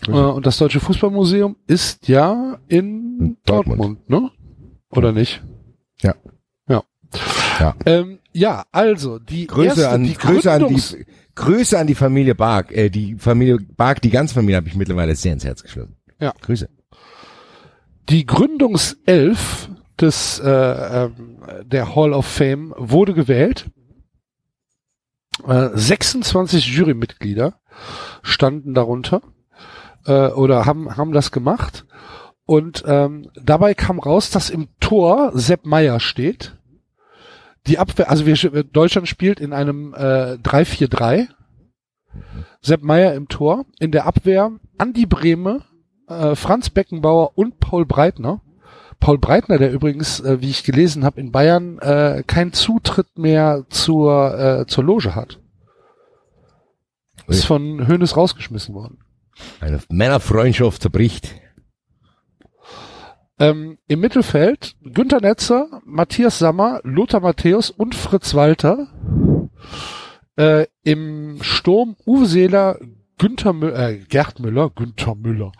[0.06, 4.10] Äh, und das Deutsche Fußballmuseum ist ja in In Dortmund, Dortmund.
[4.10, 4.30] ne?
[4.90, 5.42] Oder nicht?
[6.02, 6.14] Ja.
[6.68, 6.82] Ja.
[7.58, 7.74] Ja.
[7.86, 12.34] Ähm, ja, also die Grüße erste, an die Grüße an die Grüße an die Familie
[12.34, 12.70] Bark.
[12.72, 15.96] Äh, die Familie Bark, die ganze Familie habe ich mittlerweile sehr ins Herz geschlossen.
[16.20, 16.32] Ja.
[16.40, 16.68] Grüße.
[18.08, 19.68] Die Gründungself
[20.00, 23.70] des äh, ähm, der Hall of Fame wurde gewählt.
[25.46, 27.60] Äh, 26 Jurymitglieder
[28.22, 29.22] standen darunter
[30.06, 31.84] äh, oder haben haben das gemacht
[32.46, 36.56] und ähm, dabei kam raus, dass im Tor Sepp Meier steht.
[37.66, 41.26] Die Abwehr, also wir, Deutschland spielt in einem äh, 3-4-3.
[42.60, 43.66] Sepp Meier im Tor.
[43.80, 45.64] In der Abwehr Andi Brehme,
[46.08, 48.40] äh, Franz Beckenbauer und Paul Breitner.
[49.00, 53.64] Paul Breitner, der übrigens, äh, wie ich gelesen habe, in Bayern äh, keinen Zutritt mehr
[53.68, 55.38] zur, äh, zur Loge hat.
[57.26, 58.98] Ist von Hönes rausgeschmissen worden.
[59.60, 61.34] Eine Männerfreundschaft zerbricht.
[63.38, 68.88] Ähm, Im Mittelfeld Günter Netzer, Matthias Sammer, Lothar Matthäus und Fritz Walter.
[70.36, 72.78] Äh, Im Sturm Uwe Seeler,
[73.18, 75.52] Günther Müller, äh, Gerd Müller, Günther Müller,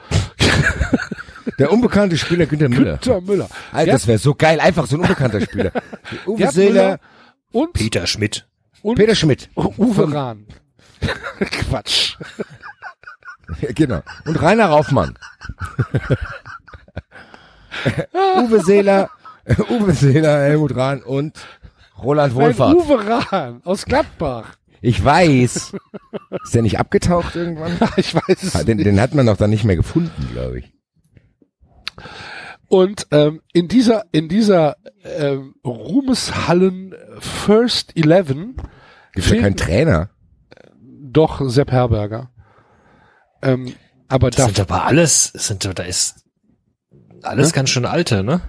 [1.59, 2.99] Der unbekannte Spieler Günther Müller.
[2.99, 4.61] Günther Müller, Alter, das wäre so geil.
[4.61, 5.73] Einfach so ein unbekannter Spieler.
[6.27, 6.99] Uwe Gerd Seeler,
[7.53, 8.47] und, Peter Schmidt.
[8.83, 9.49] und Peter Schmidt.
[9.55, 10.47] Uwe Rahn.
[11.39, 12.17] Quatsch.
[13.75, 14.03] Genau.
[14.25, 15.17] Und Rainer Raufmann.
[18.13, 19.11] Uwe Seeler,
[19.71, 21.39] Uwe Seeler, Helmut Rahn und
[22.03, 22.75] Roland Wohlfahrt.
[22.75, 24.57] Uwe Rahn aus Gladbach.
[24.87, 25.73] Ich weiß.
[26.45, 27.77] Ist der nicht abgetaucht irgendwann?
[27.97, 28.87] Ich weiß es Den, nicht.
[28.87, 30.73] den hat man doch dann nicht mehr gefunden, glaube ich.
[32.69, 38.55] Und ähm, in dieser in dieser ähm, Ruhmeshallen First Eleven
[39.13, 40.11] Gibt's ja keinen Trainer.
[40.85, 42.31] doch Sepp Herberger.
[43.43, 43.75] Ähm,
[44.07, 46.25] aber Das da sind aber alles, das sind, da ist
[47.23, 48.41] alles ganz schön alte, ne?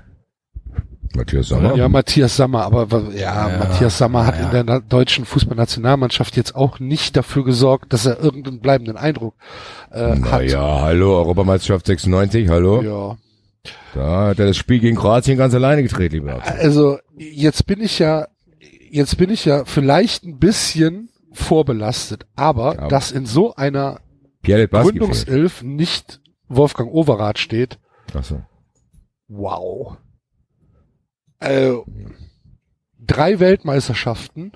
[1.18, 1.76] Matthias Sommer.
[1.76, 4.52] ja Matthias Sammer, aber ja, Ja, Matthias Sammer hat ja.
[4.60, 9.34] in der deutschen Fußballnationalmannschaft jetzt auch nicht dafür gesorgt, dass er irgendeinen bleibenden Eindruck
[9.92, 10.44] äh, Na hat.
[10.44, 12.82] ja, hallo, Europameisterschaft 96, hallo.
[12.82, 13.18] ja.
[13.94, 16.36] Da hat er das Spiel gegen Kroatien ganz alleine gedreht, lieber.
[16.36, 16.52] Arzt.
[16.52, 18.28] Also jetzt bin ich ja,
[18.92, 22.88] jetzt bin ich ja vielleicht ein bisschen vorbelastet, aber Ja.
[22.88, 24.00] dass in so einer.
[24.44, 27.80] Gründungself nicht Wolfgang Overath steht,
[28.18, 28.42] Ach so.
[29.28, 29.98] wow.
[31.40, 31.74] Äh,
[33.00, 34.54] drei Weltmeisterschaften,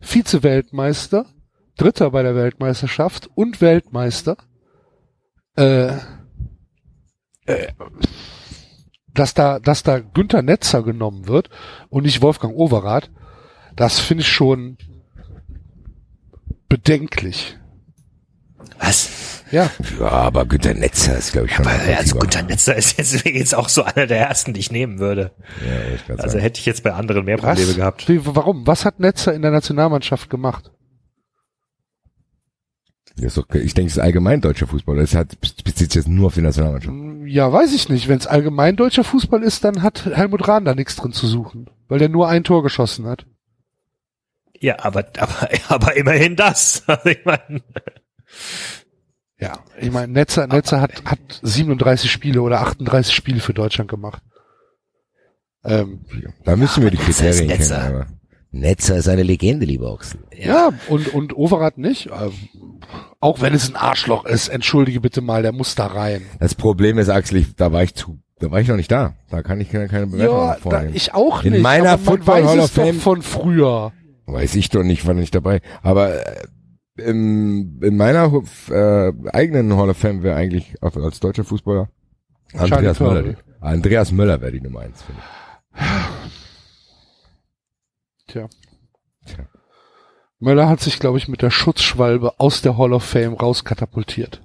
[0.00, 1.26] Vize-Weltmeister,
[1.76, 4.36] Dritter bei der Weltmeisterschaft und Weltmeister.
[5.56, 5.96] Äh,
[7.46, 7.72] äh,
[9.12, 11.50] dass da, dass da Günther Netzer genommen wird
[11.88, 13.10] und nicht Wolfgang Overath,
[13.74, 14.78] das finde ich schon
[16.68, 17.58] bedenklich.
[18.80, 19.42] Was?
[19.50, 21.66] Ja, Ja, aber Günter Netzer ist, glaube ich, schon.
[21.66, 22.18] Aber, also.
[22.18, 25.32] Gunter Netzer ist jetzt, jetzt auch so einer der ersten, die ich nehmen würde.
[25.66, 26.40] Ja, ich Also sagen.
[26.40, 27.58] hätte ich jetzt bei anderen mehr was?
[27.58, 28.08] Probleme gehabt.
[28.08, 28.66] Wie, warum?
[28.66, 30.70] Was hat Netzer in der Nationalmannschaft gemacht?
[33.16, 34.96] Das ist doch, ich denke, es ist allgemein deutscher Fußball.
[34.96, 36.94] Das hat, bezieht sich jetzt nur auf die Nationalmannschaft.
[37.26, 38.08] Ja, weiß ich nicht.
[38.08, 41.68] Wenn es allgemein deutscher Fußball ist, dann hat Helmut Rahn da nichts drin zu suchen,
[41.88, 43.26] weil der nur ein Tor geschossen hat.
[44.58, 46.84] Ja, aber, aber, aber immerhin das.
[46.86, 47.62] Also ich meine,
[49.38, 54.22] Ja, ich meine, Netzer, Netzer hat, hat 37 Spiele oder 38 Spiele für Deutschland gemacht.
[55.64, 56.00] Ähm,
[56.44, 57.58] Da müssen wir die Netzer ist Kriterien kennen.
[57.60, 57.82] Netzer.
[57.82, 58.06] Aber
[58.52, 60.20] Netzer ist eine Legende, lieber Ochsel.
[60.36, 60.70] ja.
[60.88, 62.06] und, und Overath nicht.
[62.08, 62.32] Ähm,
[63.20, 66.22] auch wenn es ein Arschloch ist, entschuldige bitte mal, der muss da rein.
[66.40, 69.14] Das Problem ist, Axel, ich, da war ich zu, da war ich noch nicht da.
[69.30, 70.94] Da kann ich keine, keine Bewertung Ja, da, vornehmen.
[70.96, 71.62] ich auch In nicht.
[71.62, 73.92] meiner aber man Football weiß Hall of doch Fame- von früher.
[74.26, 75.60] Weiß ich doch nicht, war nicht dabei.
[75.82, 76.42] Aber äh,
[77.00, 78.32] im, in meiner
[78.70, 81.88] äh, eigenen Hall of Fame wäre eigentlich auf, als deutscher Fußballer
[82.54, 85.86] Andreas Charlie die- Andreas Müller wäre die Nummer eins, finde ich.
[88.26, 88.48] Tja.
[89.26, 89.46] Tja.
[90.38, 94.42] Möller hat sich, glaube ich, mit der Schutzschwalbe aus der Hall of Fame rauskatapultiert.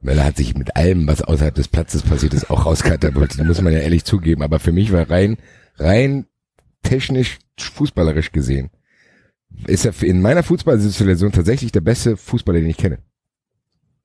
[0.00, 3.72] Müller hat sich mit allem, was außerhalb des Platzes passiert ist, auch rauskatapultiert, muss man
[3.72, 4.42] ja ehrlich zugeben.
[4.42, 5.36] Aber für mich war rein,
[5.78, 6.26] rein
[6.82, 8.70] technisch, fußballerisch gesehen,
[9.66, 12.98] ist er in meiner Fußballsituation tatsächlich der beste Fußballer, den ich kenne.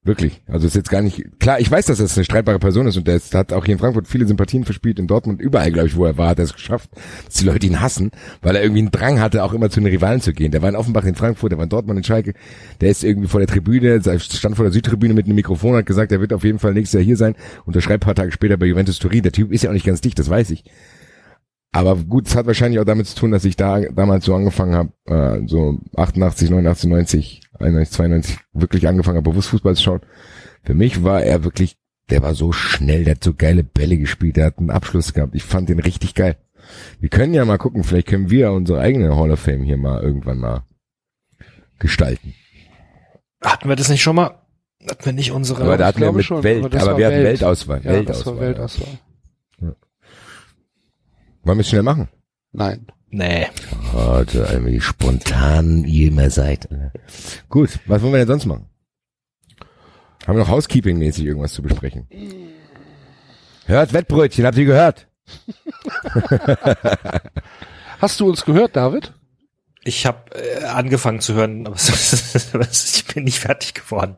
[0.01, 0.41] Wirklich.
[0.47, 3.05] Also ist jetzt gar nicht, klar, ich weiß, dass das eine streitbare Person ist und
[3.05, 5.97] der ist, hat auch hier in Frankfurt viele Sympathien verspielt, in Dortmund, überall, glaube ich,
[5.97, 6.89] wo er war, hat er es geschafft,
[7.25, 8.11] dass die Leute ihn hassen,
[8.41, 10.51] weil er irgendwie einen Drang hatte, auch immer zu den Rivalen zu gehen.
[10.51, 12.33] Der war in Offenbach in Frankfurt, der war in Dortmund in Schalke,
[12.79, 16.13] der ist irgendwie vor der Tribüne, stand vor der Südtribüne mit einem Mikrofon, hat gesagt,
[16.13, 17.35] er wird auf jeden Fall nächstes Jahr hier sein,
[17.65, 19.23] unterschreibt ein paar Tage später bei Juventus Turin.
[19.23, 20.63] Der Typ ist ja auch nicht ganz dicht, das weiß ich.
[21.71, 24.73] Aber gut, es hat wahrscheinlich auch damit zu tun, dass ich da damals so angefangen
[24.73, 30.01] habe, äh, so 88, 89, 90, 91, 92 wirklich angefangen habe, bewusst Fußball zu schauen.
[30.63, 31.77] Für mich war er wirklich,
[32.09, 35.35] der war so schnell, der hat so geile Bälle gespielt, der hat einen Abschluss gehabt.
[35.35, 36.37] Ich fand den richtig geil.
[36.99, 40.01] Wir können ja mal gucken, vielleicht können wir unsere eigene Hall of Fame hier mal
[40.01, 40.63] irgendwann mal
[41.77, 42.33] gestalten.
[43.43, 44.41] Hatten wir das nicht schon mal?
[44.87, 45.63] Hatten wir nicht unsere...
[45.63, 47.41] aber da hatten wir mit schon, Welt, aber aber, wir hatten Welt.
[47.41, 47.81] Weltauswahl.
[47.83, 48.39] Ja, das war Weltauswahl.
[48.39, 48.99] Weltauswahl.
[51.49, 52.09] Wollen wir es schnell machen?
[52.51, 52.85] Nein.
[53.09, 53.47] nee.
[53.91, 56.69] Warte, oh, wie spontan ihr immer seid.
[57.49, 58.67] Gut, was wollen wir denn sonst machen?
[60.27, 62.07] Haben wir noch Housekeeping-mäßig irgendwas zu besprechen?
[63.65, 65.07] Hört Wettbrötchen, habt ihr gehört?
[67.99, 69.11] Hast du uns gehört, David?
[69.83, 71.77] Ich habe äh, angefangen zu hören, aber
[72.71, 74.17] ich bin nicht fertig geworden.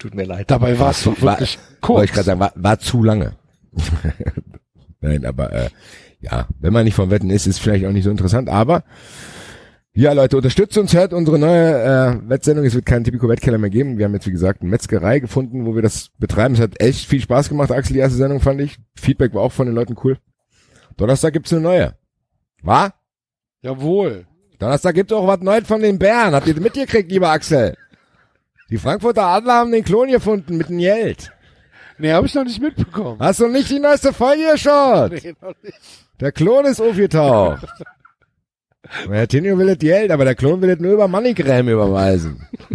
[0.00, 0.50] Tut mir leid.
[0.50, 2.04] Dabei war es doch War- wirklich Wollte kurz.
[2.06, 3.36] ich gerade sagen, war, war zu lange.
[5.00, 5.70] Nein, aber äh,
[6.24, 8.48] ja, wenn man nicht vom Wetten ist, ist vielleicht auch nicht so interessant.
[8.48, 8.84] Aber
[9.92, 12.64] ja, Leute, unterstützt uns, hört unsere neue äh, Wettsendung.
[12.64, 13.96] Es wird keinen Tipico Wettkeller mehr geben.
[13.96, 16.54] Wir haben jetzt, wie gesagt, eine Metzgerei gefunden, wo wir das betreiben.
[16.54, 18.78] Es hat echt viel Spaß gemacht, Axel, die erste Sendung fand ich.
[18.96, 20.18] Feedback war auch von den Leuten cool.
[20.96, 21.94] Donnerstag gibt's eine neue.
[22.62, 22.94] War?
[23.62, 24.26] Jawohl.
[24.58, 26.34] Donnerstag gibt's auch was Neues von den Bären.
[26.34, 27.76] Habt ihr mitgekriegt, lieber Axel?
[28.70, 31.30] Die Frankfurter Adler haben den Klon gefunden mit dem Geld.
[31.98, 33.20] Nee, habe ich noch nicht mitbekommen.
[33.20, 35.12] Hast du nicht die neueste Folge geschaut?
[35.12, 36.03] Nee, noch nicht.
[36.20, 37.66] Der Klon ist aufgetaucht.
[39.08, 42.46] Herr Tinio will das Geld, aber der Klon will das nur über Moneygram überweisen.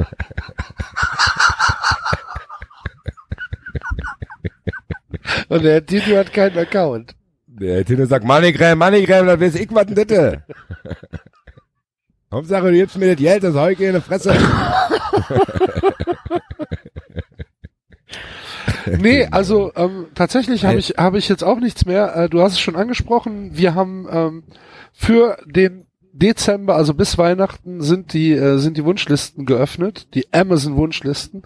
[5.47, 7.15] Und der Tito hat keinen Account.
[7.47, 10.43] Der Herr Tinio sagt, Moneygram, Moneygram, das weiß ich was denn?
[12.31, 14.35] Hauptsache, du gibst mir das Geld, das Heuke in die Fresse.
[19.01, 22.15] Nee, also ähm, tatsächlich habe ich habe ich jetzt auch nichts mehr.
[22.15, 23.51] Äh, du hast es schon angesprochen.
[23.53, 24.43] Wir haben ähm,
[24.91, 30.75] für den Dezember, also bis Weihnachten, sind die äh, sind die Wunschlisten geöffnet, die Amazon
[30.75, 31.43] Wunschlisten.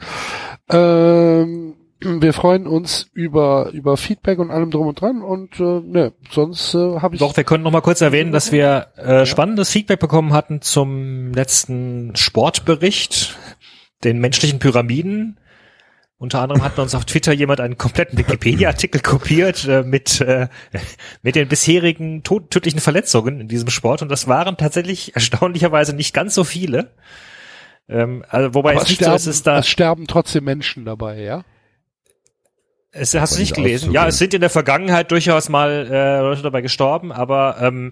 [0.70, 6.14] Ähm, wir freuen uns über über Feedback und allem drum und dran und äh, ne,
[6.30, 9.70] sonst äh, habe ich Doch, wir können noch mal kurz erwähnen, dass wir äh, spannendes
[9.70, 13.38] Feedback bekommen hatten zum letzten Sportbericht,
[14.04, 15.38] den menschlichen Pyramiden.
[16.24, 20.48] Unter anderem hat uns auf Twitter jemand einen kompletten Wikipedia-Artikel kopiert äh, mit, äh,
[21.22, 24.02] mit den bisherigen tod tödlichen Verletzungen in diesem Sport.
[24.02, 26.92] Und das waren tatsächlich erstaunlicherweise nicht ganz so viele.
[27.90, 29.60] Ähm, also, wobei aber es es nicht so sterben, ist, es da.
[29.60, 31.44] es sterben trotzdem Menschen dabei, ja?
[32.96, 33.86] Es, hast du nicht gelesen?
[33.86, 33.94] auszugehen.
[33.96, 37.92] Ja, es sind in der Vergangenheit durchaus mal äh, Leute dabei gestorben, aber ähm,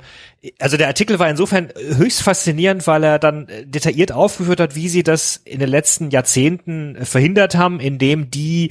[0.60, 4.90] also der Artikel war insofern höchst faszinierend, weil er dann äh, detailliert aufgeführt hat, wie
[4.90, 8.70] sie das in den letzten Jahrzehnten äh, verhindert haben, indem die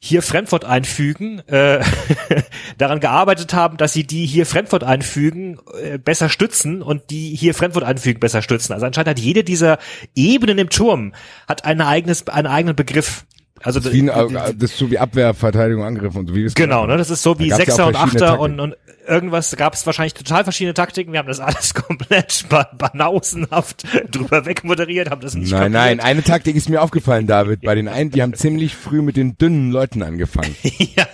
[0.00, 1.82] hier Fremdwort einfügen, äh,
[2.78, 7.52] daran gearbeitet haben, dass sie die hier Fremdwort einfügen äh, besser stützen und die hier
[7.52, 8.72] Fremdwort einfügen besser stützen.
[8.72, 9.78] Also anscheinend hat jede dieser
[10.14, 11.14] Ebenen im Turm
[11.48, 13.24] hat ein eigenes, einen eigenen Begriff.
[13.62, 16.86] Also Wie ein, das ist so wie Abwehr, Verteidigung, Angriff und so wie es Genau,
[16.86, 16.96] ne?
[16.96, 18.76] Das ist so wie ja Sechser auch und Achter und, und
[19.06, 21.12] irgendwas gab es wahrscheinlich total verschiedene Taktiken.
[21.12, 26.04] Wir haben das alles komplett ba banausenhaft drüber wegmoderiert, haben das nicht Nein, nein, kapiert.
[26.04, 27.62] eine Taktik ist mir aufgefallen, David.
[27.62, 30.54] Bei den einen, die haben ziemlich früh mit den dünnen Leuten angefangen.
[30.62, 31.06] ja.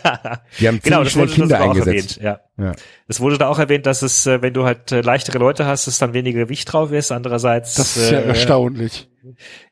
[0.59, 2.19] Die haben Genau, ziemlich das schnell Kinder das eingesetzt.
[2.19, 2.41] erwähnt, ja.
[2.57, 2.73] Ja.
[3.09, 5.87] Es wurde da auch erwähnt, dass es, äh, wenn du halt äh, leichtere Leute hast,
[5.89, 7.11] es dann weniger Gewicht drauf ist.
[7.11, 9.11] Andererseits, Das ist ja äh, erstaunlich.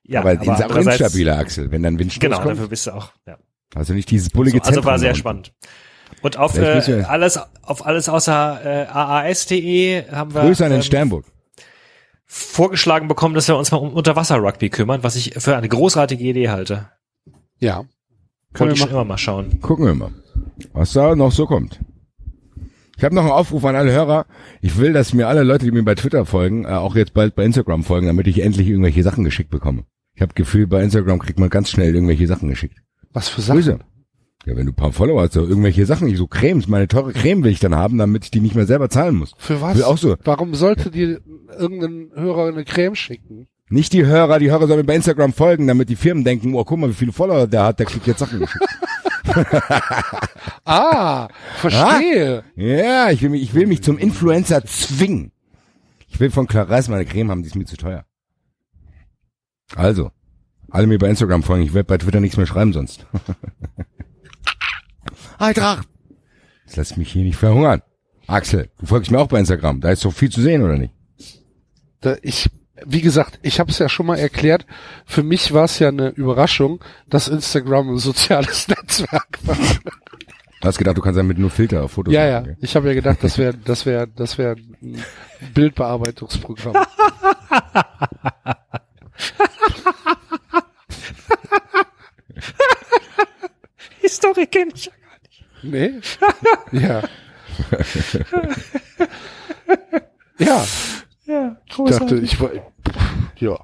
[0.03, 2.51] ja, aber, aber ist auch andererseits- instabiler, Axel, wenn dann Windstoß Genau, kommt.
[2.57, 3.13] dafür bist du auch.
[3.27, 3.39] Ja.
[3.75, 5.19] Also nicht dieses bullige So, also Zentrum war sehr unten.
[5.21, 5.53] spannend.
[6.23, 10.81] Und auf Vielleicht äh, alles, auf alles außer äh, aas.de haben wir Grüße an den
[10.81, 11.25] ähm, Sternburg.
[12.27, 16.49] vorgeschlagen bekommen, dass wir uns mal um Unterwasser-Rugby kümmern, was ich für eine großartige Idee
[16.51, 16.89] halte.
[17.59, 17.77] Ja.
[17.79, 17.91] Können
[18.55, 19.61] Wollte wir ich schon immer mal schauen.
[19.61, 20.11] Gucken wir mal,
[20.73, 21.81] was da noch so kommt.
[23.03, 24.27] Ich habe noch einen Aufruf an alle Hörer.
[24.61, 27.35] Ich will, dass mir alle Leute, die mir bei Twitter folgen, äh, auch jetzt bald
[27.35, 29.83] bei Instagram folgen, damit ich endlich irgendwelche Sachen geschickt bekomme.
[30.15, 32.79] Ich habe Gefühl, bei Instagram kriegt man ganz schnell irgendwelche Sachen geschickt.
[33.13, 33.57] Was für Sachen?
[33.57, 33.81] Grüße.
[34.47, 37.13] Ja, wenn du ein paar Follower hast, so irgendwelche Sachen, ich so Cremes, meine teure
[37.13, 39.33] Creme will ich dann haben, damit ich die nicht mehr selber zahlen muss.
[39.37, 39.77] Für was?
[39.77, 40.15] Will auch so.
[40.23, 41.21] Warum sollte dir
[41.59, 43.49] irgendein Hörer eine Creme schicken?
[43.73, 46.63] Nicht die Hörer, die Hörer sollen mir bei Instagram folgen, damit die Firmen denken, oh,
[46.63, 48.65] guck mal, wie viele Follower der hat, der kriegt jetzt Sachen geschickt.
[50.65, 52.45] Ah, verstehe.
[52.55, 55.33] Ja, ich will mich, ich will mich zum Influencer zwingen.
[56.07, 58.05] Ich will von Clarisse meine Creme haben, die ist mir zu teuer.
[59.75, 60.11] Also,
[60.69, 63.07] alle mir bei Instagram folgen, ich werde bei Twitter nichts mehr schreiben sonst.
[65.39, 65.89] Eintracht!
[66.67, 67.81] Das lässt mich hier nicht verhungern.
[68.27, 70.93] Axel, du folgst mir auch bei Instagram, da ist doch viel zu sehen, oder nicht?
[72.01, 72.51] Da ich,
[72.87, 74.67] wie gesagt, ich habe es ja schon mal erklärt.
[75.07, 79.57] Für mich war es ja eine Überraschung, dass Instagram ein soziales Netzwerk war.
[79.57, 82.41] Du hast gedacht, du kannst damit nur Filter auf Fotos Ja, ja.
[82.41, 82.57] machen, gell?
[82.61, 85.03] Ich habe ja gedacht, das wäre, das wäre, das wäre ein
[85.55, 86.75] Bildbearbeitungsprogramm.
[94.03, 95.45] Die Story kenne ich ja gar nicht.
[95.63, 96.01] Nee?
[96.81, 97.03] Ja.
[100.39, 100.65] ja.
[101.33, 102.51] Ja, Ich dachte, ich war,
[103.39, 103.59] ja.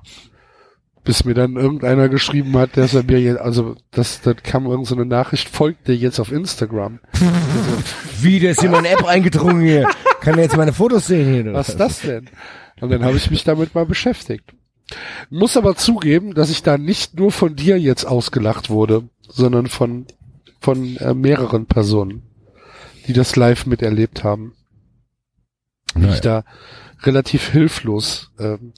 [1.05, 4.87] Bis mir dann irgendeiner geschrieben hat, dass er mir jetzt, also, das, das kam irgendeine
[4.87, 7.01] so eine Nachricht, folgt dir jetzt auf Instagram.
[8.21, 9.89] Wie, der ist in meine App eingedrungen hier.
[10.21, 11.53] Kann er jetzt meine Fotos sehen hier?
[11.55, 12.29] Was ist das denn?
[12.81, 14.53] Und dann habe ich mich damit mal beschäftigt.
[15.31, 20.07] Muss aber zugeben, dass ich da nicht nur von dir jetzt ausgelacht wurde, sondern von,
[20.61, 22.23] von äh, mehreren Personen,
[23.07, 24.55] die das live miterlebt haben.
[25.95, 26.15] Wie Naja.
[26.15, 26.45] ich da
[27.03, 28.73] relativ hilflos ähm,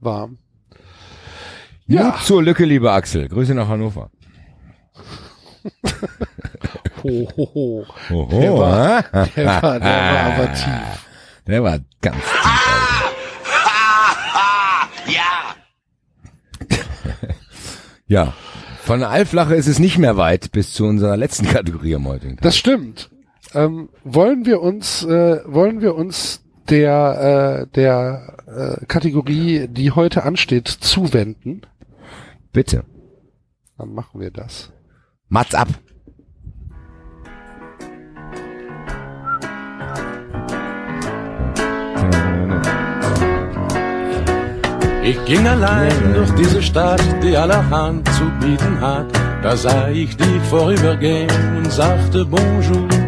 [0.00, 0.30] war.
[1.86, 2.04] Ja.
[2.04, 3.28] Mut zur Lücke, lieber Axel.
[3.28, 4.10] Grüße nach Hannover.
[7.02, 7.86] Ho, ho, ho.
[8.10, 9.26] Oho, Der war- ah?
[9.36, 11.06] Der war, der war aber tief.
[11.46, 12.52] Der war ganz tief.
[18.08, 18.34] Ja.
[18.82, 22.36] Von der Allflache ist es nicht mehr weit bis zu unserer letzten Kategorie am heutigen
[22.36, 22.42] Tag.
[22.42, 23.10] Das stimmt.
[23.52, 30.24] Ähm, wollen wir uns, äh, wollen wir uns der, äh, der äh, Kategorie, die heute
[30.24, 31.62] ansteht, zuwenden?
[32.52, 32.84] Bitte.
[33.78, 34.72] Dann machen wir das.
[35.28, 35.68] Mats ab.
[45.02, 49.06] Ich ging allein durch diese Stadt, die allerhand zu bieten hat.
[49.40, 53.05] Da sah ich dich vorübergehen und sagte Bonjour.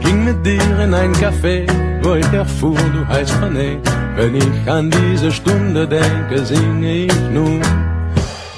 [0.00, 1.66] Ich ging mit dir in ein Café,
[2.02, 3.78] wo ich erfuhr, du heißt René.
[4.16, 7.60] Wenn ich an diese Stunde denke, singe ich nun.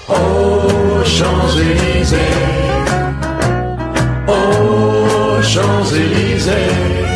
[0.09, 2.17] Oh, Champs-Élysées.
[4.27, 7.07] Oh, Champs-Élysées.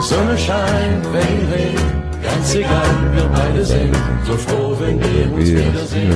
[0.00, 3.96] Sonne scheint, Regen regnet, ganz egal, wir beide sind
[4.26, 6.12] so froh, wenn wir uns wiedersehen.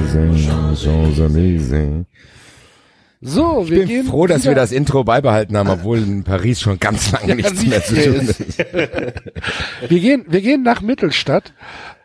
[3.20, 6.22] So, Ich wir bin gehen froh, dass wieder, wir das Intro beibehalten haben, obwohl in
[6.22, 8.58] Paris schon ganz lange Ja, nichts mehr zu tun ist.
[9.88, 11.52] Wir gehen, wir gehen nach Mittelstadt.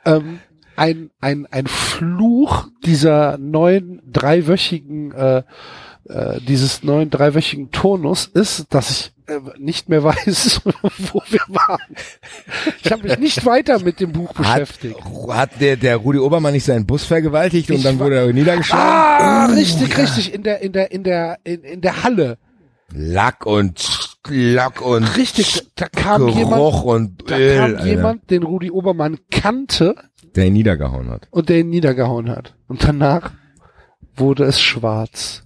[0.06, 0.40] Ähm,
[0.76, 5.44] ein, ein, ein Fluch dieser neuen dreiwöchigen, äh,
[6.10, 9.13] äh, dieses neuen dreiwöchigen Turnus ist, dass ich
[9.58, 11.96] nicht mehr weiß, wo wir waren.
[12.84, 15.00] Ich habe mich nicht weiter mit dem Buch Hat, beschäftigt.
[15.30, 18.34] hat der, der Rudi Obermann nicht seinen Bus vergewaltigt und Ich dann wa- wurde er
[18.34, 18.84] niedergeschlagen?
[18.86, 22.38] Ah, Oh, richtig, richtig, in der, in der, in der, in, in der Halle.
[22.96, 28.30] Lack und Lack und Richtig, da kam Geruch jemand, und da Öl, kam Alter, jemand,
[28.30, 29.96] den Rudi Obermann kannte
[30.36, 31.28] der ihn niedergehauen hat.
[31.32, 32.56] und der ihn niedergehauen hat.
[32.68, 33.32] Und danach
[34.16, 35.44] wurde es schwarz.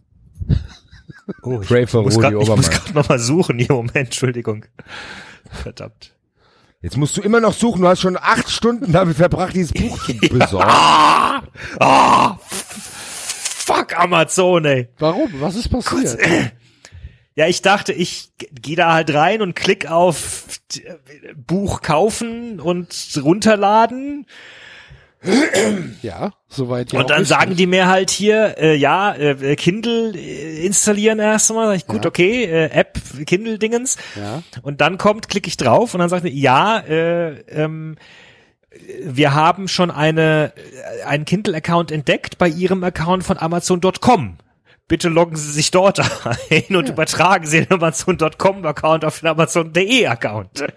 [1.44, 3.60] Oh, ich, Pray for muss Rudi grad- ich muss gerade noch mal suchen.
[3.60, 4.66] Hier, Moment, Entschuldigung.
[5.52, 6.14] Verdammt.
[6.82, 7.82] Jetzt musst du immer noch suchen.
[7.82, 10.70] Du hast schon acht Stunden damit verbracht, dieses Buch zu besorgen.
[10.70, 11.42] Ah!
[11.80, 12.38] Ah!
[12.40, 14.88] Fuck Amazon, ey.
[15.00, 15.30] Warum?
[15.42, 16.18] Was ist passiert?
[17.36, 18.32] Ja, ich dachte, ich
[18.62, 20.46] gehe da halt rein und klick auf
[21.36, 24.26] Buch kaufen und runterladen.
[26.02, 30.66] Ja, soweit ja und dann sagen die mir halt hier, äh, ja, äh, Kindle äh,
[30.66, 31.68] installieren erstmal.
[31.68, 33.98] Sag ich, gut, okay, äh, App, Kindle-Dingens.
[34.16, 34.44] Ja.
[34.62, 37.98] Und dann kommt, klicke ich drauf und dann sagt er, ja, äh, ähm,
[39.04, 44.38] wir haben schon eine, äh, einen Kindle-Account entdeckt bei Ihrem Account von Amazon.com.
[44.88, 46.00] Bitte loggen Sie sich dort
[46.50, 50.66] ein und übertragen Sie den Amazon.com-Account auf den Amazon.de-Account.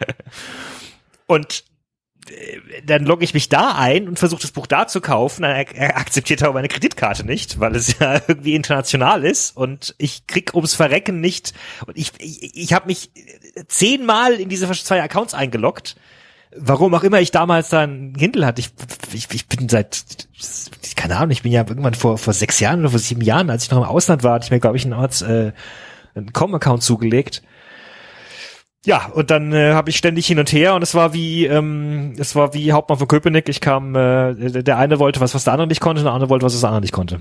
[1.26, 1.62] Und
[2.84, 5.42] dann logge ich mich da ein und versuche das Buch da zu kaufen.
[5.42, 9.94] Dann er, er akzeptiert aber meine Kreditkarte nicht, weil es ja irgendwie international ist und
[9.98, 11.52] ich krieg ums Verrecken nicht.
[11.86, 13.10] Und ich, ich, ich habe mich
[13.68, 15.96] zehnmal in diese zwei Accounts eingeloggt.
[16.56, 18.60] Warum auch immer ich damals dann Kindle hatte.
[18.60, 18.70] Ich,
[19.12, 20.04] ich, ich bin seit,
[20.96, 23.64] keine Ahnung, ich bin ja irgendwann vor, vor sechs Jahren oder vor sieben Jahren, als
[23.64, 25.52] ich noch im Ausland war, hatte ich mir, glaube ich, einen Ort, äh,
[26.14, 27.42] einen Com-Account zugelegt.
[28.86, 32.14] Ja, und dann äh, habe ich ständig hin und her und es war wie ähm,
[32.18, 33.48] es war wie Hauptmann von Köpenick.
[33.50, 36.46] Ich kam, äh, der eine wollte was, was der andere nicht konnte, der andere wollte
[36.46, 37.20] was, was der andere nicht konnte.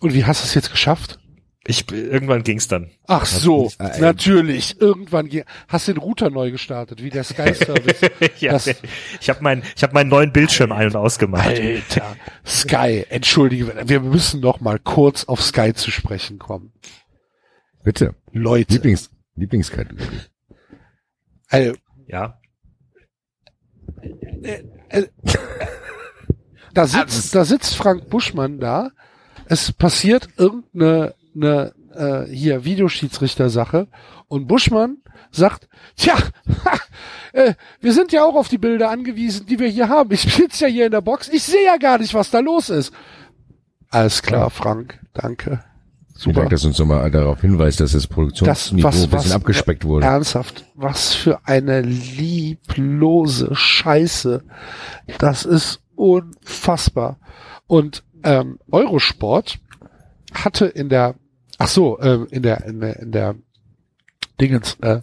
[0.00, 1.18] Und wie hast du es jetzt geschafft?
[1.64, 2.90] Ich irgendwann ging's dann.
[3.06, 4.80] Ach so, äh, natürlich.
[4.80, 8.00] Irgendwann ging, hast den Router neu gestartet, wie der Sky Service.
[8.40, 8.74] ja, Das-
[9.20, 11.46] ich habe meinen ich habe meinen neuen Bildschirm ein und ausgemacht.
[11.46, 16.72] Alter, Sky, entschuldige, wir müssen noch mal kurz auf Sky zu sprechen kommen.
[17.84, 18.16] Bitte.
[18.32, 19.10] Leute, Lieblings,
[19.42, 20.20] Lieblingskategorie.
[21.48, 21.74] also,
[22.06, 22.38] Ja.
[26.74, 28.90] da sitzt, da sitzt Frank Buschmann da.
[29.46, 33.88] Es passiert irgendeine eine, äh, hier Videoschiedsrichter-Sache
[34.28, 34.98] und Buschmann
[35.30, 36.14] sagt, tja,
[36.64, 36.78] ha,
[37.32, 40.12] äh, wir sind ja auch auf die Bilder angewiesen, die wir hier haben.
[40.12, 42.70] Ich sitze ja hier in der Box, ich sehe ja gar nicht, was da los
[42.70, 42.92] ist.
[43.90, 45.64] Alles klar, Frank, danke.
[46.22, 46.40] Vielen Super.
[46.42, 49.84] Dank, dass uns nochmal darauf hinweist, dass das Das, Produktionsniveau was, ein bisschen was, abgespeckt
[49.84, 50.06] wurde.
[50.06, 54.44] Ernsthaft, was für eine lieblose Scheiße.
[55.18, 57.18] Das ist unfassbar.
[57.66, 59.58] Und ähm, Eurosport
[60.32, 61.16] hatte in der,
[61.58, 63.34] ach so, ähm, in der, in der, in der
[64.40, 65.00] Dingens, äh,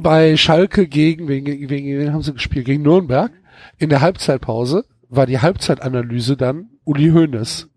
[0.00, 2.66] bei Schalke gegen, wegen, wegen wen haben sie gespielt?
[2.66, 3.32] Gegen Nürnberg.
[3.78, 7.68] In der Halbzeitpause war die Halbzeitanalyse dann Uli Hoeneß.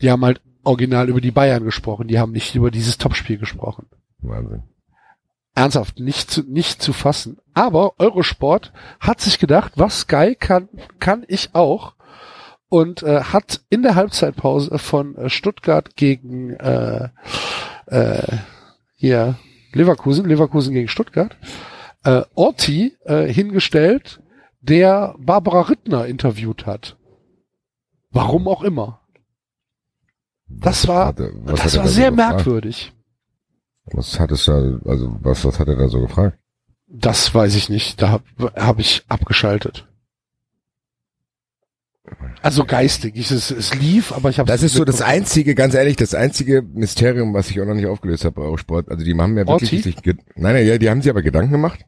[0.00, 3.86] Die haben halt original über die Bayern gesprochen, die haben nicht über dieses Topspiel gesprochen.
[4.20, 4.62] Wahnsinn.
[5.54, 7.38] Ernsthaft, nicht zu, nicht zu fassen.
[7.54, 10.68] Aber Eurosport hat sich gedacht, was Sky kann,
[11.00, 11.94] kann ich auch.
[12.68, 17.08] Und äh, hat in der Halbzeitpause von äh, Stuttgart gegen äh,
[17.86, 18.36] äh,
[18.94, 19.36] hier
[19.72, 21.36] Leverkusen, Leverkusen gegen Stuttgart,
[22.04, 24.20] äh, Orti äh, hingestellt,
[24.60, 26.96] der Barbara Rittner interviewt hat.
[28.10, 28.97] Warum auch immer.
[30.48, 32.34] Das war, Hat er- was hat das war da so sehr gefragt?
[32.36, 32.92] merkwürdig.
[33.92, 34.52] Was hat es da,
[34.84, 36.38] also was, was hat er da so gefragt?
[36.88, 38.00] Das weiß ich nicht.
[38.00, 38.24] Da habe
[38.56, 39.86] hab ich abgeschaltet.
[42.40, 43.16] Also geistig.
[43.16, 46.14] Ich, es, es lief, aber ich habe Das ist so das einzige, ganz ehrlich, das
[46.14, 48.88] einzige Mysterium, was ich auch noch nicht aufgelöst habe bei Eurosport.
[48.90, 49.82] Also die haben ja wirklich Orti?
[49.82, 49.96] sich,
[50.36, 51.80] nein, nein, ja, die haben sich aber Gedanken gemacht.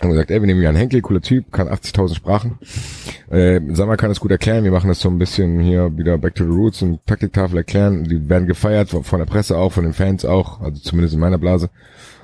[0.00, 2.58] Haben gesagt, ey, wir nehmen Jan Henkel, cooler Typ, kann 80.000 Sprachen.
[3.30, 4.64] Äh, Sammer kann das gut erklären.
[4.64, 8.04] Wir machen das so ein bisschen hier wieder Back to the Roots und Taktiktafel erklären.
[8.04, 11.36] Die werden gefeiert von, der Presse auch, von den Fans auch, also zumindest in meiner
[11.36, 11.68] Blase.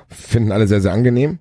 [0.07, 1.37] Finden alle sehr, sehr angenehm.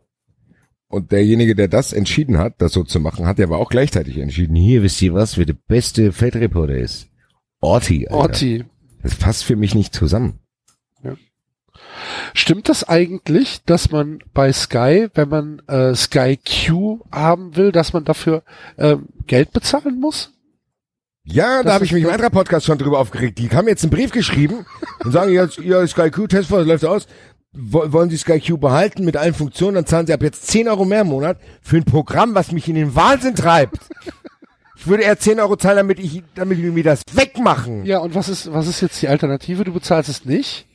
[0.89, 4.19] Und derjenige, der das entschieden hat, das so zu machen, hat ja aber auch gleichzeitig
[4.19, 7.09] entschieden, hier, wisst ihr was, wer der beste Feldreporter ist?
[7.61, 8.17] Orti, Alter.
[8.19, 8.65] Orti.
[9.03, 10.39] Das passt für mich nicht zusammen.
[12.35, 17.93] Stimmt das eigentlich, dass man bei Sky, wenn man äh, Sky Q haben will, dass
[17.93, 18.43] man dafür
[18.79, 20.33] ähm, Geld bezahlen muss?
[21.25, 23.39] Ja, Das da habe ich mich im anderen Podcast schon drüber aufgeregt.
[23.39, 24.65] Die haben jetzt einen Brief geschrieben
[25.05, 27.07] und sagen jetzt, ihr Sky Q Testphase läuft aus.
[27.53, 30.69] Wo- Wollen Sie Sky Q behalten mit allen Funktionen, dann zahlen Sie ab jetzt 10
[30.69, 33.79] Euro mehr im Monat für ein Programm, was mich in den Wahnsinn treibt.
[34.77, 37.87] Ich würde eher 10 Euro zahlen, damit ich, damit wir mir das wegmachen.
[37.87, 39.65] Ja, und was ist, was ist jetzt die Alternative?
[39.65, 40.67] Du bezahlst es nicht?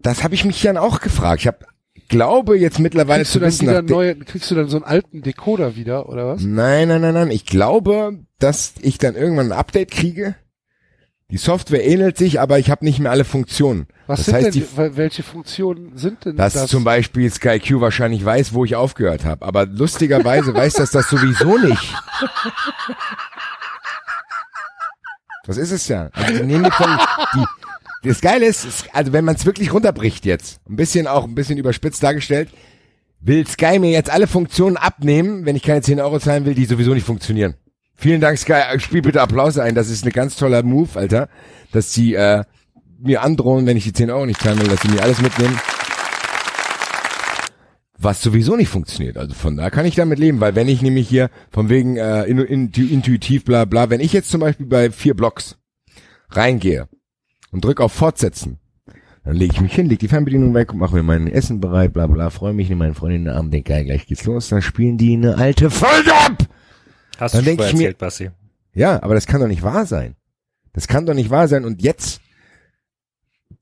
[0.00, 1.40] Das habe ich mich dann auch gefragt.
[1.40, 1.64] Ich hab,
[2.08, 4.76] glaube jetzt mittlerweile Kriegst du zu dann wissen, wieder nachdem- neue, kriegst du dann so
[4.76, 6.42] einen alten Decoder wieder, oder was?
[6.42, 7.30] Nein, nein, nein, nein.
[7.30, 10.34] Ich glaube, dass ich dann irgendwann ein Update kriege.
[11.30, 13.86] Die Software ähnelt sich, aber ich habe nicht mehr alle Funktionen.
[14.06, 16.70] Was das sind heißt, denn, die, die, wel- welche Funktionen sind denn dass das?
[16.70, 19.44] zum Beispiel Sky Q wahrscheinlich weiß, wo ich aufgehört habe.
[19.44, 21.94] Aber lustigerweise weiß das das sowieso nicht.
[25.44, 26.08] Das ist es ja.
[26.12, 26.98] Also die nehmen von,
[27.34, 27.44] die,
[28.02, 31.58] das Geile ist, also wenn man es wirklich runterbricht jetzt, ein bisschen auch ein bisschen
[31.58, 32.48] überspitzt dargestellt,
[33.20, 36.66] will Sky mir jetzt alle Funktionen abnehmen, wenn ich keine 10 Euro zahlen will, die
[36.66, 37.54] sowieso nicht funktionieren.
[37.96, 38.78] Vielen Dank, Sky.
[38.78, 39.74] Spiel bitte Applaus ein.
[39.74, 41.28] Das ist ein ganz toller Move, Alter.
[41.72, 42.44] Dass sie äh,
[43.00, 45.58] mir androhen, wenn ich die 10 Euro nicht zahlen will, dass sie mir alles mitnehmen.
[47.98, 49.16] Was sowieso nicht funktioniert.
[49.16, 52.22] Also von da kann ich damit leben, weil wenn ich nämlich hier von wegen äh,
[52.26, 55.56] in, in, intuitiv bla bla, wenn ich jetzt zum Beispiel bei vier Blocks
[56.30, 56.88] reingehe
[57.50, 58.58] und drücke auf Fortsetzen,
[59.24, 62.06] dann lege ich mich hin, leg die Fernbedienung weg, mache mir mein Essen bereit, bla
[62.06, 64.62] bla, freue mich, nehme meine Freundin in den Arm, denke, geil, gleich geht's los, dann
[64.62, 66.44] spielen die eine alte Folge ab!
[67.18, 68.30] Hast Dann du denk schon ich mir- erzählt, Basti.
[68.74, 70.14] Ja, aber das kann doch nicht wahr sein.
[70.72, 71.64] Das kann doch nicht wahr sein.
[71.64, 72.20] Und jetzt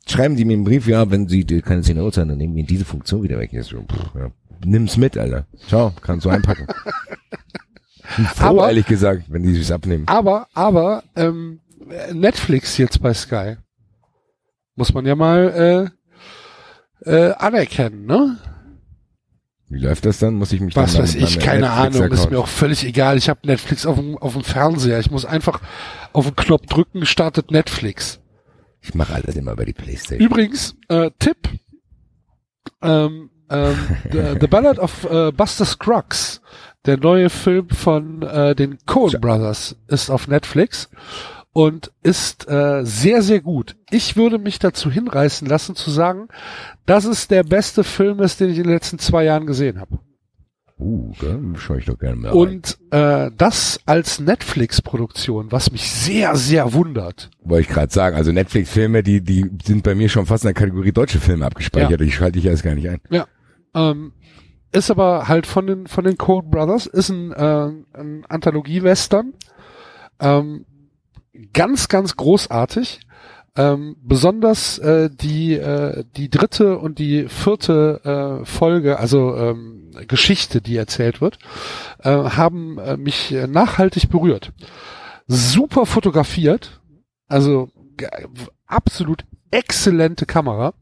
[0.07, 2.55] schreiben die mir einen Brief, ja, wenn sie dir keine 10 Euro zahlen, dann nehmen
[2.55, 3.51] wir diese Funktion wieder weg.
[3.63, 4.31] So, pff, ja.
[4.65, 5.47] nimm's mit, Alter.
[5.69, 6.67] Ciao, kannst du einpacken.
[8.17, 10.05] Bin froh, Aber- ehrlich gesagt, wenn die sich's abnehmen.
[10.07, 11.61] Aber, aber, ähm,
[12.13, 13.57] Netflix jetzt bei Sky.
[14.77, 15.90] Muss man ja mal
[17.05, 18.39] äh, äh, anerkennen, ne?
[19.69, 20.35] Wie läuft das dann?
[20.35, 23.16] Muss ich mich Was dann weiß ich, keine Ahnung, ist mir auch völlig egal.
[23.16, 25.01] Ich habe Netflix auf dem, auf dem Fernseher.
[25.01, 25.61] Ich muss einfach
[26.12, 28.20] auf den Knopf drücken, startet Netflix.
[28.81, 30.24] Ich mache alles immer über die Playstation.
[30.24, 31.48] Übrigens, äh, Tipp,
[32.82, 33.77] ähm, ähm,
[34.12, 36.40] the, the Ballad of äh, Buster Scruggs,
[36.85, 40.89] der neue Film von äh, den Coen Brothers, ist auf Netflix
[41.57, 43.77] und ist äh, sehr, sehr gut.
[43.91, 46.28] Ich würde mich dazu hinreißen lassen zu sagen,
[46.85, 49.99] dass es der beste Film ist, den ich in den letzten zwei Jahren gesehen habe.
[50.78, 52.37] Uh, da schaue ich doch gerne mal rein.
[52.37, 57.31] Und äh, das als Netflix-Produktion, was mich sehr, sehr wundert.
[57.41, 60.55] Wollte ich gerade sagen, also Netflix-Filme, die, die sind bei mir schon fast in der
[60.55, 62.03] Kategorie deutsche Filme abgespeichert.
[62.03, 63.01] Die schalte ich erst gar nicht ein.
[63.74, 64.12] Ähm,
[64.73, 69.33] ist aber halt von den von den Coen Brothers, ist ein, äh, ein Anthologie-Western.
[70.20, 70.66] Ähm,
[71.53, 73.01] ganz, ganz großartig.
[73.59, 80.61] Ähm, besonders äh, die äh, die dritte und die vierte äh, Folge, also ähm, Geschichte,
[80.61, 81.39] die erzählt wird,
[82.01, 84.53] äh, haben äh, mich äh, nachhaltig berührt.
[85.27, 86.83] Super fotografiert,
[87.29, 87.71] also
[88.67, 90.75] absolut exzellente Kamera,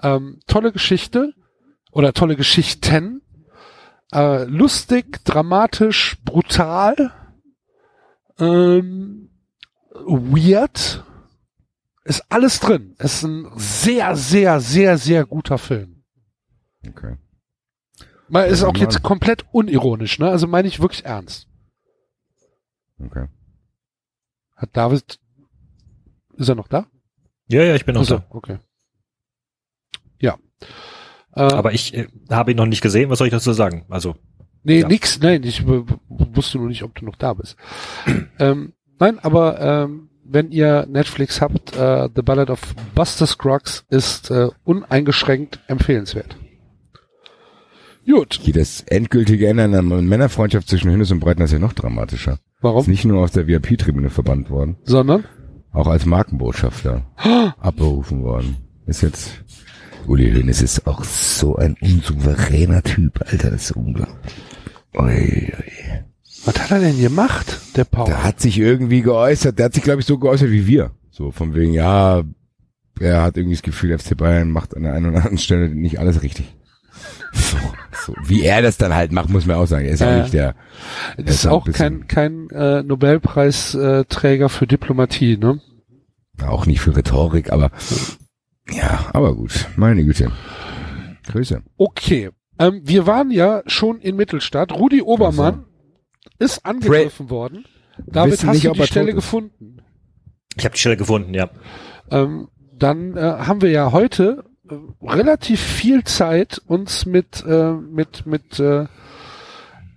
[0.00, 1.34] ähm, tolle Geschichte
[1.90, 3.22] oder tolle Geschichten,
[4.12, 7.12] äh, lustig, dramatisch, brutal,
[8.38, 9.30] ähm,
[10.04, 11.04] weird,
[12.04, 12.94] ist alles drin.
[12.98, 16.04] Ist ein sehr, sehr, sehr, sehr guter Film.
[16.86, 17.16] Okay.
[18.28, 20.28] Man ist Ja, auch jetzt komplett unironisch, ne?
[20.30, 21.48] Also meine ich wirklich ernst.
[22.98, 23.28] Okay.
[24.56, 25.20] Hat David,
[26.36, 26.86] ist er noch da?
[27.48, 28.26] Ja, ja, ich bin noch Ach so, da.
[28.30, 28.58] okay.
[30.18, 30.38] Ja.
[31.34, 33.10] Äh, Aber ich äh, habe ihn noch nicht gesehen.
[33.10, 33.86] Was soll ich dazu sagen?
[33.88, 34.16] Also,
[34.62, 34.88] Nee, Ja.
[34.88, 37.56] nix, nein, ich wusste nur nicht, ob du noch da bist.
[38.40, 42.60] ähm, nein, aber ähm, wenn ihr Netflix habt, äh, The Ballad of
[42.94, 46.36] Buster Scruggs ist äh, uneingeschränkt empfehlenswert.
[48.06, 52.34] Gut, das endgültige Ende einer Männerfreundschaft zwischen Hünnes und Breitner ist ja noch dramatischer.
[52.34, 52.86] Ist warum?
[52.86, 55.24] nicht nur aus der VIP-Tribüne verbannt worden, Sondern?
[55.72, 57.02] auch als Markenbotschafter
[57.58, 58.56] abberufen worden.
[58.86, 59.42] Ist jetzt
[60.06, 64.16] Uli Hoeneß ist auch so ein unsouveräner Typ, Alter, das ist unglaublich.
[64.96, 66.04] Ui, ui.
[66.46, 68.06] Was hat er denn gemacht, der Paul?
[68.06, 70.92] Der hat sich irgendwie geäußert, der hat sich, glaube ich, so geäußert wie wir.
[71.10, 72.22] So von wegen, ja,
[73.00, 75.98] er hat irgendwie das Gefühl, FC Bayern macht an der einen oder anderen Stelle nicht
[75.98, 76.54] alles richtig.
[77.32, 77.58] So,
[78.06, 78.14] so.
[78.24, 79.84] Wie er das dann halt macht, muss man auch sagen.
[79.84, 80.54] Er ist Ja, auch nicht der.
[81.18, 85.60] das ist ein auch kein, kein äh, Nobelpreisträger für Diplomatie, ne?
[86.42, 87.70] Auch nicht für Rhetorik, aber
[88.70, 89.66] ja, aber gut.
[89.76, 90.32] Meine Güte.
[91.26, 91.62] Grüße.
[91.76, 92.30] Okay.
[92.58, 94.72] Ähm, wir waren ja schon in Mittelstadt.
[94.72, 95.64] Rudi Obermann
[96.38, 97.64] ist angegriffen worden.
[98.06, 99.82] David, Wissen hast nicht, du die Stelle gefunden?
[100.56, 101.50] ich habe die Stelle gefunden, ja.
[102.10, 104.74] ähm, dann äh, haben wir ja heute äh,
[105.06, 108.86] relativ viel Zeit, uns mit äh, mit mit äh,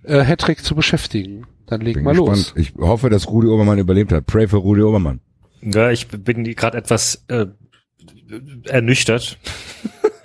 [0.04, 1.46] äh, Hattrick zu beschäftigen.
[1.66, 2.52] Dann legen Bin wir los.
[2.56, 4.26] Ich hoffe, dass Rudi Obermann überlebt hat.
[4.26, 5.20] Pray für Rudi Obermann.
[5.62, 7.46] Ja, ich bin gerade etwas äh,
[8.64, 9.38] ernüchtert,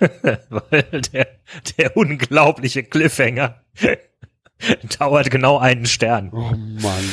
[0.48, 1.28] weil der,
[1.78, 3.62] der unglaubliche Cliffhanger
[4.98, 6.30] dauert genau einen Stern.
[6.32, 7.04] Oh Mann.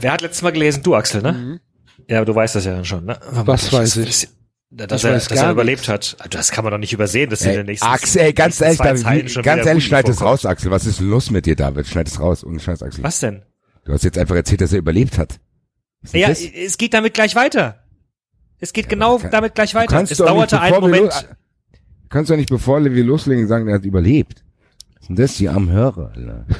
[0.00, 0.82] Wer hat letztes Mal gelesen?
[0.82, 1.32] Du, Axel, ne?
[1.32, 1.60] Mhm.
[2.08, 3.18] Ja, du weißt das ja schon, ne?
[3.30, 4.28] Was weiß ich?
[4.70, 6.16] Dass, Ich er, weiß dass er überlebt hat.
[6.30, 8.78] Das kann man doch nicht übersehen, dass in Ey, den nächsten Axel, ey, ganz ehrlich,
[8.78, 10.70] David, ganz ehrlich, schneid es raus, Axel.
[10.70, 11.86] Was ist los mit dir, David?
[11.86, 12.42] Schneid es raus.
[12.44, 13.04] Ohne Scheiß, Axel.
[13.04, 13.42] Was denn?
[13.84, 15.38] Du hast jetzt einfach erzählt, dass er überlebt hat.
[16.12, 16.40] Ja, das?
[16.42, 17.84] es geht damit gleich weiter.
[18.58, 19.94] Es geht genau kann- damit gleich weiter.
[19.94, 21.04] kannst Es dauerte einen Moment.
[21.04, 24.43] lo- Du kannst doch nicht, bevor wir loslegen, sagen, er hat überlebt.
[25.06, 26.46] Sind das, die armen Hörer, Alter?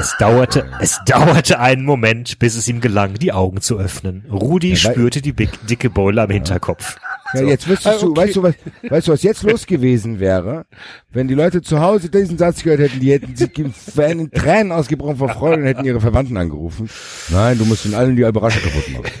[0.00, 4.24] Es dauerte, es dauerte einen Moment, bis es ihm gelang, die Augen zu öffnen.
[4.32, 6.96] Rudi Ja, spürte die big, dicke Beule am Hinterkopf.
[7.34, 8.20] Ja, jetzt wüsstest Ah, du, okay.
[8.22, 8.54] weißt du, was,
[8.88, 10.64] weißt du, was jetzt los gewesen wäre,
[11.10, 15.16] wenn die Leute zu Hause diesen Satz gehört hätten, die hätten sich in Tränen ausgebrochen
[15.18, 16.88] vor Freude und hätten ihre Verwandten angerufen.
[17.28, 19.12] Nein, du musst den allen die Überraschung kaputt machen.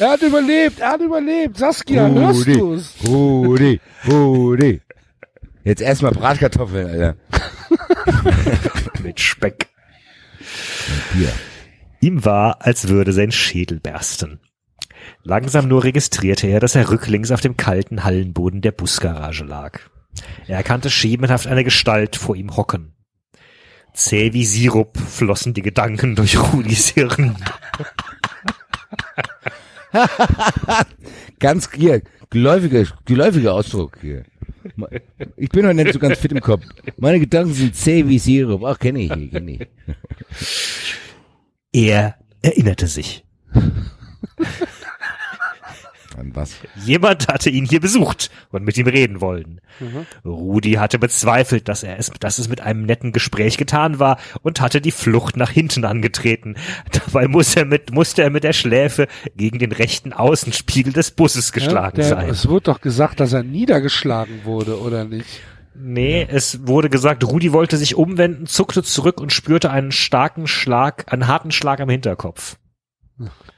[0.00, 1.58] Er hat überlebt, er hat überlebt.
[1.58, 2.94] Saskia, hörst Rudi, du's?
[3.06, 4.80] Rudi, Rudi.
[5.64, 7.16] Jetzt erstmal Bratkartoffeln, Alter.
[9.02, 9.68] Mit Speck.
[11.12, 11.32] Bier.
[12.00, 14.40] Ihm war, als würde sein Schädel bersten.
[15.22, 19.80] Langsam nur registrierte er, dass er rücklings auf dem kalten Hallenboden der Busgarage lag.
[20.46, 22.94] Er erkannte schemenhaft eine Gestalt vor ihm hocken.
[23.94, 27.36] Zäh wie Sirup flossen die Gedanken durch Rudis Hirn.
[31.40, 34.24] Ganz hier, geläufiger, geläufiger Ausdruck hier.
[35.36, 36.64] Ich bin heute nicht so ganz fit im Kopf.
[36.96, 38.64] Meine Gedanken sind zäh wie Sirup.
[38.64, 39.66] Ach, kenne ich, kenne ich.
[41.72, 43.24] Er erinnerte sich.
[46.18, 46.56] An was?
[46.84, 49.60] Jemand hatte ihn hier besucht und mit ihm reden wollen.
[50.24, 54.60] Rudi hatte bezweifelt, dass er es, dass es mit einem netten Gespräch getan war und
[54.60, 56.56] hatte die Flucht nach hinten angetreten.
[56.92, 61.52] Dabei muss er mit, musste er mit der Schläfe gegen den rechten Außenspiegel des Busses
[61.52, 62.28] geschlagen der, sein.
[62.28, 65.40] Es wurde doch gesagt, dass er niedergeschlagen wurde, oder nicht?
[65.80, 71.12] Nee, es wurde gesagt, Rudi wollte sich umwenden, zuckte zurück und spürte einen starken Schlag,
[71.12, 72.56] einen harten Schlag am Hinterkopf.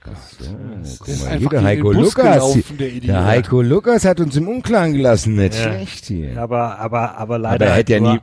[0.03, 2.33] So, guck ist mal, einfach hier, der gegen Heiko den Bus Lukas.
[2.35, 2.91] gelaufen, der.
[3.01, 5.37] Der Heiko Lukas hat uns im Unklaren gelassen.
[5.37, 5.63] Nicht Ja.
[5.65, 6.41] schlecht hier.
[6.41, 8.21] Aber, aber, aber Aber leider er hätte ja nur nie,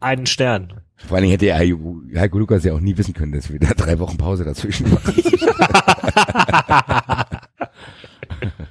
[0.00, 0.74] einen Stern.
[0.96, 3.58] vor allen Dingen hätte ja Heiko, Heiko Lukas ja auch nie wissen können, dass wir
[3.58, 5.14] da drei Wochen Pause dazwischen machen.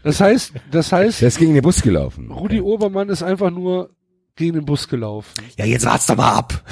[0.04, 2.30] Das heißt, das heißt, Der ist gegen den Bus gelaufen.
[2.32, 3.90] Rudi Obermann ist einfach nur
[4.36, 5.34] gegen den Bus gelaufen.
[5.58, 6.64] Ja, jetzt wart's doch mal ab.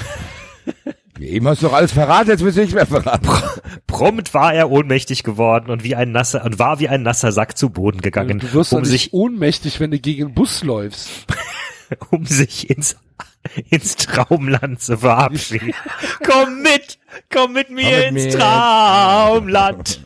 [1.20, 3.28] Eben hast du doch alles verraten, jetzt willst du nicht mehr verraten.
[3.86, 7.56] Prompt war er ohnmächtig geworden und wie ein nasser und war wie ein nasser Sack
[7.56, 10.64] zu Boden gegangen, Du wirst doch um nicht sich ohnmächtig, wenn du gegen den Bus
[10.64, 11.10] läufst.
[12.10, 12.96] um sich ins
[13.70, 15.72] ins Traumland zu verabschieden.
[16.26, 16.98] komm mit,
[17.30, 18.40] komm mit mir Komm mit ins mir.
[18.40, 20.00] Traumland.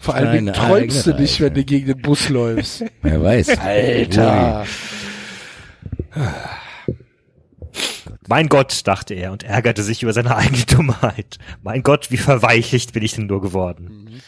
[0.00, 2.84] Vor allem Deine träumst du nicht, wenn du gegen den Bus läufst.
[3.02, 3.58] Wer weiß.
[3.58, 4.66] Alter.
[8.32, 11.36] Mein Gott, dachte er und ärgerte sich über seine eigene Dummheit.
[11.62, 14.22] Mein Gott, wie verweichlicht bin ich denn nur geworden.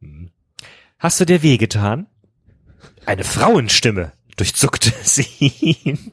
[0.00, 0.30] Hm.
[0.98, 2.06] Hast du dir wehgetan?
[3.04, 6.12] Eine Frauenstimme durchzuckte sie ihn.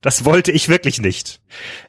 [0.00, 1.42] Das wollte ich wirklich nicht.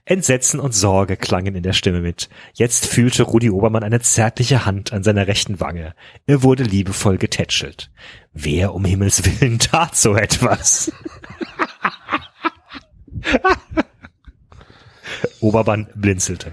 [0.04, 2.28] Entsetzen und Sorge klangen in der Stimme mit.
[2.54, 5.96] Jetzt fühlte Rudi Obermann eine zärtliche Hand an seiner rechten Wange.
[6.26, 7.92] Er wurde liebevoll getätschelt.
[8.34, 10.92] Wer um Himmels Willen tat so etwas?
[15.40, 16.52] Obermann blinzelte.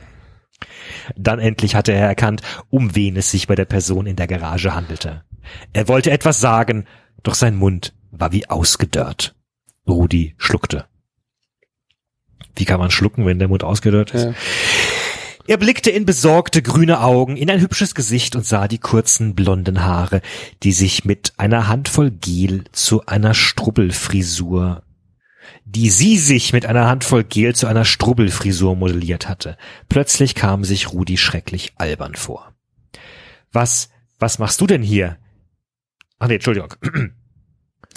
[1.16, 4.74] Dann endlich hatte er erkannt, um wen es sich bei der Person in der Garage
[4.74, 5.24] handelte.
[5.72, 6.86] Er wollte etwas sagen,
[7.22, 9.34] doch sein Mund war wie ausgedörrt.
[9.88, 10.86] Rudi schluckte.
[12.56, 14.24] Wie kann man schlucken, wenn der Mund ausgedörrt ist?
[14.24, 14.34] Ja.
[15.46, 19.82] Er blickte in besorgte grüne Augen, in ein hübsches Gesicht und sah die kurzen blonden
[19.82, 20.20] Haare,
[20.62, 24.82] die sich mit einer Handvoll Gel zu einer Strubbelfrisur,
[25.72, 29.56] die sie sich mit einer Handvoll Gel zu einer Strubbelfrisur modelliert hatte.
[29.88, 32.52] Plötzlich kam sich Rudi schrecklich albern vor.
[33.52, 35.18] Was, was machst du denn hier?
[36.18, 36.74] Ach nee, Entschuldigung.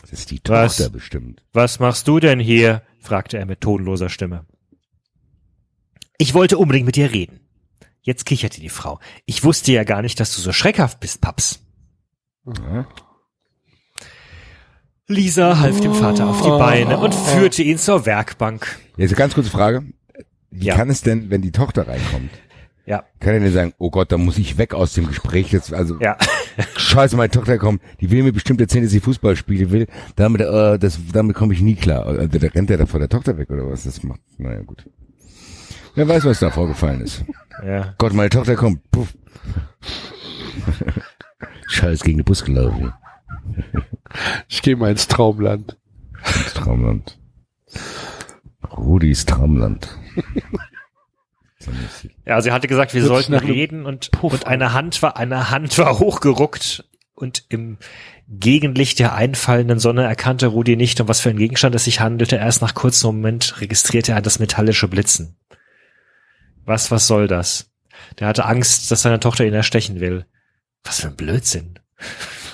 [0.02, 0.78] Das ist die Was?
[0.78, 1.44] Tochter bestimmt.
[1.52, 2.84] Was machst du denn hier?
[3.00, 4.46] fragte er mit tonloser Stimme.
[6.18, 7.40] Ich wollte unbedingt mit dir reden.
[8.02, 9.00] Jetzt kicherte die Frau.
[9.26, 11.62] Ich wusste ja gar nicht, dass du so schreckhaft bist, Paps.
[12.46, 12.88] Ja.
[15.08, 18.78] Lisa half dem Vater auf die Beine und führte ihn zur Werkbank.
[18.96, 19.84] Jetzt eine ganz kurze Frage.
[20.50, 20.76] Wie Ja.
[20.76, 22.30] kann es denn, wenn die Tochter reinkommt,
[22.86, 25.74] Ja, kann er denn sagen, oh Gott, da muss ich weg aus dem Gespräch jetzt,
[25.74, 26.18] also ja.
[26.78, 30.42] scheiße, meine Tochter kommt, die will mir bestimmt erzählen, dass sie Fußball spielen will, damit,
[30.42, 32.06] äh, das, damit komme ich nie klar.
[32.06, 33.84] Also, da rennt er da vor der Tochter weg oder was?
[33.84, 34.86] Das macht, naja, gut.
[35.96, 37.24] Wer weiß, was da vorgefallen ist.
[37.66, 37.94] ja.
[37.98, 39.14] Gott, meine Tochter kommt, puff.
[41.68, 42.94] Scheiß gegen den Bus gelaufen.
[44.48, 45.78] Ich gehe mal ins Traumland.
[46.36, 47.18] ins Traumland.
[48.76, 49.90] Rudis Traumland.
[52.26, 55.50] Ja, sie hatte gesagt, wir sich sollten reden und, Puff und eine Hand war, eine
[55.50, 57.78] Hand war hochgeruckt und im
[58.28, 62.38] Gegenlicht der einfallenden Sonne erkannte Rudi nicht, um was für ein Gegenstand es sich handelte.
[62.38, 65.38] Erst nach kurzem Moment registrierte er das metallische Blitzen.
[66.66, 67.72] Was, was soll das?
[68.20, 70.26] Der hatte Angst, dass seine Tochter ihn erstechen will.
[70.84, 71.80] Was für ein Blödsinn.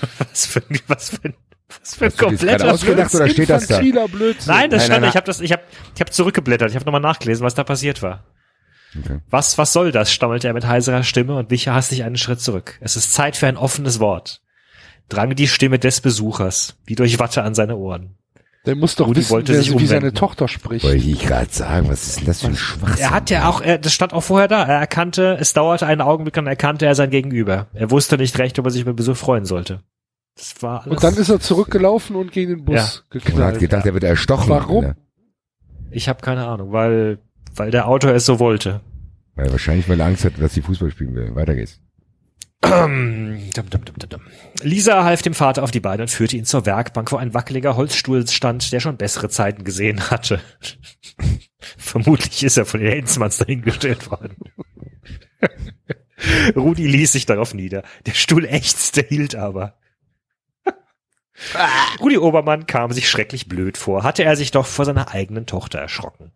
[0.18, 1.34] Was für ein, was für ein,
[1.80, 3.20] was für ein kompletter ausgedacht Blödsinn.
[3.20, 4.06] oder steht das da?
[4.06, 4.52] Blödsinn.
[4.52, 5.10] Nein, das Nein, stand, nein.
[5.10, 5.62] ich habe das, ich habe,
[5.94, 8.24] ich habe zurückgeblättert, ich habe nochmal nachgelesen, was da passiert war.
[8.98, 9.20] Okay.
[9.30, 10.12] Was, was soll das?
[10.12, 12.78] stammelte er mit heiserer Stimme und wich hastig einen Schritt zurück.
[12.80, 14.40] Es ist Zeit für ein offenes Wort.
[15.08, 18.16] Drang die Stimme des Besuchers, wie durch Watte an seine Ohren.
[18.66, 20.12] Der muss doch Rudi wissen, wollte wer, sich wie seine.
[20.12, 20.84] Tochter spricht.
[20.84, 23.04] Wollte ich gerade sagen, was ist denn das für ein Schwachsinn?
[23.04, 26.02] Er hat ja auch, er, das stand auch vorher da, er erkannte, es dauerte einen
[26.02, 27.68] Augenblick und erkannte er sein Gegenüber.
[27.72, 29.80] Er wusste nicht recht, ob er sich über Besuch freuen sollte.
[30.36, 30.92] Das war alles.
[30.92, 32.82] Und dann ist er zurückgelaufen und gegen den Bus Ja.
[32.82, 33.58] Und hat geknallt.
[33.60, 34.48] gedacht, er wird erstochen.
[34.50, 34.84] Warum?
[34.84, 34.96] Alter.
[35.90, 37.18] ich habe keine Ahnung, weil,
[37.54, 38.82] weil der Autor es so wollte.
[39.36, 41.34] Weil wahrscheinlich, weil er Angst hat, dass sie Fußball spielen will.
[41.34, 41.80] Weiter geht's.
[44.62, 47.76] Lisa half dem Vater auf die Beine und führte ihn zur Werkbank, wo ein wackeliger
[47.76, 50.40] Holzstuhl stand, der schon bessere Zeiten gesehen hatte.
[51.78, 54.36] Vermutlich ist er von den Hensmanns dahingestellt worden.
[56.56, 57.82] Rudi ließ sich darauf nieder.
[58.06, 59.78] Der Stuhl ächzte, hielt aber.
[62.00, 65.78] Rudi Obermann kam sich schrecklich blöd vor, hatte er sich doch vor seiner eigenen Tochter
[65.78, 66.32] erschrocken.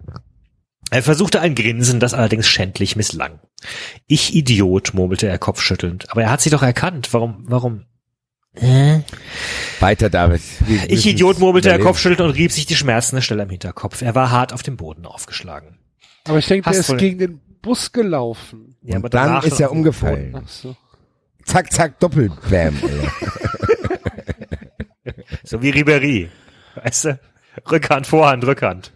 [0.95, 3.41] Er versuchte ein Grinsen, das allerdings schändlich misslang.
[4.07, 6.13] Ich Idiot, murmelte er kopfschüttelnd.
[6.13, 7.13] Aber er hat sie doch erkannt.
[7.13, 7.87] Warum, warum?
[9.81, 10.41] Weiter, David.
[10.61, 14.03] Wir Ich Idiot, murmelte er kopfschüttelnd und rieb sich die schmerzende Stelle am Hinterkopf.
[14.03, 15.79] Er war hart auf dem Boden aufgeschlagen.
[16.29, 18.77] Aber ich denke, Hast ist gegen den Bus gelaufen.
[18.83, 20.37] Ja, Und dann danach ist er umgefallen.
[20.45, 20.77] Ach so.
[21.45, 22.81] Zack, zack, Doppelbam.
[25.43, 26.31] So wie Ribery.
[26.77, 27.21] Weißt du?
[27.69, 28.93] Rückhand, Vorhand, Rückhand.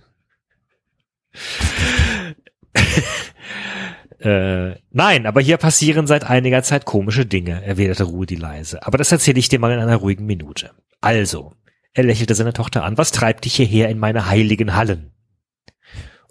[4.20, 8.86] äh, nein, aber hier passieren seit einiger Zeit komische Dinge, erwiderte Rudi leise.
[8.86, 10.70] Aber das erzähle ich dir mal in einer ruhigen Minute.
[11.00, 11.52] Also,
[11.94, 12.98] er lächelte seine Tochter an.
[12.98, 15.12] Was treibt dich hierher in meine heiligen Hallen?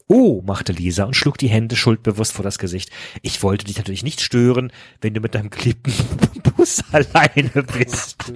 [0.10, 2.92] Oh, machte Lisa und schlug die Hände schuldbewusst vor das Gesicht.
[3.22, 4.72] Ich wollte dich natürlich nicht stören,
[5.02, 5.92] wenn du mit deinem geliebten
[6.56, 8.16] Bus alleine bist.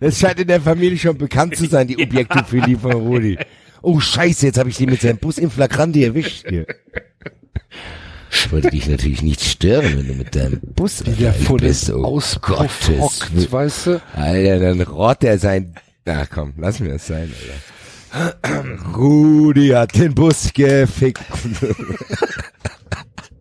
[0.00, 3.38] Das scheint in der Familie schon bekannt zu sein, die Objektophilie von Rudi.
[3.82, 6.46] Oh Scheiße, jetzt habe ich den mit seinem Bus in Flagranti erwischt.
[6.48, 6.66] Hier.
[8.30, 11.58] Ich wollte dich natürlich nicht stören, wenn du mit deinem Bus Wie der allein vor
[11.58, 11.90] dem bist.
[11.90, 14.02] Oh Gottes weißt du?
[14.14, 15.74] Alter, dann rott er sein...
[16.06, 17.32] Ach komm, lass mir das sein,
[18.12, 18.96] Alter.
[18.96, 21.20] Rudi hat den Bus gefickt.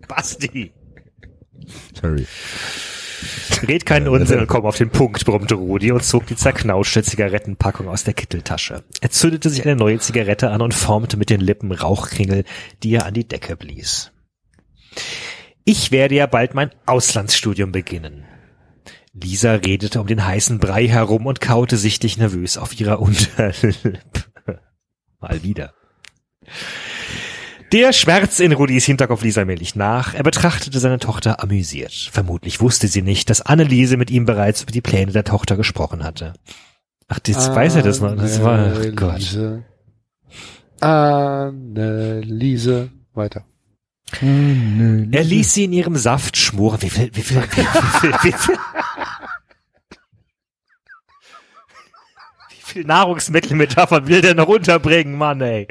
[0.08, 0.72] Basti.
[2.00, 2.26] Sorry.
[3.68, 7.88] Red keinen Unsinn und komm auf den Punkt, brummte Rudi und zog die zerknautschte Zigarettenpackung
[7.88, 8.84] aus der Kitteltasche.
[9.02, 12.44] Er zündete sich eine neue Zigarette an und formte mit den Lippen Rauchkringel,
[12.84, 14.12] die er an die Decke blies.
[15.64, 18.26] Ich werde ja bald mein Auslandsstudium beginnen.
[19.16, 24.00] Lisa redete um den heißen Brei herum und kaute sichtlich nervös auf ihrer Unterlippe.
[25.20, 25.74] Mal wieder.
[27.72, 30.14] Der Schmerz in Rudis Hinterkopf ließ allmählich nach.
[30.14, 32.10] Er betrachtete seine Tochter amüsiert.
[32.12, 36.04] Vermutlich wusste sie nicht, dass Anneliese mit ihm bereits über die Pläne der Tochter gesprochen
[36.04, 36.34] hatte.
[37.08, 38.16] Ach, jetzt weiß er das noch.
[38.16, 39.64] Das war, ach Gott.
[40.82, 40.82] Anneliese.
[40.82, 42.90] Anneliese.
[43.14, 43.46] Weiter.
[44.22, 46.82] Er ließ sie in ihrem Saft schmoren.
[46.82, 48.56] Wie viel, wie viel, wie viel, wie viel, wie viel
[52.84, 55.68] Nahrungsmittelmetapher will der noch unterbringen, Mann, ey.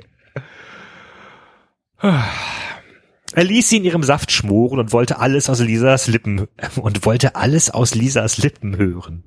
[2.00, 7.34] Er ließ sie in ihrem Saft schmoren und wollte alles aus Lisas Lippen und wollte
[7.36, 9.24] alles aus Lisas Lippen hören.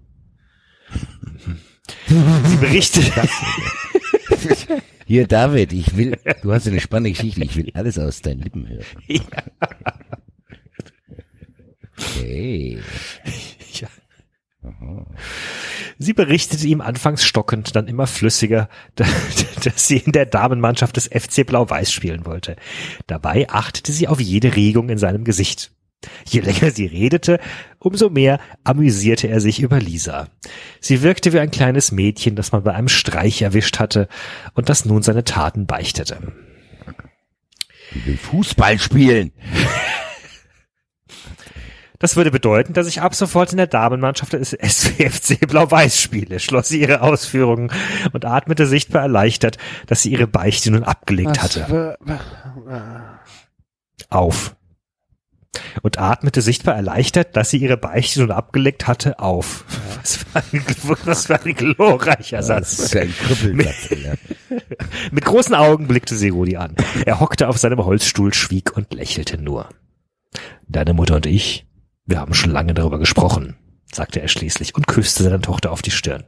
[2.07, 3.11] Sie berichtete,
[5.05, 8.67] Hier, David, ich will, du hast eine spannende Geschichte, ich will alles aus deinen Lippen
[8.67, 8.85] hören.
[12.15, 12.79] Hey.
[15.97, 21.45] Sie berichtete ihm anfangs stockend, dann immer flüssiger, dass sie in der Damenmannschaft des FC
[21.45, 22.55] Blau-Weiß spielen wollte.
[23.07, 25.71] Dabei achtete sie auf jede Regung in seinem Gesicht.
[26.25, 27.39] Je länger sie redete,
[27.79, 30.27] umso mehr amüsierte er sich über Lisa.
[30.79, 34.07] Sie wirkte wie ein kleines Mädchen, das man bei einem Streich erwischt hatte
[34.53, 36.33] und das nun seine Taten beichtete.
[37.95, 39.31] Ich will Fußball spielen.
[41.99, 46.67] Das würde bedeuten, dass ich ab sofort in der Damenmannschaft des SWFC Blau-Weiß spiele, schloss
[46.67, 47.71] sie ihre Ausführungen
[48.13, 49.57] und atmete sichtbar erleichtert,
[49.87, 51.97] dass sie ihre Beichte nun abgelegt hatte.
[54.09, 54.55] Auf.
[55.81, 59.65] Und atmete sichtbar erleichtert, dass sie ihre Beichte nun abgelegt hatte, auf.
[59.97, 60.63] Was für ein,
[61.05, 62.79] was für ein glorreicher Das Satz.
[62.79, 63.89] ist ein Krüppelsatz.
[63.91, 64.17] Alter.
[65.11, 66.75] Mit großen Augen blickte sie Rudi an.
[67.05, 69.69] Er hockte auf seinem Holzstuhl, schwieg und lächelte nur.
[70.67, 71.66] Deine Mutter und ich,
[72.07, 73.55] wir haben schon lange darüber gesprochen,
[73.91, 76.23] sagte er schließlich und küsste seine Tochter auf die Stirn.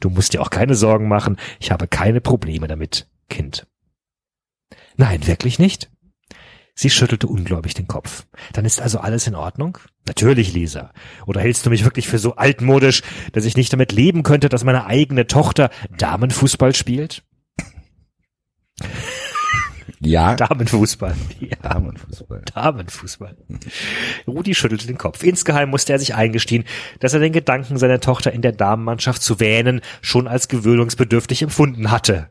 [0.00, 3.66] Du musst dir auch keine Sorgen machen, ich habe keine Probleme damit, Kind.
[4.96, 5.90] Nein, wirklich nicht?
[6.74, 8.26] Sie schüttelte ungläubig den Kopf.
[8.52, 9.78] Dann ist also alles in Ordnung?
[10.06, 10.92] Natürlich, Lisa.
[11.26, 13.02] Oder hältst du mich wirklich für so altmodisch,
[13.32, 17.24] dass ich nicht damit leben könnte, dass meine eigene Tochter Damenfußball spielt?
[20.04, 20.34] Ja.
[20.34, 21.14] Damenfußball.
[21.40, 22.42] Ja, Damenfußball.
[22.54, 23.36] Damenfußball.
[24.26, 25.22] Rudi schüttelte den Kopf.
[25.22, 26.64] Insgeheim musste er sich eingestehen,
[27.00, 31.90] dass er den Gedanken, seine Tochter in der Damenmannschaft zu wähnen, schon als gewöhnungsbedürftig empfunden
[31.90, 32.30] hatte.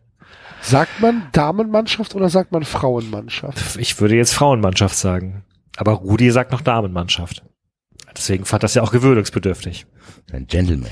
[0.62, 3.78] Sagt man Damenmannschaft oder sagt man Frauenmannschaft?
[3.78, 5.44] Ich würde jetzt Frauenmannschaft sagen.
[5.78, 7.44] Aber Rudi sagt noch Damenmannschaft.
[8.16, 9.88] Deswegen fand das ja auch gewöhnungsbedürftig.
[10.32, 10.92] Ein Gentleman.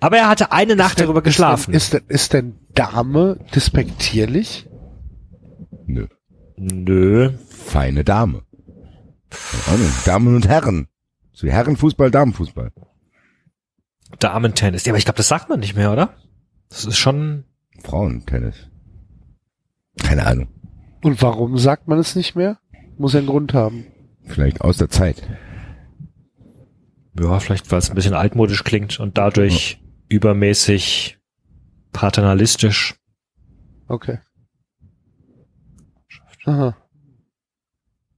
[0.00, 1.74] Aber er hatte eine Nacht darüber geschlafen.
[1.74, 4.66] Ist denn, ist denn, ist denn Dame despektierlich?
[5.86, 6.06] Nö.
[6.56, 7.32] Nö.
[7.48, 8.42] Feine Dame.
[10.04, 10.88] Damen und Herren.
[11.32, 12.72] So Herrenfußball, Damenfußball.
[14.18, 14.84] Damentennis.
[14.84, 16.14] Ja, aber ich glaube, das sagt man nicht mehr, oder?
[16.68, 17.44] Das ist schon,
[17.82, 18.70] Frauentennis.
[20.02, 20.48] Keine Ahnung.
[21.02, 22.58] Und warum sagt man es nicht mehr?
[22.96, 23.86] Muss ja einen Grund haben.
[24.24, 25.28] Vielleicht aus der Zeit.
[27.18, 31.18] Ja, vielleicht weil es ein bisschen altmodisch klingt und dadurch übermäßig
[31.92, 32.94] paternalistisch.
[33.86, 34.18] Okay.
[36.44, 36.76] Aha.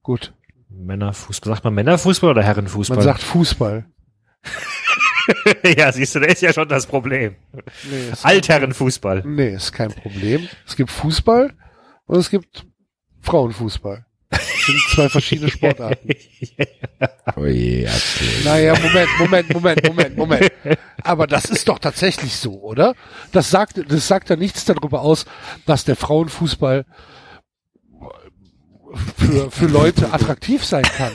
[0.02, 0.32] Gut.
[0.68, 1.54] Männerfußball.
[1.54, 2.96] Sagt man Männerfußball oder Herrenfußball?
[2.96, 3.86] Man sagt Fußball.
[5.76, 7.36] ja, siehst du, da ist ja schon das Problem.
[7.52, 9.22] Nee, Altherrenfußball.
[9.26, 10.48] Nee, ist kein Problem.
[10.66, 11.52] Es gibt Fußball
[12.06, 12.66] und es gibt
[13.22, 14.06] Frauenfußball.
[14.30, 16.08] Das sind zwei verschiedene Sportarten.
[17.36, 18.44] Oh je, erzähl.
[18.44, 20.52] Naja, Moment, Moment, Moment, Moment, Moment.
[21.02, 22.94] Aber das ist doch tatsächlich so, oder?
[23.32, 25.26] Das sagt, das sagt ja nichts darüber aus,
[25.66, 26.86] dass der Frauenfußball
[29.16, 31.12] für, für Leute attraktiv sein kann.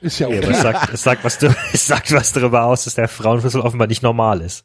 [0.00, 0.46] Ist ja Ja, okay.
[0.46, 1.42] aber es sagt, es sagt was,
[1.72, 4.64] es sagt was darüber aus, dass der Frauenfußball offenbar nicht normal ist.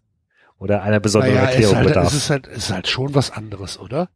[0.59, 2.07] Oder einer besonderen naja, ist Erklärung halt, bedarf.
[2.07, 4.09] es ist halt, es ist halt schon was anderes, oder?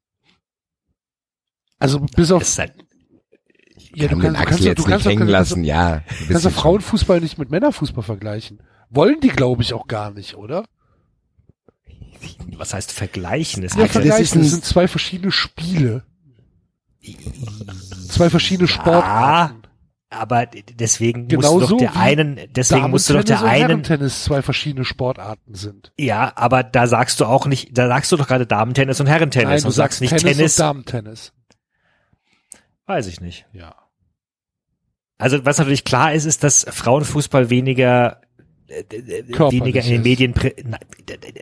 [1.80, 2.74] Also bis auf, Es ist halt,
[3.94, 6.03] ja, Kann du kannst, du kannst, du nicht kannst, hängen du kannst, lassen, ja.
[6.28, 8.61] du kannst Frauenfußball nicht mit Männerfußball vergleichen.
[8.90, 10.65] Wollen die, glaube ich, auch gar nicht, oder?
[12.57, 13.64] was heißt vergleichen?
[13.64, 16.03] Es Ja, das vergleichen, ist das ein- sind zwei verschiedene Spiele.
[18.10, 19.64] Zwei verschiedene Sportarten.
[20.10, 24.24] aber deswegen Genau musst du doch der einen, deswegen musst du doch der einen, Herrentennis
[24.24, 25.91] zwei verschiedene Sportarten sind.
[25.98, 29.49] ja, aber da sagst du auch nicht, da sagst du doch gerade Damentennis und Herrentennis
[29.49, 31.34] Nein, du und sagst nicht Tennis, Tennis, und Damentennis.
[32.86, 33.45] weiß ich nicht.
[33.53, 33.76] Ja.
[35.18, 38.22] Also was natürlich klar ist, ist, dass Frauenfußball weniger
[38.69, 40.02] weniger in den.
[40.02, 40.34] Medien.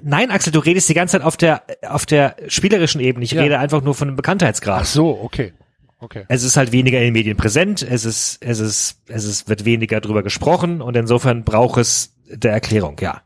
[0.03, 3.25] Nein, Axel, du redest die ganze Zeit auf der auf der spielerischen Ebene.
[3.25, 3.41] Ich Ja.
[3.41, 4.81] rede einfach nur von dem Bekanntheitsgrad.
[4.81, 5.53] Ach so, okay.
[5.99, 6.25] Okay.
[6.27, 7.81] Es ist halt weniger in den Medien präsent.
[7.81, 12.51] Es ist es ist es ist wird weniger drüber gesprochen und insofern braucht es der
[12.51, 13.21] Erklärung, ja.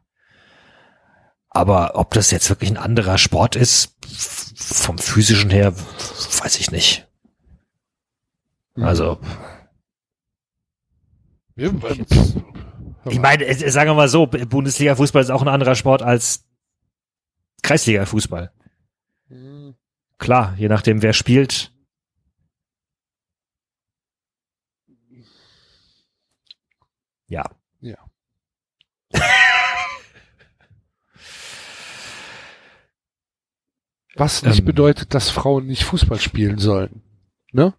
[1.49, 3.95] Aber ob das jetzt wirklich ein anderer Sport ist,
[4.55, 5.73] vom physischen her,
[6.43, 7.07] weiß ich nicht.
[8.75, 9.19] Also
[11.55, 11.69] Ja,
[13.09, 16.45] Ich meine, sagen wir mal so, Bundesliga-Fußball ist auch ein anderer Sport als
[17.61, 18.51] Kreisliga-Fußball.
[20.17, 21.71] Klar, je nachdem, wer spielt.
[27.27, 27.43] Ja.
[27.81, 27.97] Ja.
[34.15, 34.65] Was nicht Ähm.
[34.65, 37.01] bedeutet, dass Frauen nicht Fußball spielen sollen.
[37.51, 37.73] Ne?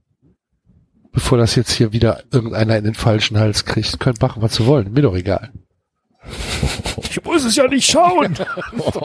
[1.12, 4.66] Bevor das jetzt hier wieder irgendeiner in den falschen Hals kriegt, könnt machen, was sie
[4.66, 4.92] wollen.
[4.92, 5.50] Mir doch egal.
[7.10, 8.36] Ich muss es ja nicht schauen.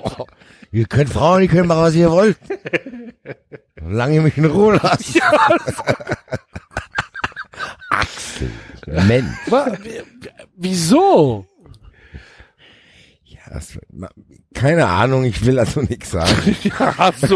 [0.72, 2.38] Ihr könnt Frauen, ihr könnt machen, was ihr wollt.
[3.80, 5.18] Solange ihr mich in Ruhe lasst.
[7.90, 8.52] Axel.
[9.08, 9.38] Mensch.
[10.58, 11.46] Wieso?
[13.24, 13.80] Ja, das-
[14.54, 16.56] keine Ahnung, ich will also nichts sagen.
[16.64, 17.36] Ja, so,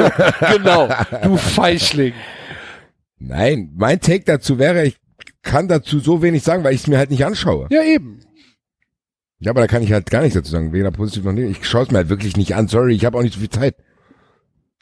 [0.51, 0.89] genau.
[1.23, 2.13] Du Feischling.
[3.19, 4.97] Nein, mein Take dazu wäre, ich
[5.41, 7.67] kann dazu so wenig sagen, weil ich es mir halt nicht anschaue.
[7.69, 8.21] Ja, eben.
[9.39, 11.59] Ja, aber da kann ich halt gar nichts dazu sagen, weder positiv noch negativ.
[11.61, 12.67] Ich schaue es mir halt wirklich nicht an.
[12.67, 13.75] Sorry, ich habe auch nicht so viel Zeit.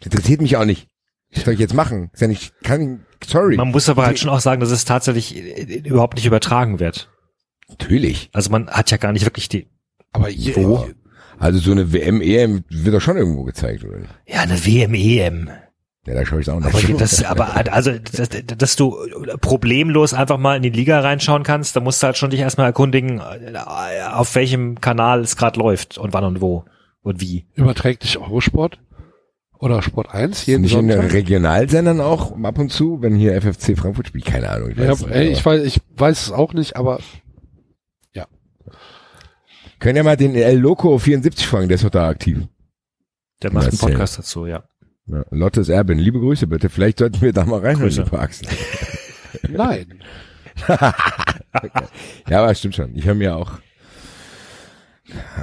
[0.03, 0.87] Interessiert mich auch nicht.
[1.33, 2.09] Was soll ich jetzt machen?
[2.13, 3.57] Ist ja nicht, kann, sorry.
[3.57, 7.09] Man muss aber halt schon auch sagen, dass es tatsächlich äh, überhaupt nicht übertragen wird.
[7.67, 8.29] Natürlich.
[8.33, 9.67] Also man hat ja gar nicht wirklich die,
[10.13, 10.87] Aber je, Wo?
[11.37, 13.99] Also so eine WM, EM wird doch schon irgendwo gezeigt, oder?
[14.25, 15.49] ja, eine WM, EM.
[16.07, 16.73] Ja, da schaue ich auch nicht.
[16.73, 18.97] Aber das, aber also, dass, dass du
[19.41, 22.67] problemlos einfach mal in die Liga reinschauen kannst, da musst du halt schon dich erstmal
[22.67, 26.65] erkundigen, äh, auf welchem Kanal es gerade läuft und wann und wo
[27.01, 27.45] und wie.
[27.55, 28.79] überträgt dich Eurosport?
[29.59, 31.13] Oder Sport 1 jeden nicht in den Sonntag?
[31.13, 34.25] Regionalsendern auch ab und zu, wenn hier FFC Frankfurt spielt?
[34.25, 34.69] Keine Ahnung.
[34.69, 36.99] Ich Ja, weiß nicht, ey, ich weiß, ich weiß es auch nicht, aber
[39.79, 42.39] Können ja mal den El Loco 74 fragen, der ist doch da aktiv.
[43.43, 43.77] Der macht einen.
[43.77, 44.63] Podcast dazu, ja.
[45.07, 46.69] Ja, Lottes Erbin, liebe Grüße bitte.
[46.69, 48.03] Vielleicht sollten wir da mal reinhören, Grüße.
[48.03, 48.47] die paar Achsen.
[49.49, 50.03] nein.
[52.29, 52.95] Ja, aber stimmt schon.
[52.95, 53.53] Ich höre mir auch.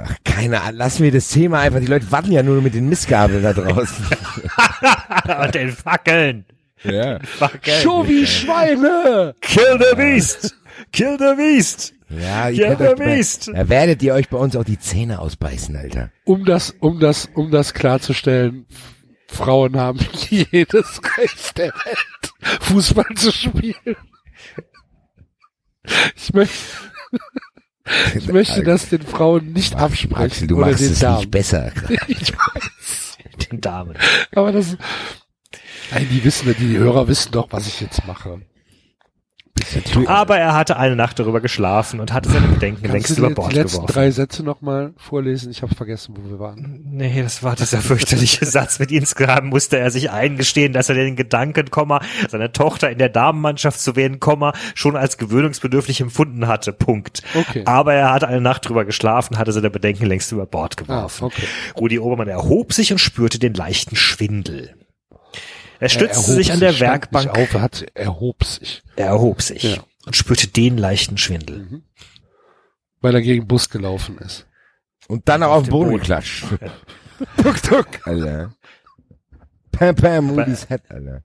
[0.03, 0.75] Ach, keine Ahnung.
[0.77, 1.79] Lassen wir das Thema einfach.
[1.79, 4.05] Die Leute warten ja nur mit den Missgabeln da draußen.
[5.43, 6.45] und den Fackeln.
[6.83, 7.19] ja.
[7.19, 7.81] Fackeln.
[7.81, 9.33] Schon wie Schweine!
[9.41, 10.55] Kill the Beast!
[10.91, 11.93] Kill the Beast!
[12.09, 13.47] Ja, Ja, euch bei- wisst.
[13.47, 16.11] Da werdet ihr euch bei uns auch die Zähne ausbeißen, Alter.
[16.25, 18.65] Um das, um das, um das klarzustellen,
[19.35, 19.99] Frauen haben
[20.29, 23.95] jedes Recht der Welt, Fußball zu spielen.
[26.15, 26.55] Ich möchte,
[28.15, 30.15] ich möchte das den Frauen nicht absprechen.
[30.25, 31.17] Axel, du oder machst den es Damen.
[31.19, 31.71] nicht besser.
[32.07, 33.17] Ich weiß.
[33.51, 33.97] Den Damen.
[34.33, 34.77] Aber das,
[35.91, 38.41] nein, die wissen, die Hörer wissen doch, was ich jetzt mache.
[40.07, 43.51] Aber er hatte eine Nacht darüber geschlafen und hatte seine Bedenken längst du über Bord
[43.51, 43.93] die letzten geworfen.
[43.93, 45.49] drei Sätze nochmal vorlesen?
[45.51, 46.81] Ich habe vergessen, wo wir waren.
[46.85, 48.79] Nee, das war dieser fürchterliche Satz.
[48.79, 53.09] Mit insgesamt musste er sich eingestehen, dass er den Gedanken, Komma, seine Tochter in der
[53.09, 56.73] Damenmannschaft zu werden, Komma, schon als gewöhnungsbedürftig empfunden hatte.
[56.73, 57.23] Punkt.
[57.33, 57.63] Okay.
[57.65, 61.23] Aber er hatte eine Nacht drüber geschlafen, hatte seine Bedenken längst über Bord geworfen.
[61.23, 61.47] Ah, okay.
[61.77, 64.75] Rudi Obermann erhob sich und spürte den leichten Schwindel.
[65.79, 67.29] Er Er stützte erhob sich an der stand Werkbank.
[67.29, 69.83] Auf, er hat, erhob sich, Er erhob sich Ja.
[70.05, 71.81] und spürte den leichten Schwindel.
[73.01, 74.47] weil er gegen den Bus gelaufen ist.
[75.07, 75.99] Und dann auch auf den den Boden Boden.
[76.01, 76.45] geklatscht.
[77.43, 78.55] tuk, tuk, Alter.
[79.71, 81.23] Pam, pam, Moody's Head, Alter.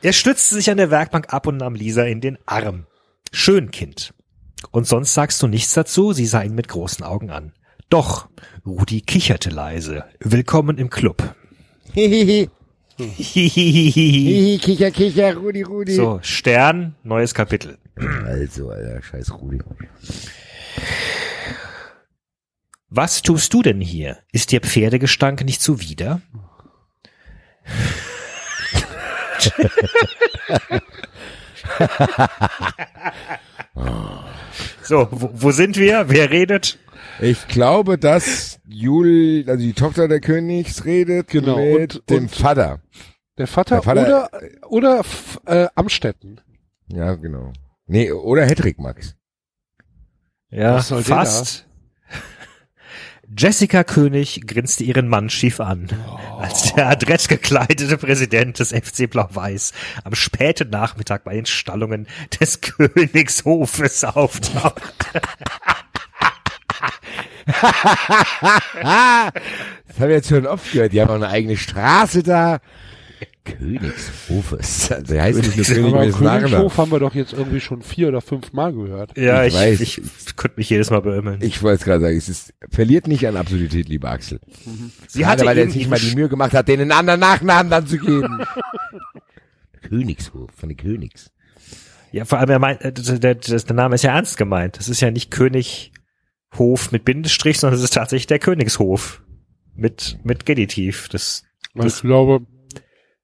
[0.00, 2.86] Er stützte sich an der Werkbank ab und nahm Lisa in den Arm.
[3.30, 4.12] Schön, Kind.
[4.72, 6.12] Und sonst sagst du nichts dazu?
[6.12, 7.52] Sie sah ihn mit großen Augen an.
[7.88, 8.28] Doch,
[8.66, 10.04] Rudi kicherte leise.
[10.18, 11.34] Willkommen im Club.
[12.98, 15.94] Hihihi, kicher, kicher, Rudi, Rudi.
[15.94, 17.78] so, Stern, neues Kapitel.
[18.24, 19.58] Also, Alter, scheiß Rudi.
[22.88, 24.18] Was tust du denn hier?
[24.32, 26.20] Ist dir Pferdegestank nicht zuwider?
[34.82, 36.08] so, wo, wo sind wir?
[36.08, 36.78] Wer redet?
[37.22, 42.30] Ich glaube, dass Jul, also die Tochter der Königs redet Genau, mit und- dem und-
[42.34, 42.80] Vater.
[43.38, 44.28] Der Vater, Der Vater-
[44.68, 45.04] oder, oder
[45.46, 46.40] äh, Amstetten.
[46.88, 47.52] Ja, genau.
[47.86, 49.14] Nee, oder Hedrick Max.
[50.50, 51.66] Ja, fast.
[53.34, 55.88] Jessica König grinste ihren Mann schief an,
[56.38, 59.72] als der adrett gekleidete Präsident des FC Blau-Weiß
[60.04, 62.06] am späten Nachmittag bei den Stallungen
[62.38, 65.22] des Königshofes auftauchte.
[69.86, 70.92] Das haben wir jetzt schon oft gehört.
[70.92, 72.60] Die haben auch eine eigene Straße da.
[73.44, 74.92] Königshofes.
[74.92, 76.38] Also, der heißt nicht nur König, Aber.
[76.38, 79.16] Königshof haben wir doch jetzt irgendwie schon vier oder fünf Mal gehört.
[79.16, 79.80] Ja, Ich ich, weiß.
[79.80, 80.00] ich,
[80.36, 81.40] könnte mich jedes Mal beömmeln.
[81.42, 84.40] Ich wollte es gerade sagen, es ist, verliert nicht an Absurdität, lieber Axel.
[85.08, 87.20] Sie Gerade hatte weil er sich nicht mal die Mühe gemacht hat, denen einen anderen
[87.20, 88.44] Nachnamen dann zu geben.
[89.82, 91.30] Königshof, von den Königs.
[92.12, 94.78] Ja, vor allem, er meint, äh, der, der, der Name ist ja ernst gemeint.
[94.78, 95.30] Das ist ja nicht
[96.52, 99.22] Könighof mit Bindestrich, sondern es ist tatsächlich der Königshof.
[99.74, 101.08] Mit, mit Genitiv.
[101.08, 102.46] Das, Weil ich glaube,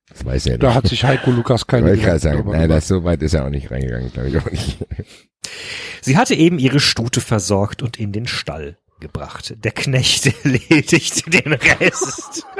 [0.09, 0.62] Das weiß er nicht.
[0.62, 2.70] da hat sich Heiko Lukas keine ich Gedanken sagen, nein, gemacht.
[2.70, 4.78] das so weit ist er auch nicht reingegangen, glaube ich auch nicht.
[6.00, 9.55] sie hatte eben ihre Stute versorgt und in den Stall gebracht.
[9.62, 12.46] Der Knecht erledigte den Rest.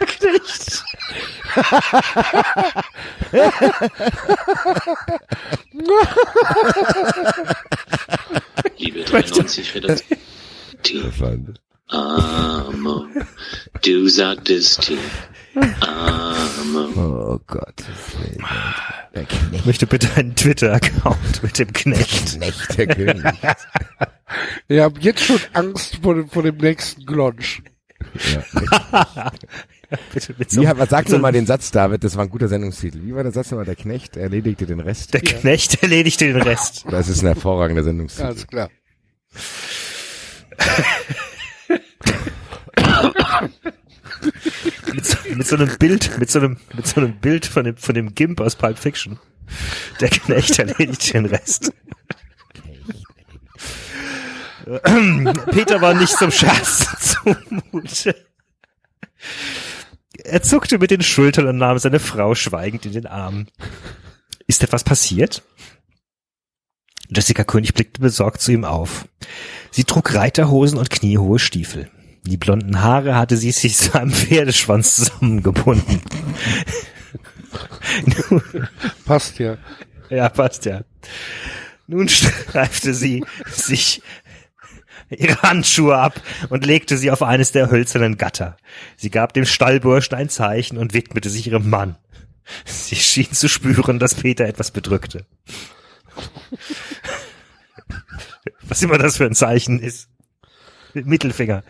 [0.00, 0.84] Der Knecht.
[8.78, 10.18] Liebe 93 Redaktion.
[11.88, 13.06] Amo,
[13.82, 14.98] du sagtest hier.
[15.80, 16.88] Amo.
[16.96, 17.84] oh Gott.
[19.14, 22.36] Der Ich möchte bitte einen Twitter-Account mit dem Knecht.
[22.36, 23.24] Knecht der König.
[24.68, 27.62] Ich habe jetzt schon Angst vor dem, vor dem nächsten Glonsch.
[30.14, 32.02] Bitte mit so, Wie, was du mal den Satz, David?
[32.04, 33.00] Das war ein guter Sendungstitel.
[33.02, 33.66] Wie war der Satz nochmal?
[33.66, 35.12] Der Knecht erledigte den Rest.
[35.14, 36.84] Der Knecht erledigte den Rest.
[36.92, 38.26] Das ist ein hervorragender Sendungstitel.
[38.26, 38.68] Alles klar.
[44.92, 47.76] mit, so, mit so einem Bild, mit so einem, mit so einem Bild von dem,
[47.76, 49.18] von dem Gimp aus Pulp Fiction.
[50.00, 51.72] Der Knecht erledigt den Rest.
[55.50, 58.14] Peter war nicht zum Scherz zumute.
[60.24, 63.46] Er zuckte mit den Schultern und nahm seine Frau schweigend in den Arm.
[64.46, 65.42] Ist etwas passiert?
[67.08, 69.06] Jessica König blickte besorgt zu ihm auf.
[69.70, 71.90] Sie trug Reiterhosen und kniehohe Stiefel.
[72.24, 76.00] Die blonden Haare hatte sie sich zu einem Pferdeschwanz zusammengebunden.
[79.04, 79.58] Passt ja.
[80.08, 80.82] ja, passt ja.
[81.86, 84.02] Nun streifte sie sich
[85.12, 88.56] ihre Handschuhe ab und legte sie auf eines der hölzernen Gatter.
[88.96, 91.96] Sie gab dem Stallburschen ein Zeichen und widmete sich ihrem Mann.
[92.64, 95.26] Sie schien zu spüren, dass Peter etwas bedrückte.
[98.62, 100.08] Was immer das für ein Zeichen ist.
[100.94, 101.62] Mittelfinger.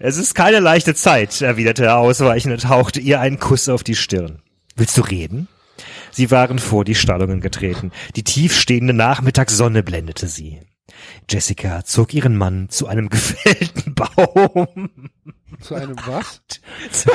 [0.00, 3.94] Es ist keine leichte Zeit, erwiderte er ausweichend und hauchte ihr einen Kuss auf die
[3.94, 4.42] Stirn.
[4.76, 5.48] Willst du reden?
[6.10, 7.90] Sie waren vor die Stallungen getreten.
[8.16, 10.60] Die tiefstehende Nachmittagssonne blendete sie.
[11.28, 15.10] Jessica zog ihren Mann zu einem gefällten Baum.
[15.60, 16.40] Zu einem was?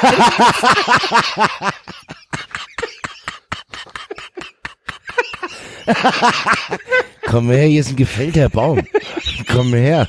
[7.26, 8.86] Komm her, hier ist ein gefällter Baum.
[9.52, 10.08] Komm her.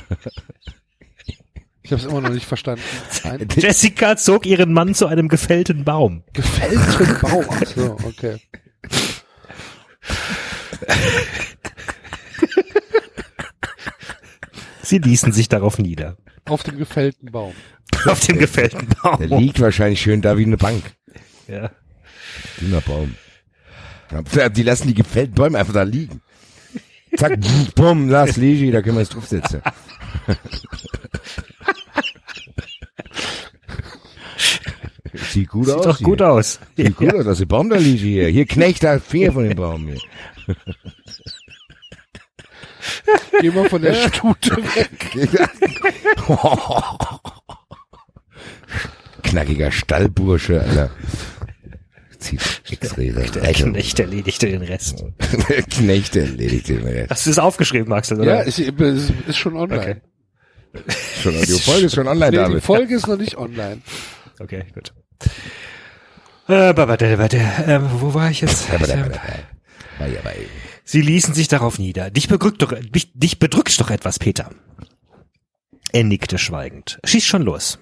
[1.83, 2.83] Ich habe es immer noch nicht verstanden.
[3.23, 6.23] Ein Jessica zog ihren Mann zu einem gefällten Baum.
[6.33, 7.45] gefällten Baum.
[7.49, 8.37] Ach so, okay.
[14.91, 16.17] Sie ließen sich darauf nieder.
[16.49, 17.53] Auf dem gefällten Baum.
[18.05, 19.39] Auf dem gefällten Der Baum.
[19.39, 20.83] liegt wahrscheinlich schön da wie eine Bank.
[21.47, 21.71] Ja.
[22.59, 23.15] Dünner Baum.
[24.35, 26.19] Ja, Die lassen die gefällten Bäume einfach da liegen.
[27.15, 27.39] Zack,
[27.75, 29.61] bumm, lass Legi, da können wir es draufsetzen.
[35.13, 35.83] Sieht gut Sieht aus.
[35.85, 36.05] doch hier.
[36.05, 36.59] gut aus.
[36.77, 38.27] Sieht gut aus, dass der Baum da liegt hier.
[38.27, 40.55] Hier knecht da Finger von dem Baum hier.
[43.41, 44.89] Geh mal von der Stute weg.
[49.23, 50.89] Knackiger Stallbursche, Alter.
[52.19, 53.11] Zieht X-Ray.
[53.11, 55.03] Der Knecht erledigte den Rest.
[55.71, 57.09] Knecht erledigt den Rest.
[57.09, 58.43] Hast du es aufgeschrieben, Axel, Ja, oder?
[58.43, 60.01] ist, ist, ist schon online.
[61.21, 62.63] Schon, die Folge ist schon online, Nee, die David.
[62.63, 63.81] Folge ist noch nicht online.
[64.39, 64.93] Okay, gut.
[66.47, 68.67] Äh, ähm, wo war ich jetzt?
[70.91, 72.11] Sie ließen sich darauf nieder.
[72.11, 74.49] Dich bedrückt doch, dich, dich bedrückt doch etwas, Peter.
[75.93, 76.99] Er nickte schweigend.
[77.05, 77.79] Schieß schon los.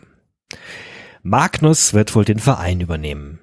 [1.24, 3.40] Magnus wird wohl den Verein übernehmen.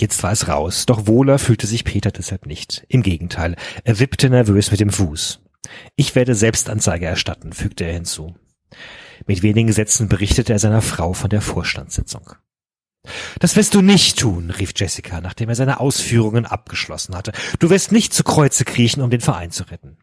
[0.00, 2.84] Jetzt war es raus, doch wohler fühlte sich Peter deshalb nicht.
[2.88, 3.54] Im Gegenteil,
[3.84, 5.38] er wippte nervös mit dem Fuß.
[5.94, 8.34] Ich werde Selbstanzeige erstatten, fügte er hinzu.
[9.24, 12.32] Mit wenigen Sätzen berichtete er seiner Frau von der Vorstandssitzung.
[13.38, 17.32] Das wirst du nicht tun, rief Jessica, nachdem er seine Ausführungen abgeschlossen hatte.
[17.58, 19.96] Du wirst nicht zu Kreuze kriechen, um den Verein zu retten.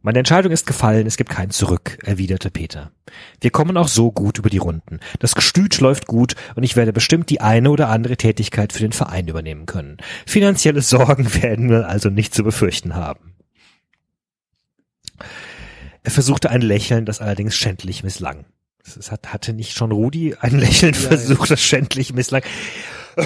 [0.00, 2.92] Meine Entscheidung ist gefallen, es gibt kein Zurück, erwiderte Peter.
[3.40, 5.00] Wir kommen auch so gut über die Runden.
[5.18, 8.92] Das Gestüt läuft gut und ich werde bestimmt die eine oder andere Tätigkeit für den
[8.92, 9.96] Verein übernehmen können.
[10.24, 13.34] Finanzielle Sorgen werden wir also nicht zu befürchten haben.
[16.04, 18.44] Er versuchte ein Lächeln, das allerdings schändlich misslang.
[18.96, 22.42] Es hat, hatte nicht schon Rudi ein Lächeln versucht, das schändlich misslang.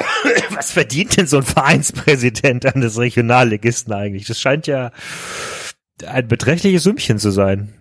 [0.54, 4.26] Was verdient denn so ein Vereinspräsident eines Regionalligisten eigentlich?
[4.26, 4.90] Das scheint ja
[6.06, 7.74] ein beträchtliches Sümmchen zu sein.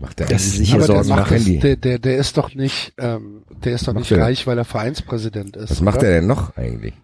[0.00, 2.16] Macht der Das ist eigentlich sicher Aber der, Sorgen nach macht das, der, der, der
[2.16, 4.22] ist doch nicht, ähm, der ist doch Macht nicht der?
[4.22, 5.70] reich, weil er Vereinspräsident ist.
[5.70, 6.08] Was macht oder?
[6.08, 6.94] er denn noch eigentlich?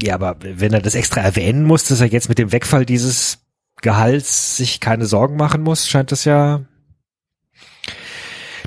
[0.00, 3.38] Ja, aber wenn er das extra erwähnen muss, dass er jetzt mit dem Wegfall dieses
[3.82, 6.62] Gehalts sich keine Sorgen machen muss, scheint das ja.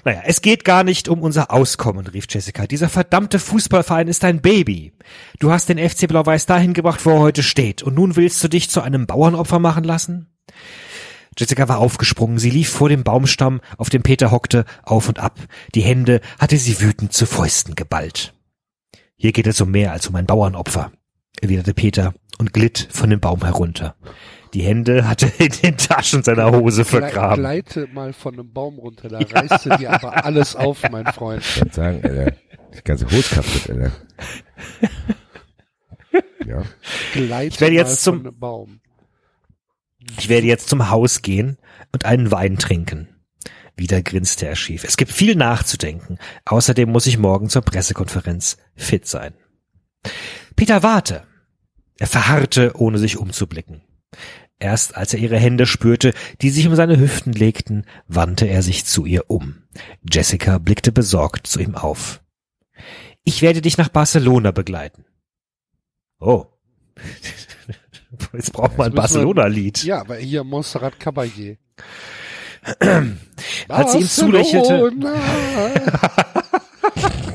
[0.09, 2.65] Naja, es geht gar nicht um unser Auskommen, rief Jessica.
[2.65, 4.91] Dieser verdammte Fußballverein ist ein Baby.
[5.37, 7.83] Du hast den FC Blau-Weiß dahin gebracht, wo er heute steht.
[7.83, 10.25] Und nun willst du dich zu einem Bauernopfer machen lassen?
[11.37, 12.39] Jessica war aufgesprungen.
[12.39, 15.37] Sie lief vor dem Baumstamm, auf dem Peter hockte, auf und ab.
[15.75, 18.33] Die Hände hatte sie wütend zu Fäusten geballt.
[19.15, 20.91] Hier geht es um mehr als um ein Bauernopfer,
[21.39, 23.95] erwiderte Peter und glitt von dem Baum herunter.
[24.53, 27.41] Die Hände hatte er in den Taschen seiner Hose Gle- vergraben.
[27.43, 31.43] Gleite mal von einem Baum runter, da reißt du dir aber alles auf, mein Freund.
[31.43, 32.31] Ich kann sagen, Alter.
[32.75, 33.91] Die ganze Hose kaputt, Alter.
[36.45, 36.63] Ja.
[37.13, 38.79] Gleite Ich werde jetzt mal zum- von einem Baum.
[40.17, 41.57] Ich werde jetzt zum Haus gehen
[41.91, 43.07] und einen Wein trinken.
[43.75, 44.83] Wieder grinste er schief.
[44.83, 46.17] Es gibt viel nachzudenken.
[46.45, 49.33] Außerdem muss ich morgen zur Pressekonferenz fit sein.
[50.55, 51.23] Peter warte.
[51.97, 53.81] Er verharrte, ohne sich umzublicken.
[54.59, 58.85] Erst als er ihre Hände spürte, die sich um seine Hüften legten, wandte er sich
[58.85, 59.63] zu ihr um.
[60.09, 62.21] Jessica blickte besorgt zu ihm auf.
[63.23, 65.05] Ich werde dich nach Barcelona begleiten.
[66.19, 66.47] Oh.
[68.33, 69.83] Jetzt braucht man ein Barcelona-Lied.
[69.83, 71.57] Ja, aber hier Montserrat Caballé.
[73.69, 74.91] Als sie ihm zulächelte.
[74.91, 75.13] Barcelona.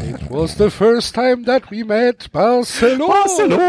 [0.03, 3.07] It was the first time that we met Barcelona.
[3.07, 3.65] Barcelona!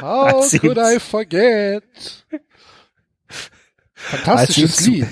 [0.00, 1.82] How could I forget?
[3.94, 5.06] Fantastisches Lied.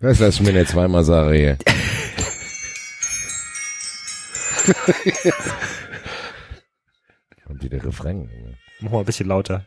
[0.00, 1.58] Das lass mir nicht zweimal sagen hier.
[7.48, 8.56] Und wieder Refrain.
[8.80, 9.64] Mach mal ein bisschen lauter.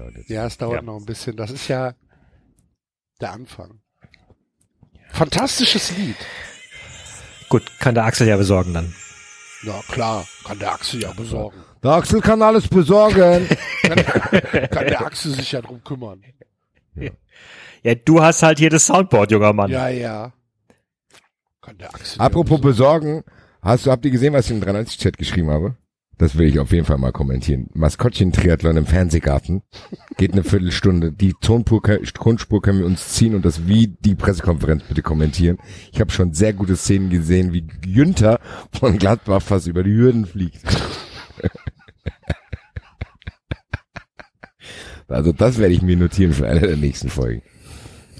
[0.00, 0.30] Dauert jetzt.
[0.30, 0.82] Ja, es dauert Ja.
[0.82, 1.36] noch ein bisschen.
[1.36, 1.94] Das ist ja
[3.20, 3.80] der Anfang.
[5.10, 6.16] Fantastisches Lied.
[7.48, 8.94] Gut, kann der Axel ja besorgen dann.
[9.64, 11.58] Na klar, kann der Axel ja besorgen.
[11.82, 13.48] Der Axel kann alles besorgen.
[13.82, 16.22] Kann der Axel sich ja drum kümmern.
[17.82, 19.70] Ja, du hast halt hier das Soundboard, junger Mann.
[19.70, 20.32] Ja, ja.
[21.60, 23.22] Kann der Axel Apropos besorgen,
[23.62, 25.76] hast du, habt ihr gesehen, was ich im 93-Chat geschrieben habe?
[26.20, 27.70] Das will ich auf jeden Fall mal kommentieren.
[27.72, 29.62] Maskottchen-Triathlon im Fernsehgarten.
[30.18, 31.12] Geht eine Viertelstunde.
[31.12, 35.56] Die Tonspur, Tonspur können wir uns ziehen und das wie die Pressekonferenz bitte kommentieren.
[35.92, 38.38] Ich habe schon sehr gute Szenen gesehen, wie Günther
[38.70, 40.60] von Gladbach fast über die Hürden fliegt.
[45.08, 47.42] Also das werde ich mir notieren für eine der nächsten Folgen.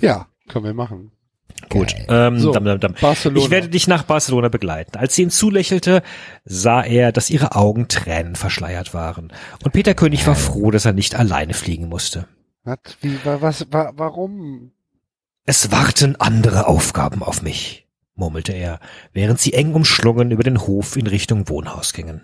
[0.00, 1.12] Ja, können wir machen.
[1.68, 1.94] Gut.
[2.08, 2.94] Ähm, So, dam, dam, dam.
[3.00, 3.40] Barcelona.
[3.44, 4.96] Ich werde dich nach Barcelona begleiten.
[4.98, 6.02] Als sie ihn zulächelte,
[6.44, 9.32] sah er, dass ihre Augen Tränen verschleiert waren.
[9.64, 12.26] Und Peter König war froh, dass er nicht alleine fliegen musste.
[12.64, 14.72] Was, wie, wa- was, wa, warum?
[15.46, 18.78] Es warten andere Aufgaben auf mich, murmelte er,
[19.12, 22.22] während sie eng umschlungen über den Hof in Richtung Wohnhaus gingen.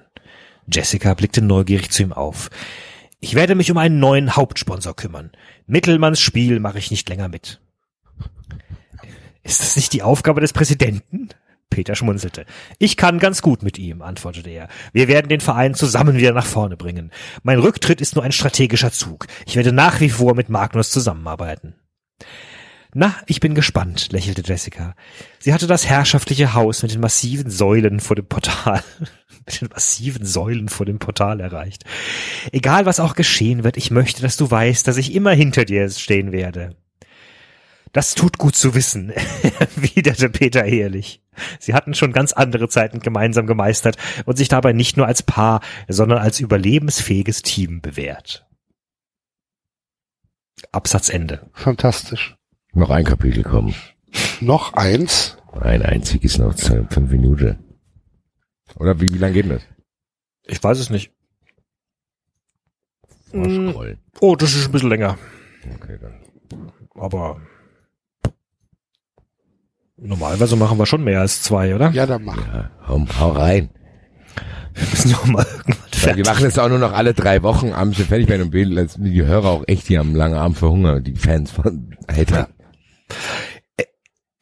[0.71, 2.51] Jessica blickte neugierig zu ihm auf.
[3.21, 5.31] Ich werde mich um einen neuen Hauptsponsor kümmern.
[5.67, 7.61] Mittelmanns Spiel mache ich nicht länger mit.
[9.47, 11.29] Ist das nicht die Aufgabe des Präsidenten?
[11.71, 12.47] Peter schmunzelte.
[12.79, 14.69] Ich kann ganz gut mit ihm, antwortete er.
[14.93, 17.13] Wir werden den Verein zusammen wieder nach vorne bringen.
[17.45, 19.27] Mein Rücktritt ist nur ein strategischer Zug.
[19.47, 21.75] Ich werde nach wie vor mit Magnus zusammenarbeiten.
[22.93, 24.95] Na, ich bin gespannt, lächelte Jessica.
[25.39, 28.83] Sie hatte das herrschaftliche Haus mit den massiven Säulen vor dem Portal,
[29.47, 31.85] mit den massiven Säulen vor dem Portal erreicht.
[32.51, 35.89] Egal was auch geschehen wird, ich möchte, dass du weißt, dass ich immer hinter dir
[35.91, 36.75] stehen werde.
[37.93, 39.11] Das tut gut zu wissen,
[39.59, 41.23] erwiderte Peter ehrlich.
[41.61, 45.61] Sie hatten schon ganz andere Zeiten gemeinsam gemeistert und sich dabei nicht nur als Paar,
[45.89, 48.47] sondern als überlebensfähiges Team bewährt.
[50.73, 51.49] Absatz Ende.
[51.53, 52.37] Fantastisch.
[52.73, 53.75] Noch ein Kapitel kommen.
[54.41, 55.37] Noch eins.
[55.53, 57.59] Ein einziges noch, fünf Minuten.
[58.77, 59.63] Oder wie, wie lange geht denn das?
[60.45, 61.13] Ich weiß es nicht.
[63.29, 63.99] Scrollen.
[64.21, 65.19] Oh, das ist ein bisschen länger.
[65.75, 66.21] Okay, dann.
[66.95, 67.41] Aber
[69.97, 71.91] normalerweise machen wir schon mehr als zwei, oder?
[71.91, 72.37] Ja, dann mach.
[72.37, 73.71] Ja, hau, hau rein.
[74.75, 76.25] Wir müssen doch mal irgendwann Weil fertig.
[76.25, 79.05] wir machen das auch nur noch alle drei Wochen abends fertig werden und Bild, lassen
[79.05, 82.51] die Hörer auch echt hier am langen Abend verhungern, die Fans von Alter.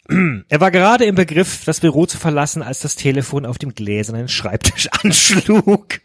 [0.07, 4.29] Er war gerade im Begriff, das Büro zu verlassen, als das Telefon auf dem gläsernen
[4.29, 6.01] Schreibtisch anschlug.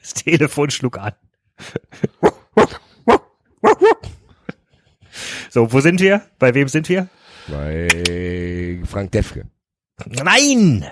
[0.00, 1.12] das Telefon schlug an.
[5.48, 6.22] So, wo sind wir?
[6.38, 7.08] Bei wem sind wir?
[7.48, 9.46] Bei Frank Defke.
[10.06, 10.84] Nein!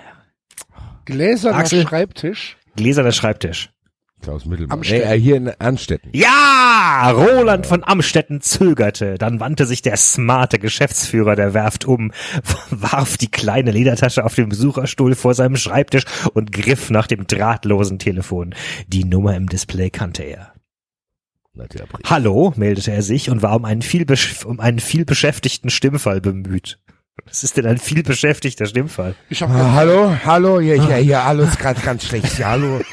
[1.05, 1.87] Gläserner Axel?
[1.87, 2.57] Schreibtisch.
[2.75, 3.69] Gläserner Schreibtisch.
[4.21, 4.79] Klaus Mittelmann.
[4.79, 5.07] Amstetten.
[5.07, 6.09] Nee, äh, hier in Anstetten.
[6.13, 7.11] Ja!
[7.11, 9.17] Roland von Amstetten zögerte.
[9.17, 12.11] Dann wandte sich der smarte Geschäftsführer der Werft um,
[12.69, 16.03] warf die kleine Ledertasche auf den Besucherstuhl vor seinem Schreibtisch
[16.33, 18.53] und griff nach dem drahtlosen Telefon.
[18.87, 20.53] Die Nummer im Display kannte er.
[22.05, 24.05] Hallo, meldete er sich und war um einen viel,
[24.45, 26.79] um einen viel beschäftigten Stimmfall bemüht.
[27.25, 29.13] Was ist denn ein viel beschäftigter Stimmfall?
[29.29, 32.37] Ich hab Ah, hallo, hallo, hier, hier, hier, hallo, ist gerade ganz schlecht.
[32.39, 32.79] Ja, hallo.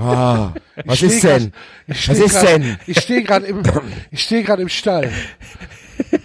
[0.00, 0.54] Ah,
[0.84, 1.52] was ist grad- denn?
[1.88, 2.78] ich Was ist grad- denn?
[2.86, 3.64] Ich stehe gerade im,
[4.12, 5.10] ich stehe gerade im Stall.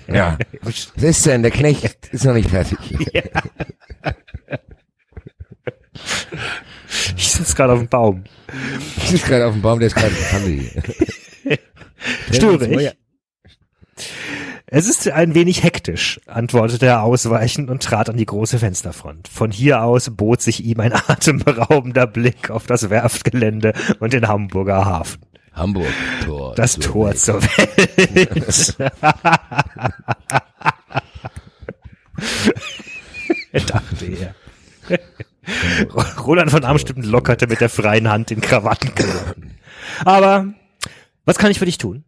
[0.08, 0.38] Ja.
[0.62, 1.42] Was ist denn?
[1.42, 2.78] Der Knecht ist noch nicht fertig.
[7.18, 8.24] Ich sitze gerade auf dem Baum.
[8.98, 10.72] Ich sitze gerade auf dem Baum, der ist gerade in der Family.
[12.32, 12.92] Störe ich?
[14.66, 19.28] Es ist ein wenig hektisch, antwortete er ausweichend und trat an die große Fensterfront.
[19.28, 24.86] Von hier aus bot sich ihm ein atemberaubender Blick auf das Werftgelände und den Hamburger
[24.86, 25.22] Hafen.
[25.54, 25.94] Hamburg,
[26.26, 26.56] Tor.
[26.56, 27.20] Das zur Tor Welt.
[27.20, 28.76] zur Welt.
[33.68, 34.34] dachte er.
[36.20, 39.52] Roland von Amstetten lockerte mit der freien Hand den Krawattenknoten.
[40.04, 40.48] Aber
[41.26, 42.04] was kann ich für dich tun?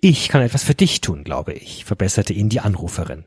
[0.00, 3.24] Ich kann etwas für dich tun, glaube ich, verbesserte ihn die Anruferin.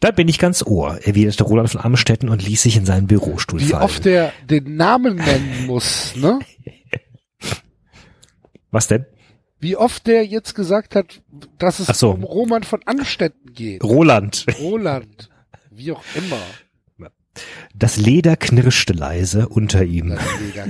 [0.00, 3.60] Da bin ich ganz ohr, erwiderte Roland von Amstetten und ließ sich in seinen Bürostuhl
[3.60, 3.82] Wie fallen.
[3.82, 6.38] oft der den Namen nennen muss, ne?
[8.70, 9.06] Was denn?
[9.60, 11.22] Wie oft der jetzt gesagt hat,
[11.58, 12.10] dass es so.
[12.10, 13.82] um Roman von Anstetten geht.
[13.82, 14.46] Roland.
[14.60, 15.30] Roland.
[15.70, 16.40] Wie auch immer.
[17.74, 20.10] Das Leder knirschte leise unter ihm.
[20.10, 20.66] Das Leder.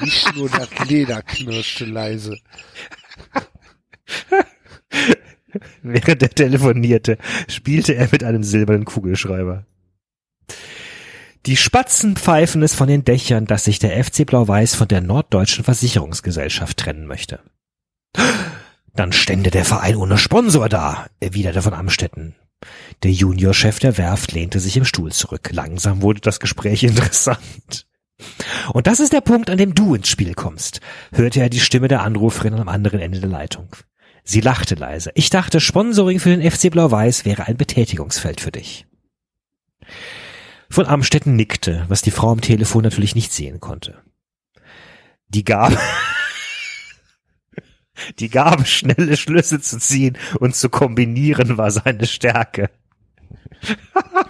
[0.00, 2.36] Nicht nur das Leder knirschte leise.
[5.82, 9.64] Während er telefonierte, spielte er mit einem silbernen Kugelschreiber.
[11.46, 15.64] Die Spatzen pfeifen es von den Dächern, dass sich der FC Blau-Weiß von der Norddeutschen
[15.64, 17.40] Versicherungsgesellschaft trennen möchte.
[18.94, 22.34] Dann stände der Verein ohne Sponsor da, erwiderte von Amstetten.
[23.02, 25.50] Der Juniorchef der Werft lehnte sich im Stuhl zurück.
[25.52, 27.86] Langsam wurde das Gespräch interessant.
[28.72, 30.80] Und das ist der Punkt, an dem du ins Spiel kommst,
[31.12, 33.68] hörte er die Stimme der Anruferin am anderen Ende der Leitung.
[34.24, 35.12] Sie lachte leise.
[35.14, 38.86] Ich dachte, Sponsoring für den FC Blau-Weiß wäre ein Betätigungsfeld für dich.
[40.68, 44.02] Von Amstetten nickte, was die Frau am Telefon natürlich nicht sehen konnte.
[45.28, 45.78] Die Gabe,
[48.18, 52.70] die Gabe, schnelle Schlüsse zu ziehen und zu kombinieren, war seine Stärke.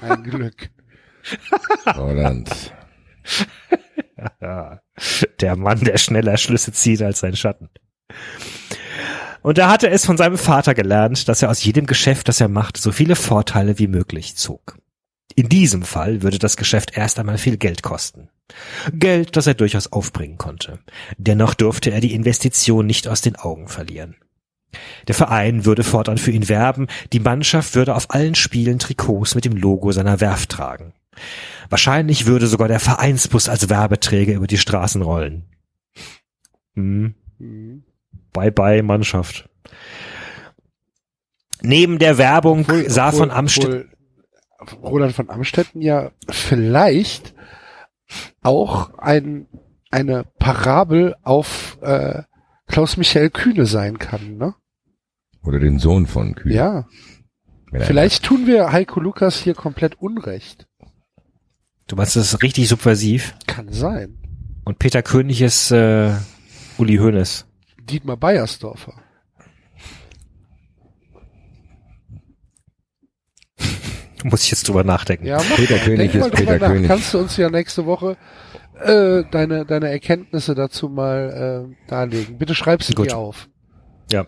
[0.02, 0.68] Ein Glück.
[1.96, 2.75] Roland.
[5.40, 7.68] Der Mann, der schneller Schlüsse zieht als sein Schatten.
[9.42, 12.48] Und er hatte es von seinem Vater gelernt, dass er aus jedem Geschäft, das er
[12.48, 14.78] macht, so viele Vorteile wie möglich zog.
[15.34, 18.30] In diesem Fall würde das Geschäft erst einmal viel Geld kosten.
[18.92, 20.78] Geld, das er durchaus aufbringen konnte.
[21.18, 24.16] Dennoch durfte er die Investition nicht aus den Augen verlieren.
[25.08, 29.44] Der Verein würde fortan für ihn werben, die Mannschaft würde auf allen Spielen Trikots mit
[29.44, 30.92] dem Logo seiner Werft tragen.
[31.68, 35.44] Wahrscheinlich würde sogar der Vereinsbus als Werbeträger über die Straßen rollen.
[36.74, 37.14] Hm.
[38.32, 39.48] Bye bye Mannschaft.
[41.62, 43.90] Neben der Werbung Obwohl- sah obwohl- von Amstetten
[44.82, 47.34] Roland von Amstetten ja vielleicht
[48.42, 49.46] auch ein,
[49.90, 52.22] eine Parabel auf äh,
[52.66, 54.54] Klaus-Michael Kühne sein kann, ne?
[55.44, 56.52] Oder den Sohn von Kühn.
[56.52, 56.86] Ja.
[57.72, 60.65] Vielleicht tun wir Heiko Lukas hier komplett Unrecht.
[61.86, 63.34] Du meinst, das ist richtig subversiv.
[63.46, 64.18] Kann sein.
[64.64, 66.12] Und Peter König ist äh,
[66.78, 67.46] Uli Hoeneß.
[67.88, 68.94] Dietmar Beiersdorfer.
[74.24, 75.26] Muss ich jetzt drüber nachdenken.
[75.26, 75.78] Ja, mach Peter.
[75.78, 76.68] König ist Peter nach.
[76.68, 76.88] König.
[76.88, 78.16] Kannst du uns ja nächste Woche
[78.80, 82.38] äh, deine, deine Erkenntnisse dazu mal äh, darlegen.
[82.38, 83.10] Bitte schreib sie Gut.
[83.10, 83.48] dir auf,
[84.10, 84.26] Ja.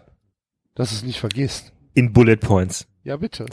[0.76, 1.72] dass es nicht vergisst.
[1.94, 2.86] In Bullet Points.
[3.02, 3.47] Ja, bitte.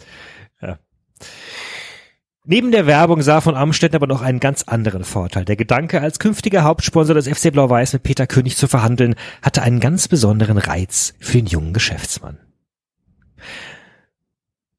[2.48, 5.46] Neben der Werbung sah von Amstetten aber noch einen ganz anderen Vorteil.
[5.46, 9.80] Der Gedanke, als künftiger Hauptsponsor des FC Blau-Weiß mit Peter König zu verhandeln, hatte einen
[9.80, 12.38] ganz besonderen Reiz für den jungen Geschäftsmann.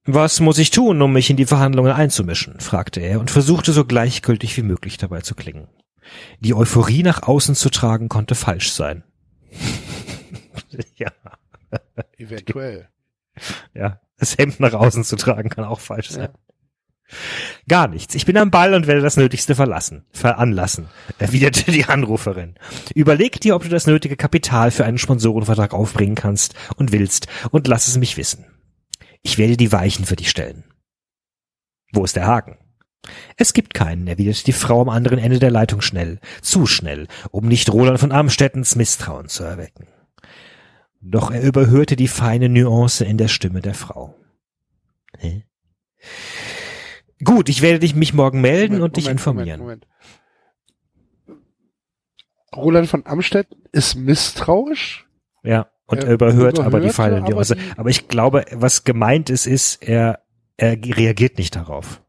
[0.05, 2.61] Was muss ich tun, um mich in die Verhandlungen einzumischen?
[2.61, 5.67] fragte er und versuchte so gleichgültig wie möglich dabei zu klingen.
[6.39, 9.03] Die Euphorie nach außen zu tragen konnte falsch sein.
[10.95, 11.11] ja,
[12.17, 12.89] Eventuell.
[13.75, 14.01] ja.
[14.19, 16.31] Das Hemd nach außen zu tragen kann auch falsch sein.
[17.69, 18.15] Gar nichts.
[18.15, 20.89] Ich bin am Ball und werde das Nötigste verlassen, veranlassen,
[21.19, 22.55] erwiderte die Anruferin.
[22.95, 27.69] Überleg dir, ob du das nötige Kapital für einen Sponsorenvertrag aufbringen kannst und willst und
[27.69, 28.47] lass es mich wissen.
[29.23, 30.65] Ich werde die Weichen für dich stellen.
[31.93, 32.59] Wo ist der Haken?
[33.37, 37.47] Es gibt keinen, erwiderte die Frau am anderen Ende der Leitung schnell, zu schnell, um
[37.47, 39.87] nicht Roland von Amstettens Misstrauen zu erwecken.
[41.01, 44.16] Doch er überhörte die feine Nuance in der Stimme der Frau.
[45.19, 45.45] Hä?
[47.25, 49.61] Gut, ich werde dich mich morgen melden und dich informieren.
[49.61, 49.87] Moment,
[51.27, 51.37] Moment.
[52.55, 55.07] Roland von Amstetten ist misstrauisch.
[55.43, 59.31] Ja, und Er er überhört, aber die feine aber die- Aber ich glaube, was gemeint
[59.31, 60.23] ist, ist, er,
[60.57, 62.03] er reagiert nicht darauf.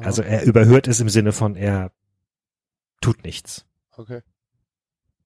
[0.00, 1.92] Also er überhört es im Sinne von, er
[3.00, 3.66] tut nichts.
[3.96, 4.20] okay.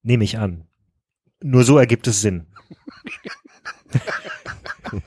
[0.01, 0.67] Nehme ich an.
[1.41, 2.45] Nur so ergibt es Sinn.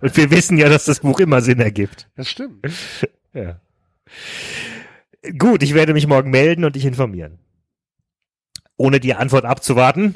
[0.00, 2.08] Und wir wissen ja, dass das Buch immer Sinn ergibt.
[2.16, 2.66] Das stimmt.
[3.36, 3.60] Ja.
[5.36, 7.40] Gut, ich werde mich morgen melden und dich informieren.
[8.76, 10.14] Ohne die Antwort abzuwarten,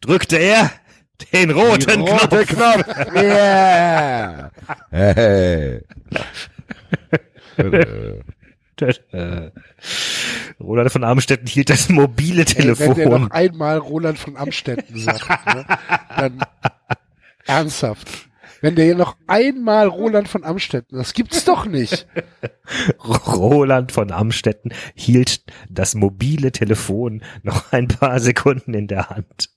[0.00, 0.72] drückte er
[1.34, 2.46] den roten Rote Knopf.
[2.46, 3.14] Knopf.
[3.14, 4.50] Yeah.
[4.90, 5.82] Hey.
[8.80, 9.50] Äh,
[10.60, 13.22] Roland von Amstetten hielt das mobile Ey, wenn der Telefon.
[13.22, 15.66] noch einmal Roland von Amstetten sagt, ne,
[16.16, 16.44] dann
[17.46, 18.08] ernsthaft.
[18.62, 22.06] Wenn der hier noch einmal Roland von Amstetten, das gibt's doch nicht.
[23.02, 29.48] Roland von Amstetten hielt das mobile Telefon noch ein paar Sekunden in der Hand.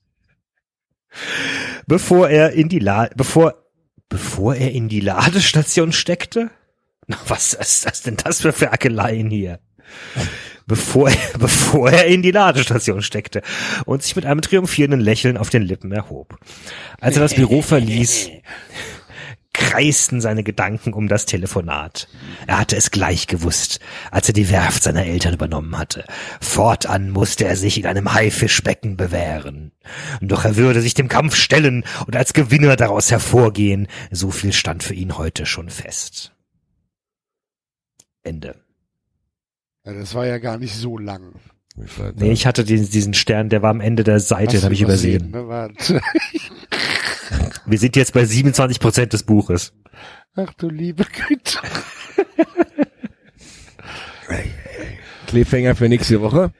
[1.86, 3.54] Bevor er in die La bevor
[4.08, 6.50] bevor er in die Ladestation steckte?
[7.26, 9.60] Was ist das denn das für Ferkeleien hier?
[10.66, 13.42] Bevor er, bevor er in die Ladestation steckte
[13.84, 16.38] und sich mit einem triumphierenden Lächeln auf den Lippen erhob.
[17.00, 18.30] Als er das Büro verließ,
[19.52, 22.08] kreisten seine Gedanken um das Telefonat.
[22.46, 23.78] Er hatte es gleich gewusst,
[24.10, 26.04] als er die Werft seiner Eltern übernommen hatte.
[26.40, 29.72] Fortan musste er sich in einem Haifischbecken bewähren.
[30.20, 33.86] Doch er würde sich dem Kampf stellen und als Gewinner daraus hervorgehen.
[34.10, 36.33] So viel stand für ihn heute schon fest.
[38.24, 38.56] Ende.
[39.84, 41.34] Ja, das war ja gar nicht so lang.
[41.76, 44.62] ich weiß Nee, ich hatte den, diesen Stern, der war am Ende der Seite, den
[44.64, 45.30] habe ich übersehen.
[45.30, 45.46] Ne?
[45.46, 45.70] War,
[47.66, 49.72] Wir sind jetzt bei 27 Prozent des Buches.
[50.34, 51.58] ach du liebe Güte.
[55.26, 56.52] Cliffhanger für nächste Woche.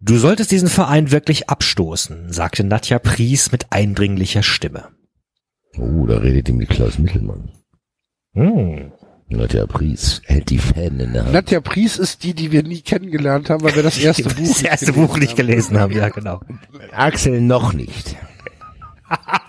[0.00, 4.88] Du solltest diesen Verein wirklich abstoßen, sagte Nadja Pries mit eindringlicher Stimme.
[5.78, 7.50] Oh, da redet ihm die Klaus Mittelmann.
[8.34, 8.92] Hm.
[9.28, 11.32] Nadja Pries hält die Fäden in der Hand.
[11.32, 14.62] Nadja Pries ist die, die wir nie kennengelernt haben, weil wir das erste Buch das
[14.62, 15.36] nicht erste gelesen Buch nicht haben.
[15.36, 16.40] gelesen haben, ja genau.
[16.92, 18.16] Axel noch nicht.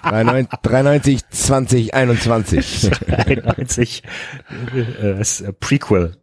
[0.03, 2.91] 93, 93 20 21.
[3.07, 4.03] 91
[5.01, 6.15] äh, ist, äh, Prequel.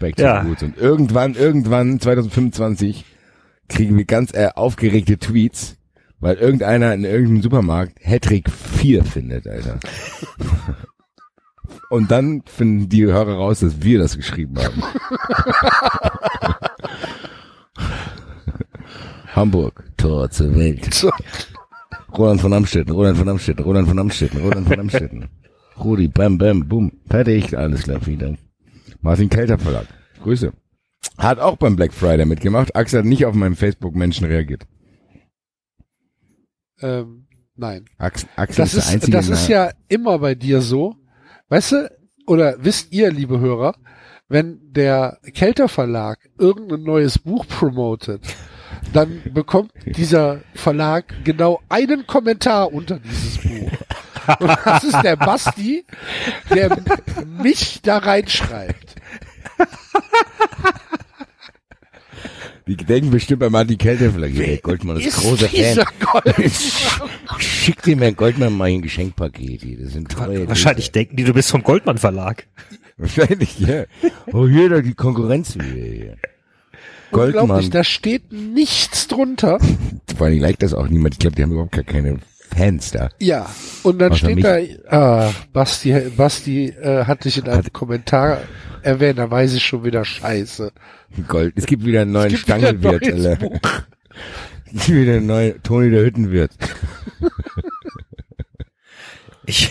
[0.00, 0.42] Back to Ja.
[0.42, 0.62] the Roots.
[0.62, 3.04] Und irgendwann, irgendwann, 2025,
[3.68, 5.76] kriegen wir ganz äh, aufgeregte Tweets,
[6.20, 9.80] weil irgendeiner in irgendeinem Supermarkt Hattrick 4 findet, Alter.
[11.90, 14.82] Und dann finden die Hörer raus, dass wir das geschrieben haben.
[19.34, 21.06] Hamburg, Tor zur Welt.
[22.16, 25.28] Roland von Amstetten, Roland von Amstetten, Roland von Amstetten, Roland von Amstetten.
[25.78, 26.92] Rudi, bam, bam, boom.
[27.08, 28.38] Fertig, alles klar, vielen Dank.
[29.00, 29.86] Martin Kelter Verlag.
[30.22, 30.52] Grüße.
[31.18, 32.74] Hat auch beim Black Friday mitgemacht.
[32.76, 34.66] Axel hat nicht auf meinem Facebook-Menschen reagiert.
[36.82, 37.26] Ähm,
[37.56, 37.84] nein.
[37.98, 39.12] Axel, Axel Das ist der einzige.
[39.12, 40.96] das ist ja immer bei dir so.
[41.48, 41.90] Weißt du,
[42.26, 43.74] oder wisst ihr, liebe Hörer,
[44.28, 48.22] wenn der Kelter Verlag irgendein neues Buch promotet,
[48.92, 53.70] dann bekommt dieser Verlag genau einen Kommentar unter dieses Buch.
[54.38, 55.84] Und das ist der Basti,
[56.54, 56.78] der
[57.26, 58.94] mich da reinschreibt.
[62.78, 64.32] Die denken bestimmt bei Martin Kelter Verlag.
[64.34, 66.22] Der Goldmann ist, großer dieser Fan.
[66.22, 66.50] Gold?
[67.38, 69.62] Schick dem Herrn Goldmann mal ein Geschenkpaket.
[69.82, 72.46] Das sind treue Wahrscheinlich denken die, du bist vom Goldmann Verlag.
[72.96, 73.84] Wahrscheinlich, ja.
[74.32, 76.16] Oh, hier doch die Konkurrenz wieder hier.
[77.10, 77.42] Goldmann.
[77.42, 79.58] Unglaublich, da steht nichts drunter.
[80.16, 81.14] Vor allem liked das auch niemand.
[81.14, 82.18] Ich glaube, die haben überhaupt gar keine
[82.56, 83.08] Fans da.
[83.18, 83.50] Ja,
[83.82, 84.44] und dann Außer steht mich.
[84.44, 84.58] da,
[84.96, 88.42] ah, Basti, Basti äh, hat dich in einem Hat- Kommentar
[88.82, 90.72] erwähnt, da weiß ich schon wieder Scheiße.
[91.28, 91.54] Gold.
[91.56, 93.38] Es gibt wieder einen neuen neues Alter.
[94.72, 96.52] Es gibt wieder einen neuen Toni der Hüttenwirt.
[99.46, 99.68] Ich,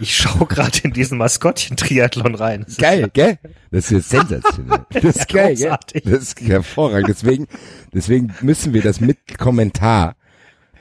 [0.00, 2.62] ich schaue gerade in diesen Maskottchen-Triathlon rein.
[2.62, 3.38] Das ist Geil, gell?
[3.70, 4.80] Das ist sensationell.
[4.90, 5.68] Das ist Ja, geil, gell?
[5.68, 6.02] großartig.
[6.04, 7.08] Das ist hervorragend.
[7.08, 7.46] Deswegen,
[7.94, 10.16] deswegen müssen wir das mit Kommentar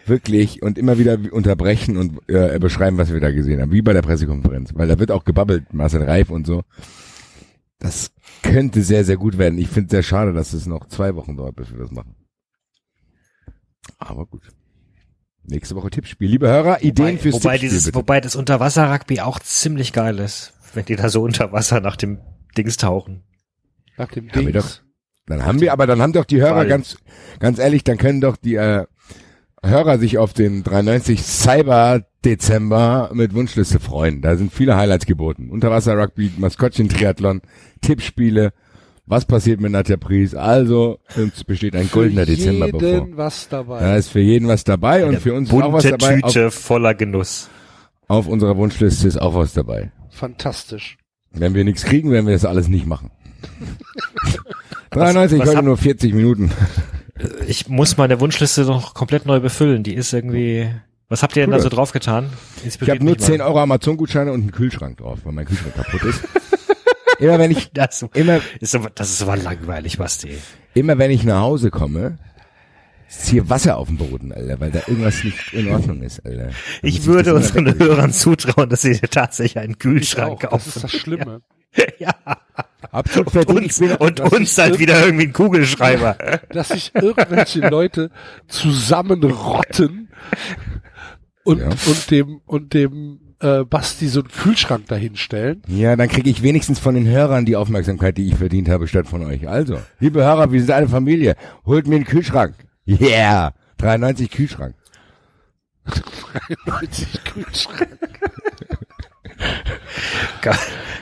[0.06, 3.72] wirklich und immer wieder unterbrechen und äh, beschreiben, was wir da gesehen haben.
[3.72, 4.72] Wie bei der Pressekonferenz.
[4.74, 6.64] Weil da wird auch gebabbelt, Marcel Reif und so.
[7.82, 8.12] Das
[8.44, 9.58] könnte sehr, sehr gut werden.
[9.58, 12.16] Ich finde es sehr schade, dass es noch zwei Wochen dauert, bis wir das machen.
[13.98, 14.44] Aber gut.
[15.44, 16.30] Nächste Woche Tippspiel.
[16.30, 17.96] Liebe Hörer, Ideen fürs wobei Tippspiel dieses, bitte.
[17.98, 22.20] wobei das Unterwasser-Rugby auch ziemlich geil ist, wenn die da so unter Wasser nach dem
[22.56, 23.24] Dings tauchen.
[23.98, 24.62] Nach dem Haben wir Ding.
[24.62, 24.82] doch.
[25.26, 26.68] Dann haben wir, aber dann haben doch die Hörer Ball.
[26.68, 26.98] ganz,
[27.40, 28.86] ganz ehrlich, dann können doch die äh,
[29.64, 34.22] Hörer sich auf den 93 Cyber Dezember mit Wunschliste freuen.
[34.22, 35.50] Da sind viele Highlights geboten.
[35.52, 37.42] Unterwasser Rugby, Maskottchen Triathlon,
[37.82, 38.54] Tippspiele.
[39.06, 40.34] Was passiert mit Nadja Pries?
[40.36, 43.18] Also, es besteht ein goldener Für Dezember jeden bevor.
[43.18, 43.80] was dabei.
[43.82, 46.24] Da ist für jeden was dabei und für uns ist auch was Bunte dabei.
[46.24, 47.50] Auf, Tüte voller Genuss.
[48.08, 49.92] auf unserer Wunschliste ist auch was dabei.
[50.10, 50.98] Fantastisch.
[51.32, 53.12] Wenn wir nichts kriegen, werden wir das alles nicht machen.
[54.92, 56.52] 93, was heute nur 40 Minuten.
[57.48, 59.84] Ich muss meine Wunschliste noch komplett neu befüllen.
[59.84, 60.70] Die ist irgendwie.
[61.10, 61.64] Was habt ihr denn da Cool.
[61.64, 62.30] so draufgetan?
[62.66, 66.24] Ich habe nur 10 Euro Amazon-Gutscheine und einen Kühlschrank drauf, weil mein Kühlschrank kaputt ist.
[67.20, 70.30] immer wenn ich, Das immer, ist aber, das ist aber langweilig, Basti.
[70.74, 72.18] immer wenn ich nach Hause komme,
[73.10, 76.44] ist hier Wasser auf dem Boden, Alter, weil da irgendwas nicht in Ordnung ist, Alter.
[76.46, 77.78] Dann Ich würde unseren.
[77.78, 80.40] Hörern zutrauen, dass sie tatsächlich einen Kühlschrank auch.
[80.40, 80.70] Das kaufen.
[80.76, 81.26] ist das Schlimme.
[81.26, 81.40] ja.
[82.92, 83.60] Absolut verdient.
[83.62, 86.16] Uns, bin, und uns halt wieder irgendwie ein Kugelschreiber.
[86.50, 88.12] Dass sich irgendwelche Leute
[88.48, 90.10] zusammenrotten
[91.44, 91.70] und, Ja.
[91.70, 95.62] und dem, und dem äh, Basti so einen Kühlschrank dahinstellen.
[95.68, 99.08] ja, dann kriege ich wenigstens von den Hörern die Aufmerksamkeit, die ich verdient habe, statt
[99.08, 99.48] von euch.
[99.48, 101.36] Also, liebe Hörer, wir sind eine Familie.
[101.66, 102.54] Holt mir einen Kühlschrank.
[102.88, 103.54] Yeah!
[103.78, 104.76] 93 Kühlschrank.
[106.66, 107.88] 90 Kühlschrank.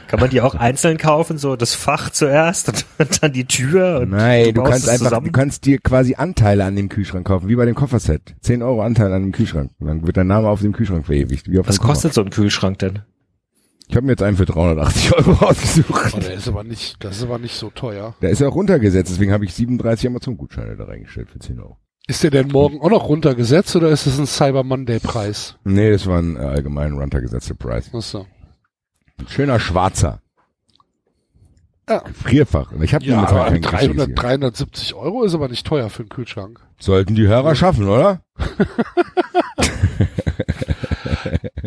[0.09, 2.67] Kann, man die auch einzeln kaufen, so das Fach zuerst
[2.97, 3.99] und dann die Tür?
[4.01, 5.25] Und Nein, du baust kannst es einfach, zusammen?
[5.27, 8.35] du kannst dir quasi Anteile an dem Kühlschrank kaufen, wie bei dem Kofferset.
[8.41, 9.71] 10 Euro Anteil an dem Kühlschrank.
[9.79, 11.49] Und dann wird dein Name auf dem Kühlschrank verewigt.
[11.49, 13.03] Wie auf Was kostet so ein Kühlschrank denn?
[13.87, 16.13] Ich habe mir jetzt einen für 380 Euro ausgesucht.
[16.15, 18.15] Oh, der ist aber nicht, das ist aber nicht so teuer.
[18.21, 21.77] Der ist ja auch runtergesetzt, deswegen habe ich 37 Amazon-Gutscheine da reingestellt für 10 Euro.
[22.07, 25.57] Ist der denn morgen auch noch runtergesetzt oder ist es ein Cyber Monday Preis?
[25.63, 27.91] Nee, das war ein äh, allgemein runtergesetzter Preis.
[27.93, 28.25] Achso.
[29.19, 30.21] Ein schöner schwarzer.
[31.87, 32.03] Ja.
[32.13, 32.71] Frierfach.
[32.71, 34.15] Und ich habe Ja, aber keinen 300, Geschirr.
[34.15, 36.59] 370 Euro ist aber nicht teuer für einen Kühlschrank.
[36.79, 38.21] Sollten die Hörer schaffen, oder?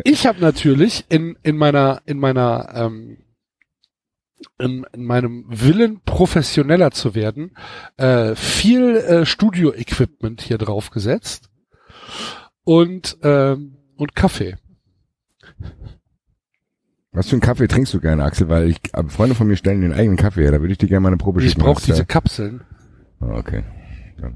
[0.03, 3.17] Ich habe natürlich in, in meiner, in meiner, ähm,
[4.59, 7.55] in, in meinem Willen professioneller zu werden,
[7.97, 11.49] äh, viel äh, Studio-Equipment hier drauf gesetzt
[12.63, 14.55] und ähm, und Kaffee.
[17.13, 18.49] Was für einen Kaffee trinkst du gerne, Axel?
[18.49, 20.51] Weil ich, aber Freunde von mir stellen den eigenen Kaffee her.
[20.51, 21.61] Da würde ich dir gerne mal eine Probe Ich schicken.
[21.61, 22.61] brauche was diese Kapseln.
[23.21, 23.63] Ah, okay.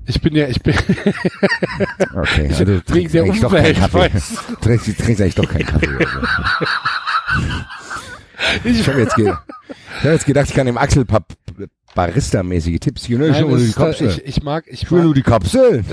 [0.05, 0.75] Ich bin ja, ich bin,
[2.13, 2.45] Okay.
[2.45, 3.73] ich Also, du trinkst der eigentlich doch keinen.
[3.75, 4.09] Kaffee.
[4.61, 5.87] trinkst, trinkst eigentlich doch keinen Kaffee.
[5.87, 6.05] Also.
[8.63, 9.33] Ich, Ich habe jetzt, ge
[9.99, 11.25] ich hab jetzt gedacht, ich kann dem Axel paar
[11.95, 13.21] Barista-mäßige Tipps geben.
[13.21, 14.09] Ne, Nein, nur die Kapsel.
[14.09, 15.83] ich, ich mag, ich Schon nur die Kapsel.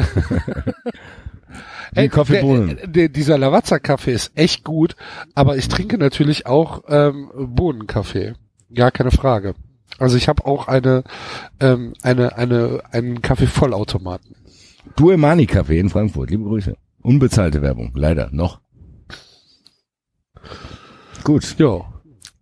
[1.95, 2.77] Ey, Kaffeebohnen.
[2.77, 4.97] der, der, dieser Lavazza-Kaffee ist echt gut,
[5.35, 8.35] aber ich trinke natürlich auch ähm, Bohnenkaffee.
[8.75, 9.55] Gar keine Frage.
[9.99, 11.05] Also ich habe auch eine,
[11.61, 14.35] ähm, eine, eine, einen Kaffee-Vollautomaten.
[14.97, 16.31] Duemani Kaffee in Frankfurt.
[16.31, 16.77] Liebe Grüße.
[17.03, 17.93] Unbezahlte Werbung.
[17.95, 18.31] Leider.
[18.33, 18.61] Noch.
[21.23, 21.57] Gut.
[21.59, 21.85] Jo.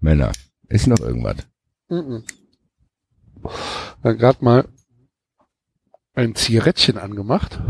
[0.00, 0.32] Männer.
[0.68, 1.36] Ist noch irgendwas?
[1.88, 2.24] Mhm.
[4.02, 4.68] Dann gerade mal
[6.14, 7.60] ein Zigarettchen angemacht.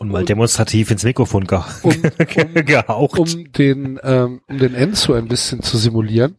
[0.00, 3.18] Und mal demonstrativ ins Mikrofon ge Um, um, gehaucht.
[3.18, 6.36] um den, ähm, um den Enzo ein bisschen zu simulieren.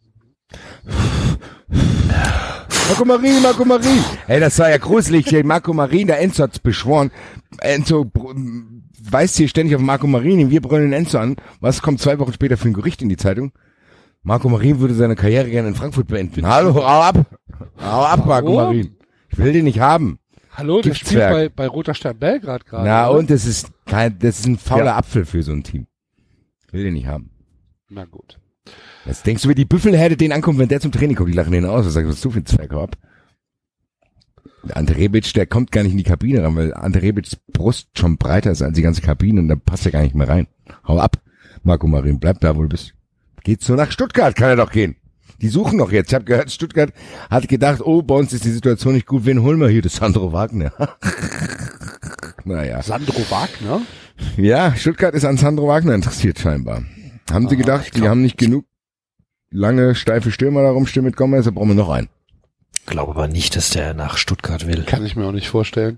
[2.90, 4.04] Marco Marin, Marco Marin.
[4.28, 5.26] Ey, das war ja gruselig.
[5.26, 7.12] Der Marco Marin, der Enzo hat's beschworen.
[7.60, 8.12] Enzo
[9.10, 10.50] weist hier ständig auf Marco Marin.
[10.52, 11.36] Wir brüllen Enzo an.
[11.62, 13.52] Was kommt zwei Wochen später für ein Gericht in die Zeitung?
[14.22, 16.46] Marco Marin würde seine Karriere gerne in Frankfurt beenden.
[16.48, 17.26] Hallo, hau ab.
[17.82, 18.76] Hau ab, Marco Warum?
[18.76, 18.96] Marin.
[19.30, 20.20] Ich will den nicht haben.
[20.56, 21.34] Hallo, der spielt Giftswerk.
[21.34, 22.86] bei, bei Roter Stern Belgrad gerade.
[22.86, 23.20] Na, oder?
[23.20, 24.98] und das ist kein, das ist ein fauler Ja.
[24.98, 25.88] Apfel für so ein Team.
[26.72, 27.30] Will den nicht haben.
[27.90, 28.40] Na gut.
[29.06, 31.30] Was denkst du, wie die Büffelherde den ankommt, wenn der zum Training kommt?
[31.30, 31.86] Die lachen den aus.
[31.86, 32.98] Was sagst du, was du für ein Zwerg, hau ab.
[34.64, 37.90] Der Ante Rebic, der kommt gar nicht in die Kabine ran, weil Ante Rebics Brust
[38.00, 40.48] schon breiter ist als die ganze Kabine und da passt er gar nicht mehr rein.
[40.88, 41.22] Hau ab,
[41.64, 42.94] Marco Marin, bleib da, wo du bist.
[43.44, 44.96] Geht's nur nach Stuttgart, kann er doch gehen.
[45.42, 46.10] Die suchen doch jetzt.
[46.10, 46.92] Ich habe gehört, Stuttgart
[47.30, 49.82] hat gedacht, oh, bei uns ist die Situation nicht gut, wen holen wir hier?
[49.82, 50.72] Das Sandro Wagner.
[52.46, 52.82] naja.
[52.82, 53.82] Sandro Wagner?
[54.38, 56.84] Ja, Stuttgart ist an Sandro Wagner interessiert scheinbar.
[57.30, 58.66] Haben sie Ah, gedacht, ich die glaub- haben nicht genug
[59.52, 62.10] lange, steife Stürmer da rumstehen mit Gomez, da brauchen wir noch einen.
[62.86, 64.84] glaube aber nicht, dass der nach Stuttgart will.
[64.84, 65.98] Kann ich mir auch nicht vorstellen.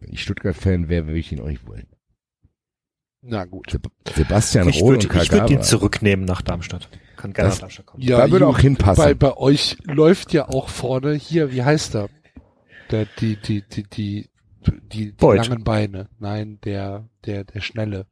[0.00, 1.86] Wenn ich Stuttgart-Fan wäre, würde ich ihn auch nicht wollen.
[3.22, 3.70] Na gut.
[3.70, 6.88] Seb Sebastian Ich Rohl würde und ich würd ihn zurücknehmen nach Darmstadt.
[7.16, 8.02] Kann gerne Das- nach Darmstadt kommen.
[8.02, 9.02] Ja, Da würde auch hinpassen.
[9.02, 12.08] Bei, bei euch läuft ja auch vorne hier, wie heißt er?
[12.90, 14.30] Der, die, die, die, die,
[14.66, 16.08] die, die langen Beine.
[16.18, 18.06] Nein, der, der, der schnelle.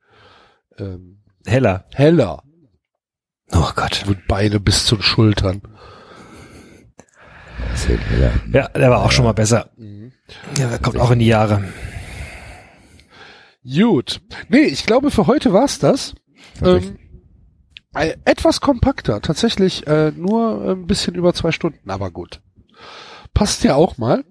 [0.79, 1.87] Ähm, Heller.
[1.95, 2.43] Heller.
[3.53, 4.05] Oh Gott.
[4.09, 5.63] Mit Beine bis zu den Schultern.
[8.21, 8.33] Ja.
[8.53, 9.71] Ja, der war auch schon mal besser.
[9.77, 10.13] Mhm.
[10.59, 11.63] Ja, der kommt auch in die Jahre.
[13.67, 14.21] Gut.
[14.49, 16.15] Nee, ich glaube, für heute war's das.
[16.63, 16.99] Ähm,
[17.95, 19.21] äh, etwas kompakter.
[19.21, 22.41] Tatsächlich äh, nur ein bisschen über zwei Stunden, aber gut.
[23.35, 24.25] Passt ja auch mal.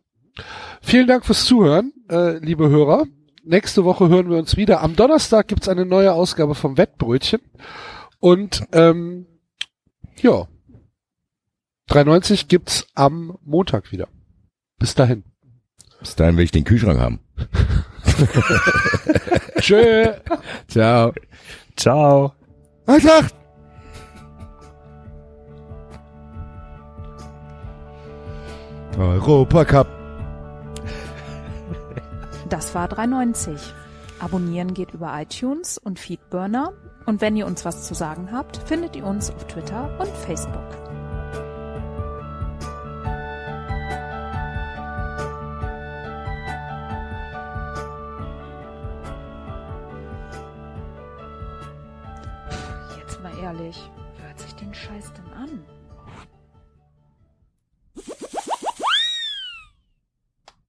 [0.82, 3.06] Vielen Dank fürs Zuhören, äh, liebe Hörer.
[3.44, 4.82] Nächste Woche hören wir uns wieder.
[4.82, 7.42] Am Donnerstag gibt's eine neue Ausgabe vom Wettbrötchen.
[8.20, 9.28] Und ähm,
[10.22, 10.48] ja,
[11.88, 14.08] 93 gibt's am Montag wieder.
[14.80, 15.24] Bis dahin.
[16.00, 17.20] Bis dahin will ich den Kühlschrank haben.
[19.60, 20.14] Tschö.
[20.68, 21.14] Ciao.
[21.76, 22.34] Ciao.
[22.86, 23.28] Alter!
[28.98, 29.88] Europacup.
[32.50, 33.60] Das war 390.
[34.20, 36.74] Abonnieren geht über iTunes und Feedburner.
[37.06, 40.85] Und wenn ihr uns was zu sagen habt, findet ihr uns auf Twitter und Facebook.
[53.46, 53.92] Ehrlich,
[54.24, 55.14] hört sich den Scheiß?